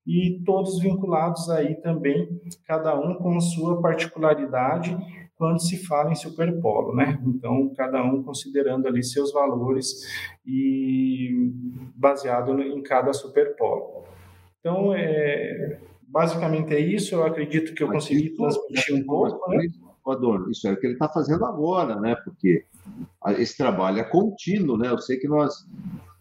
e 0.08 0.40
todos 0.42 0.80
vinculados 0.80 1.50
aí 1.50 1.74
também, 1.74 2.40
cada 2.66 2.98
um 2.98 3.14
com 3.16 3.36
a 3.36 3.40
sua 3.40 3.78
particularidade 3.82 4.96
quando 5.36 5.60
se 5.60 5.86
fala 5.86 6.10
em 6.10 6.14
superpolo, 6.14 6.96
né? 6.96 7.20
Então, 7.26 7.70
cada 7.76 8.02
um 8.02 8.22
considerando 8.22 8.88
ali 8.88 9.04
seus 9.04 9.32
valores 9.34 10.02
e 10.46 11.52
baseado 11.94 12.58
em 12.58 12.82
cada 12.82 13.12
superpolo. 13.12 14.04
Então, 14.58 14.94
é, 14.94 15.78
basicamente 16.08 16.74
é 16.74 16.80
isso. 16.80 17.14
Eu 17.14 17.24
acredito 17.24 17.74
que 17.74 17.82
eu 17.82 17.88
consegui 17.88 18.30
transmitir 18.30 18.96
um 18.96 19.04
pouco, 19.04 19.50
né? 19.50 19.66
Adorno, 20.06 20.50
isso 20.50 20.66
é 20.66 20.72
o 20.72 20.80
que 20.80 20.86
ele 20.86 20.94
está 20.94 21.06
fazendo 21.06 21.44
agora, 21.44 22.00
né? 22.00 22.16
Porque 22.24 22.64
esse 23.36 23.58
trabalho 23.58 23.98
é 24.00 24.04
contínuo, 24.04 24.78
né? 24.78 24.88
Eu 24.88 24.98
sei 24.98 25.18
que 25.18 25.28
nós, 25.28 25.54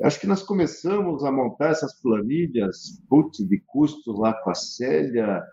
acho 0.03 0.19
que 0.19 0.27
nós 0.27 0.43
começamos 0.43 1.23
a 1.23 1.31
montar 1.31 1.71
essas 1.71 1.99
planilhas 2.01 3.01
putz, 3.09 3.47
de 3.47 3.59
custos 3.65 4.17
lá 4.19 4.33
com 4.33 4.51
a 4.51 4.55
Célia, 4.55 5.43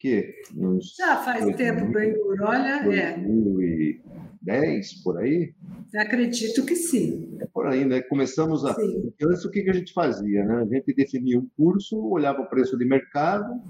que? 0.00 0.34
Uns 0.56 0.94
já 0.96 1.18
faz 1.18 1.44
tempo 1.56 1.92
bem 1.92 2.14
por 2.14 2.40
olha 2.40 2.82
2010 2.82 4.00
é. 4.42 5.04
por 5.04 5.18
aí? 5.18 5.54
Acredito 5.94 6.64
que 6.64 6.74
sim. 6.74 7.36
É 7.38 7.46
por 7.46 7.66
aí 7.66 7.84
né? 7.84 8.00
Começamos 8.00 8.64
a 8.64 8.74
sim. 8.74 9.12
antes 9.22 9.44
o 9.44 9.50
que 9.50 9.68
a 9.68 9.74
gente 9.74 9.92
fazia 9.92 10.42
né? 10.44 10.62
A 10.62 10.64
gente 10.64 10.94
definia 10.94 11.38
um 11.38 11.46
curso 11.54 12.00
olhava 12.02 12.40
o 12.40 12.48
preço 12.48 12.78
de 12.78 12.86
mercado 12.86 13.60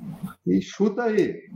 e 0.46 0.62
chuta 0.62 1.02
aí 1.02 1.48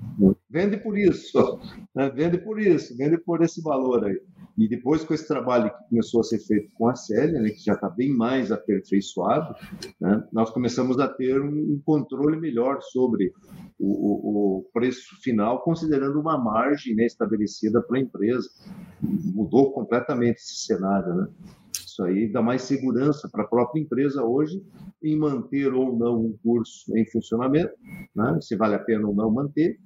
vende 0.51 0.77
por 0.79 0.99
isso 0.99 1.61
né? 1.95 2.11
vende 2.11 2.39
por 2.39 2.61
isso 2.61 2.97
vende 2.97 3.17
por 3.19 3.43
esse 3.43 3.63
valor 3.63 4.05
aí 4.05 4.21
e 4.57 4.69
depois, 4.69 5.05
com 5.05 5.13
esse 5.13 5.27
trabalho 5.27 5.71
que 5.71 5.89
começou 5.89 6.21
a 6.21 6.25
ser 6.25 6.39
feito 6.39 6.73
com 6.75 6.89
a 6.89 6.95
Célia, 6.95 7.41
né, 7.41 7.51
que 7.51 7.65
já 7.65 7.75
está 7.75 7.89
bem 7.89 8.11
mais 8.11 8.53
aperfeiçoado, 8.53 9.55
né, 10.01 10.25
nós 10.33 10.51
começamos 10.51 10.99
a 11.01 11.09
ter 11.09 11.41
um 11.43 11.81
controle 11.85 12.39
melhor 12.39 12.81
sobre 12.81 13.33
o, 13.79 13.89
o, 13.89 14.59
o 14.59 14.63
preço 14.73 15.21
final, 15.23 15.63
considerando 15.63 16.21
uma 16.21 16.39
margem 16.39 16.95
né, 16.95 17.05
estabelecida 17.05 17.83
para 17.83 17.99
a 17.99 18.01
empresa. 18.01 18.49
Mudou 19.03 19.73
completamente 19.73 20.37
esse 20.37 20.67
cenário. 20.67 21.15
Né? 21.15 21.29
Isso 21.73 22.05
aí 22.05 22.31
dá 22.31 22.41
mais 22.41 22.63
segurança 22.63 23.29
para 23.29 23.43
a 23.43 23.49
própria 23.49 23.81
empresa 23.81 24.23
hoje 24.23 24.65
em 25.03 25.19
manter 25.19 25.73
ou 25.73 25.97
não 25.97 26.27
um 26.27 26.39
curso 26.43 26.97
em 26.97 27.05
funcionamento, 27.11 27.73
né? 28.15 28.39
se 28.41 28.57
vale 28.57 28.77
a 28.77 28.79
pena 28.79 29.07
ou 29.09 29.15
não 29.15 29.31
manter, 29.31 29.79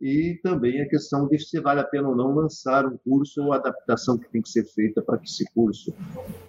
e 0.00 0.38
também 0.42 0.80
a 0.80 0.88
questão 0.88 1.26
de 1.26 1.38
se 1.38 1.60
vale 1.60 1.80
a 1.80 1.84
pena 1.84 2.08
ou 2.08 2.16
não 2.16 2.34
lançar 2.34 2.86
um 2.86 2.96
curso 2.96 3.42
ou 3.42 3.52
a 3.52 3.56
adaptação 3.56 4.16
que 4.16 4.30
tem 4.30 4.40
que 4.40 4.48
ser 4.48 4.64
feita 4.64 5.02
para 5.02 5.18
que 5.18 5.28
esse 5.28 5.44
curso 5.52 5.92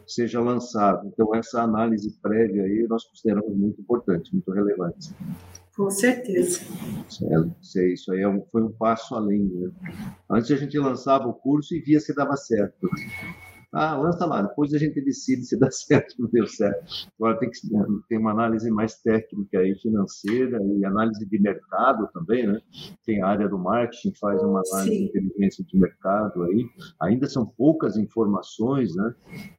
seja 0.05 0.39
lançado. 0.39 1.07
Então, 1.07 1.33
essa 1.33 1.61
análise 1.61 2.15
prévia 2.21 2.63
aí 2.63 2.85
nós 2.87 3.05
consideramos 3.05 3.55
muito 3.55 3.81
importante, 3.81 4.33
muito 4.33 4.51
relevante. 4.51 5.13
Com 5.75 5.89
certeza. 5.89 6.59
É, 7.23 7.85
isso 7.93 8.11
aí 8.11 8.21
é 8.21 8.45
foi 8.51 8.61
um 8.61 8.71
passo 8.71 9.15
além. 9.15 9.45
Né? 9.45 9.71
Antes 10.29 10.51
a 10.51 10.57
gente 10.57 10.77
lançava 10.77 11.27
o 11.27 11.33
curso 11.33 11.73
e 11.73 11.79
via 11.79 11.99
se 11.99 12.13
dava 12.13 12.35
certo. 12.35 12.89
Ah, 13.71 13.95
lança 13.95 14.25
lá, 14.25 14.41
depois 14.41 14.73
a 14.73 14.79
gente 14.79 14.99
decide 14.99 15.45
se 15.45 15.57
dá 15.57 15.69
certo 15.71 16.15
ou 16.17 16.25
não 16.25 16.31
deu 16.31 16.47
certo. 16.47 17.07
Agora 17.19 17.39
tem 17.39 17.49
que 17.51 17.59
ter 18.07 18.17
uma 18.17 18.31
análise 18.31 18.69
mais 18.71 18.95
técnica 19.01 19.63
e 19.63 19.75
financeira 19.75 20.59
e 20.63 20.85
análise 20.85 21.23
de 21.25 21.39
mercado 21.39 22.09
também, 22.13 22.47
né? 22.47 22.59
Tem 23.05 23.21
a 23.21 23.27
área 23.27 23.47
do 23.47 23.59
marketing, 23.59 24.13
faz 24.19 24.41
uma 24.41 24.61
análise 24.71 24.95
Sim. 24.95 24.97
de 24.97 25.03
inteligência 25.05 25.63
de 25.63 25.77
mercado 25.77 26.43
aí. 26.43 26.65
Ainda 27.01 27.27
são 27.27 27.45
poucas 27.45 27.95
informações, 27.95 28.95
né? 28.95 29.15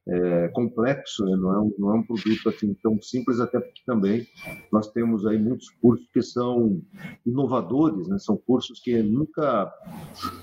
É 0.07 0.47
complexo, 0.49 1.23
né? 1.25 1.35
não, 1.37 1.53
é 1.53 1.59
um, 1.59 1.73
não 1.77 1.91
é 1.91 1.93
um 1.99 2.03
produto 2.03 2.49
assim 2.49 2.73
tão 2.83 3.01
simples, 3.01 3.39
até 3.39 3.59
porque 3.59 3.81
também 3.85 4.25
nós 4.71 4.91
temos 4.91 5.25
aí 5.25 5.39
muitos 5.39 5.69
cursos 5.81 6.07
que 6.13 6.21
são 6.21 6.81
inovadores, 7.25 8.07
né? 8.09 8.17
São 8.19 8.35
cursos 8.35 8.79
que 8.81 9.01
nunca, 9.01 9.71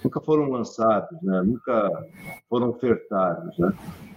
nunca 0.02 0.20
foram 0.20 0.48
lançados, 0.50 1.20
né? 1.22 1.42
Nunca 1.42 1.90
foram 2.48 2.70
ofertados, 2.70 3.57
né? 3.58 3.72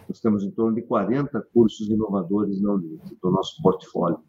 Nós 0.07 0.19
temos 0.19 0.43
em 0.43 0.51
torno 0.51 0.75
de 0.75 0.81
40 0.81 1.41
cursos 1.53 1.89
inovadores 1.89 2.61
na 2.61 2.73
Unip, 2.73 3.01
do 3.21 3.31
nosso 3.31 3.61
portfólio. 3.61 4.19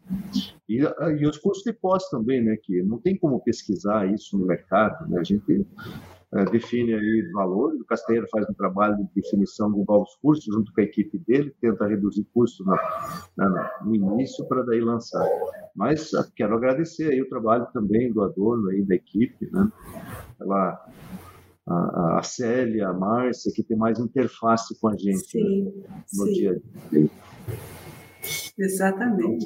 E, 0.69 0.79
e 0.79 1.27
os 1.27 1.37
cursos 1.37 1.63
de 1.63 1.73
pós 1.73 2.07
também, 2.09 2.41
né, 2.41 2.55
que 2.55 2.81
não 2.83 2.99
tem 2.99 3.17
como 3.17 3.41
pesquisar 3.41 4.09
isso 4.09 4.37
no 4.37 4.45
mercado, 4.45 5.09
né? 5.09 5.19
A 5.19 5.23
gente 5.23 5.67
é, 6.35 6.45
define 6.45 6.93
aí 6.93 7.29
valores, 7.33 7.81
o 7.81 7.85
Castanheira 7.85 8.27
faz 8.31 8.49
um 8.49 8.53
trabalho 8.53 8.95
de 8.95 9.03
definição 9.13 9.71
de 9.71 9.85
novos 9.85 10.15
cursos 10.21 10.45
junto 10.45 10.73
com 10.73 10.81
a 10.81 10.83
equipe 10.83 11.17
dele, 11.27 11.53
tenta 11.61 11.85
reduzir 11.85 12.25
custos 12.33 12.65
no, 12.65 13.55
no 13.85 13.95
início 13.95 14.43
para 14.45 14.63
daí 14.63 14.79
lançar. 14.79 15.27
Mas 15.75 16.13
ah, 16.13 16.25
quero 16.35 16.55
agradecer 16.55 17.11
aí 17.11 17.21
o 17.21 17.29
trabalho 17.29 17.67
também 17.73 18.11
do 18.11 18.23
Adorno 18.23 18.69
aí 18.69 18.81
da 18.83 18.95
equipe, 18.95 19.49
né? 19.51 19.69
Ela 20.39 20.83
a, 21.67 22.19
a 22.19 22.23
Célia, 22.23 22.89
a 22.89 22.93
Márcia, 22.93 23.51
que 23.53 23.63
tem 23.63 23.77
mais 23.77 23.99
interface 23.99 24.77
com 24.79 24.89
a 24.89 24.95
gente 24.95 25.37
né, 25.37 25.43
sim, 25.45 25.63
né, 25.63 26.03
no 26.13 26.25
sim. 26.25 26.33
dia 26.33 26.51
a 26.51 26.89
dia. 26.89 27.09
Exatamente. 28.57 29.45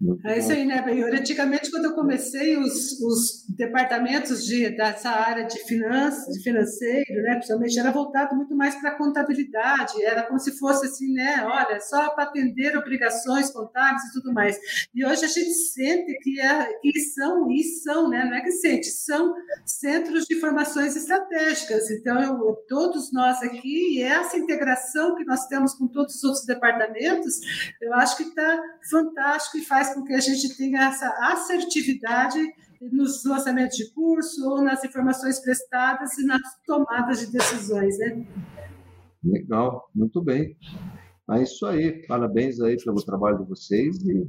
Muito 0.00 0.26
é 0.26 0.38
isso 0.38 0.50
aí, 0.50 0.66
né, 0.66 0.82
Benhor? 0.82 1.14
Antigamente, 1.14 1.70
quando 1.70 1.84
eu 1.84 1.94
comecei, 1.94 2.56
os, 2.56 3.00
os 3.00 3.46
departamentos 3.56 4.44
de, 4.44 4.68
dessa 4.70 5.08
área 5.08 5.44
de 5.44 5.58
finanças, 5.60 6.34
de 6.34 6.42
financeiro, 6.42 7.22
né, 7.22 7.34
principalmente, 7.36 7.78
era 7.78 7.92
voltado 7.92 8.34
muito 8.34 8.56
mais 8.56 8.74
para 8.74 8.90
a 8.90 8.98
contabilidade, 8.98 10.02
era 10.02 10.24
como 10.24 10.38
se 10.40 10.58
fosse 10.58 10.86
assim, 10.86 11.12
né, 11.12 11.44
olha, 11.46 11.80
só 11.80 12.10
para 12.10 12.24
atender 12.24 12.76
obrigações 12.76 13.50
contábeis 13.50 14.02
e 14.06 14.12
tudo 14.14 14.32
mais. 14.32 14.58
E 14.92 15.06
hoje 15.06 15.24
a 15.24 15.28
gente 15.28 15.52
sente 15.54 16.18
que, 16.18 16.40
é, 16.40 16.72
que 16.82 17.00
são, 17.00 17.50
e 17.52 17.62
são, 17.62 18.08
né, 18.08 18.24
não 18.24 18.34
é 18.34 18.40
que 18.40 18.50
sente, 18.50 18.86
são 18.86 19.32
centros 19.64 20.24
de 20.24 20.40
formações 20.40 20.96
estratégicas. 20.96 21.88
Então, 21.90 22.20
eu, 22.20 22.56
todos 22.68 23.12
nós 23.12 23.40
aqui, 23.42 23.98
e 23.98 24.02
essa 24.02 24.36
integração 24.36 25.14
que 25.14 25.24
nós 25.24 25.46
temos 25.46 25.72
com 25.74 25.86
todos 25.86 26.16
os 26.16 26.24
outros 26.24 26.44
departamentos, 26.44 27.40
eu 27.80 27.94
acho 27.94 28.16
que 28.16 28.24
está 28.24 28.60
fantástico 28.90 29.58
e 29.58 29.64
faz 29.64 29.83
faz 29.84 29.94
com 29.94 30.04
que 30.04 30.14
a 30.14 30.20
gente 30.20 30.56
tenha 30.56 30.88
essa 30.88 31.08
assertividade 31.32 32.38
nos 32.80 33.24
lançamentos 33.24 33.76
de 33.76 33.90
curso 33.92 34.48
ou 34.48 34.62
nas 34.62 34.82
informações 34.84 35.38
prestadas 35.40 36.16
e 36.18 36.26
nas 36.26 36.42
tomadas 36.66 37.20
de 37.20 37.32
decisões, 37.32 37.98
né? 37.98 38.24
Legal, 39.22 39.88
muito 39.94 40.22
bem. 40.22 40.56
É 41.30 41.42
isso 41.42 41.66
aí, 41.66 42.06
parabéns 42.06 42.60
aí 42.60 42.76
pelo 42.82 43.02
trabalho 43.02 43.38
de 43.38 43.48
vocês 43.48 43.96
e 44.04 44.26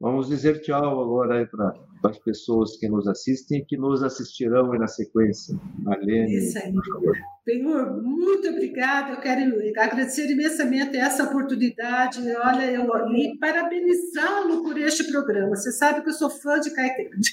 vamos 0.00 0.28
dizer 0.28 0.60
tchau 0.60 1.00
agora 1.00 1.38
aí 1.38 1.46
para 1.46 1.74
as 2.04 2.18
pessoas 2.18 2.76
que 2.76 2.88
nos 2.88 3.06
assistem 3.06 3.58
e 3.58 3.64
que 3.64 3.76
nos 3.76 4.02
assistirão 4.02 4.72
aí 4.72 4.78
na 4.78 4.86
sequência. 4.86 5.58
Marlene, 5.80 6.36
isso 6.36 6.58
aí. 6.58 6.72
por 6.72 6.86
favor. 6.86 7.16
Senhor, 7.44 8.02
muito 8.02 8.48
obrigada. 8.48 9.12
Eu 9.12 9.20
quero 9.20 9.40
agradecer 9.78 10.30
imensamente 10.30 10.96
essa 10.96 11.24
oportunidade. 11.24 12.20
Olha, 12.36 12.70
eu 12.70 12.86
e 13.16 13.38
parabenizá-lo 13.38 14.62
por 14.62 14.78
este 14.78 15.10
programa. 15.10 15.56
Você 15.56 15.72
sabe 15.72 16.02
que 16.02 16.10
eu 16.10 16.14
sou 16.14 16.30
fã 16.30 16.60
de 16.60 16.70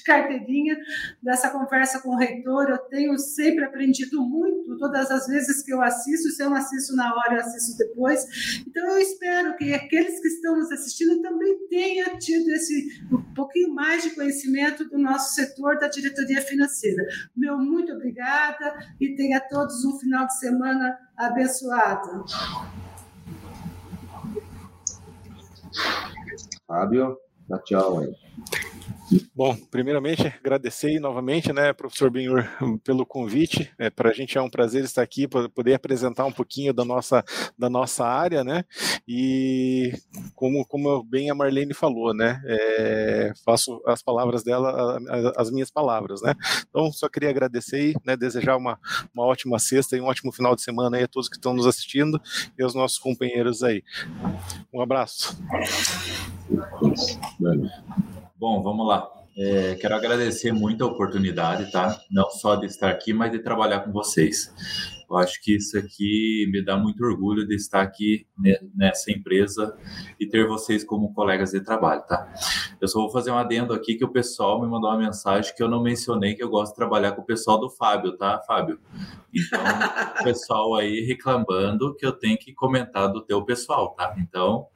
carteirinha 0.03 0.77
dessa 1.21 1.49
conversa 1.49 2.01
com 2.01 2.09
o 2.09 2.17
reitor. 2.17 2.69
Eu 2.69 2.77
tenho 2.77 3.17
sempre 3.17 3.65
aprendido 3.65 4.21
muito, 4.21 4.77
todas 4.77 5.11
as 5.11 5.27
vezes 5.27 5.61
que 5.63 5.73
eu 5.73 5.81
assisto. 5.81 6.29
Se 6.29 6.43
eu 6.43 6.49
não 6.49 6.57
assisto 6.57 6.95
na 6.95 7.13
hora, 7.13 7.35
eu 7.35 7.41
assisto 7.41 7.77
depois. 7.77 8.25
Então, 8.67 8.87
eu 8.89 8.97
espero 8.97 9.55
que 9.55 9.73
aqueles 9.73 10.19
que 10.19 10.27
estão 10.29 10.55
nos 10.55 10.71
assistindo 10.71 11.21
também 11.21 11.67
tenham 11.69 12.17
tido 12.17 12.49
esse 12.51 12.87
um 13.11 13.33
pouquinho 13.33 13.73
mais 13.73 14.03
de 14.03 14.11
conhecimento 14.11 14.56
do 14.89 14.97
nosso 14.97 15.35
setor 15.35 15.77
da 15.77 15.87
diretoria 15.87 16.41
financeira. 16.41 17.03
Meu 17.35 17.57
muito 17.57 17.93
obrigada 17.93 18.77
e 18.99 19.15
tenha 19.15 19.39
todos 19.39 19.85
um 19.85 19.97
final 19.99 20.25
de 20.25 20.37
semana 20.39 20.97
abençoado. 21.15 22.25
Fábio, 26.67 27.17
tchau 27.65 27.99
aí. 27.99 28.15
Bom, 29.33 29.55
primeiramente 29.71 30.27
agradecer 30.27 30.99
novamente, 30.99 31.53
né, 31.53 31.71
professor 31.71 32.09
Benhur, 32.09 32.43
pelo 32.83 33.05
convite. 33.05 33.71
É, 33.77 33.89
para 33.89 34.09
a 34.09 34.13
gente 34.13 34.37
é 34.37 34.41
um 34.41 34.49
prazer 34.49 34.83
estar 34.83 35.01
aqui 35.01 35.27
para 35.27 35.47
poder 35.47 35.75
apresentar 35.75 36.25
um 36.25 36.31
pouquinho 36.31 36.73
da 36.73 36.83
nossa 36.83 37.23
da 37.57 37.69
nossa 37.69 38.05
área, 38.05 38.43
né? 38.43 38.63
E 39.07 39.93
como 40.35 40.65
como 40.65 41.03
bem 41.03 41.29
a 41.29 41.35
Marlene 41.35 41.73
falou, 41.73 42.13
né, 42.13 42.41
é, 42.45 43.31
faço 43.45 43.81
as 43.85 44.01
palavras 44.01 44.43
dela 44.43 44.99
as 45.37 45.49
minhas 45.51 45.71
palavras, 45.71 46.21
né? 46.21 46.33
Então 46.69 46.91
só 46.91 47.07
queria 47.07 47.29
agradecer 47.29 47.91
e 47.91 47.95
né, 48.05 48.17
desejar 48.17 48.57
uma, 48.57 48.77
uma 49.13 49.25
ótima 49.25 49.57
sexta 49.59 49.95
e 49.95 50.01
um 50.01 50.05
ótimo 50.05 50.31
final 50.31 50.55
de 50.55 50.61
semana 50.61 50.97
aí 50.97 51.03
a 51.03 51.07
todos 51.07 51.29
que 51.29 51.37
estão 51.37 51.53
nos 51.53 51.65
assistindo 51.65 52.21
e 52.57 52.63
aos 52.63 52.75
nossos 52.75 52.97
companheiros 52.97 53.63
aí. 53.63 53.83
Um 54.73 54.81
abraço. 54.81 55.37
Bom, 58.39 58.61
vamos 58.61 58.87
lá. 58.87 59.09
É, 59.35 59.75
quero 59.75 59.95
agradecer 59.95 60.51
muito 60.51 60.83
a 60.83 60.87
oportunidade, 60.87 61.71
tá? 61.71 61.99
Não 62.11 62.29
só 62.29 62.55
de 62.55 62.67
estar 62.67 62.89
aqui, 62.89 63.11
mas 63.13 63.31
de 63.31 63.39
trabalhar 63.39 63.79
com 63.79 63.91
vocês. 63.91 64.53
Eu 65.09 65.17
acho 65.17 65.41
que 65.41 65.55
isso 65.55 65.77
aqui 65.77 66.47
me 66.51 66.63
dá 66.63 66.75
muito 66.75 67.03
orgulho 67.03 67.47
de 67.47 67.55
estar 67.55 67.81
aqui 67.81 68.27
nessa 68.75 69.11
empresa 69.11 69.77
e 70.19 70.27
ter 70.27 70.45
vocês 70.47 70.83
como 70.83 71.13
colegas 71.13 71.51
de 71.51 71.61
trabalho, 71.61 72.01
tá? 72.07 72.31
Eu 72.79 72.87
só 72.87 72.99
vou 72.99 73.09
fazer 73.09 73.31
um 73.31 73.37
adendo 73.37 73.73
aqui 73.73 73.95
que 73.95 74.03
o 74.03 74.11
pessoal 74.11 74.61
me 74.61 74.67
mandou 74.67 74.89
uma 74.89 74.99
mensagem 74.99 75.53
que 75.55 75.63
eu 75.63 75.69
não 75.69 75.81
mencionei 75.81 76.35
que 76.35 76.43
eu 76.43 76.49
gosto 76.49 76.71
de 76.71 76.77
trabalhar 76.77 77.13
com 77.13 77.21
o 77.21 77.25
pessoal 77.25 77.59
do 77.59 77.69
Fábio, 77.69 78.17
tá, 78.17 78.41
Fábio? 78.45 78.79
Então, 79.33 79.61
o 80.19 80.23
pessoal 80.23 80.75
aí 80.75 81.01
reclamando 81.01 81.95
que 81.95 82.05
eu 82.05 82.11
tenho 82.11 82.37
que 82.37 82.53
comentar 82.53 83.11
do 83.11 83.21
teu 83.21 83.43
pessoal, 83.43 83.93
tá? 83.95 84.15
Então, 84.19 84.67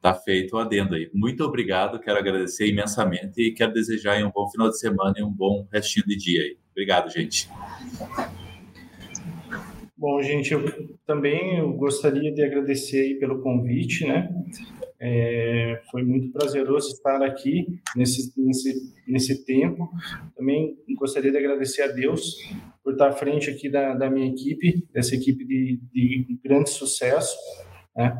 tá 0.00 0.14
feito 0.14 0.56
o 0.56 0.58
adendo 0.58 0.94
aí. 0.94 1.10
Muito 1.12 1.42
obrigado, 1.42 1.98
quero 1.98 2.18
agradecer 2.18 2.68
imensamente 2.68 3.40
e 3.40 3.52
quero 3.52 3.72
desejar 3.72 4.22
um 4.24 4.30
bom 4.30 4.48
final 4.48 4.68
de 4.68 4.78
semana 4.78 5.14
e 5.16 5.22
um 5.22 5.32
bom 5.32 5.66
restinho 5.72 6.06
de 6.06 6.16
dia 6.16 6.42
aí. 6.42 6.58
Obrigado, 6.72 7.10
gente. 7.10 7.48
Bom, 10.00 10.22
gente, 10.22 10.54
eu 10.54 10.64
também 11.04 11.60
gostaria 11.76 12.32
de 12.32 12.42
agradecer 12.42 13.18
pelo 13.18 13.42
convite, 13.42 14.06
né? 14.06 14.30
É, 14.98 15.78
foi 15.90 16.02
muito 16.02 16.32
prazeroso 16.32 16.88
estar 16.88 17.22
aqui 17.22 17.66
nesse, 17.94 18.32
nesse, 18.34 18.94
nesse 19.06 19.44
tempo. 19.44 19.90
Também 20.34 20.74
gostaria 20.98 21.30
de 21.30 21.36
agradecer 21.36 21.82
a 21.82 21.88
Deus 21.88 22.34
por 22.82 22.94
estar 22.94 23.08
à 23.08 23.12
frente 23.12 23.50
aqui 23.50 23.68
da, 23.68 23.92
da 23.92 24.08
minha 24.08 24.26
equipe, 24.26 24.88
dessa 24.90 25.14
equipe 25.14 25.44
de, 25.44 25.78
de 25.92 26.40
grande 26.42 26.70
sucesso. 26.70 27.36
Né? 27.96 28.16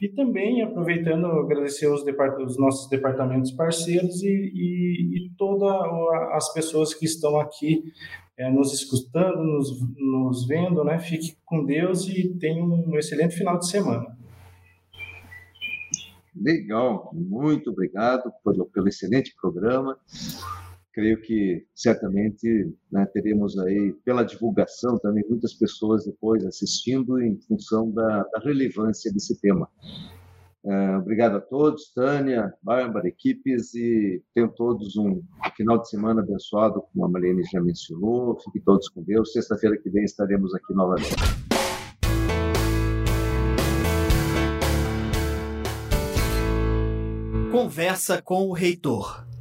E 0.00 0.08
também 0.08 0.62
aproveitando 0.62 1.26
agradecer 1.26 1.86
os, 1.86 2.02
os 2.02 2.58
nossos 2.58 2.88
departamentos 2.88 3.52
parceiros 3.52 4.22
e, 4.22 4.28
e, 4.28 5.26
e 5.26 5.30
todas 5.36 5.70
as 6.32 6.52
pessoas 6.52 6.94
que 6.94 7.04
estão 7.04 7.38
aqui 7.38 7.84
é, 8.36 8.50
nos 8.50 8.72
escutando, 8.72 9.42
nos, 9.42 9.70
nos 9.96 10.46
vendo, 10.46 10.82
né? 10.82 10.98
Fique 10.98 11.36
com 11.44 11.64
Deus 11.64 12.08
e 12.08 12.34
tenha 12.38 12.64
um 12.64 12.96
excelente 12.98 13.36
final 13.36 13.58
de 13.58 13.68
semana. 13.68 14.16
Legal, 16.34 17.10
muito 17.12 17.70
obrigado 17.70 18.32
pelo, 18.42 18.64
pelo 18.66 18.88
excelente 18.88 19.34
programa. 19.40 19.98
Creio 20.92 21.20
que 21.22 21.64
certamente 21.74 22.70
né, 22.90 23.06
teremos 23.06 23.58
aí, 23.58 23.94
pela 24.04 24.24
divulgação, 24.24 24.98
também 24.98 25.24
muitas 25.28 25.54
pessoas 25.54 26.04
depois 26.04 26.44
assistindo 26.44 27.20
em 27.20 27.40
função 27.48 27.90
da, 27.90 28.24
da 28.24 28.40
relevância 28.40 29.10
desse 29.10 29.40
tema. 29.40 29.68
É, 30.64 30.96
obrigado 30.96 31.36
a 31.36 31.40
todos, 31.40 31.92
Tânia, 31.92 32.52
Bárbara, 32.62 33.08
equipes, 33.08 33.74
e 33.74 34.22
tenham 34.34 34.48
todos 34.48 34.96
um 34.96 35.20
final 35.56 35.78
de 35.78 35.88
semana 35.88 36.22
abençoado, 36.22 36.82
como 36.92 37.04
a 37.04 37.08
Marlene 37.08 37.42
já 37.50 37.60
mencionou. 37.60 38.38
Fiquem 38.40 38.62
todos 38.62 38.88
com 38.88 39.02
Deus. 39.02 39.32
Sexta-feira 39.32 39.76
que 39.76 39.90
vem 39.90 40.04
estaremos 40.04 40.54
aqui 40.54 40.72
novamente. 40.72 41.16
Conversa 47.50 48.22
com 48.22 48.48
o 48.48 48.52
reitor. 48.52 49.31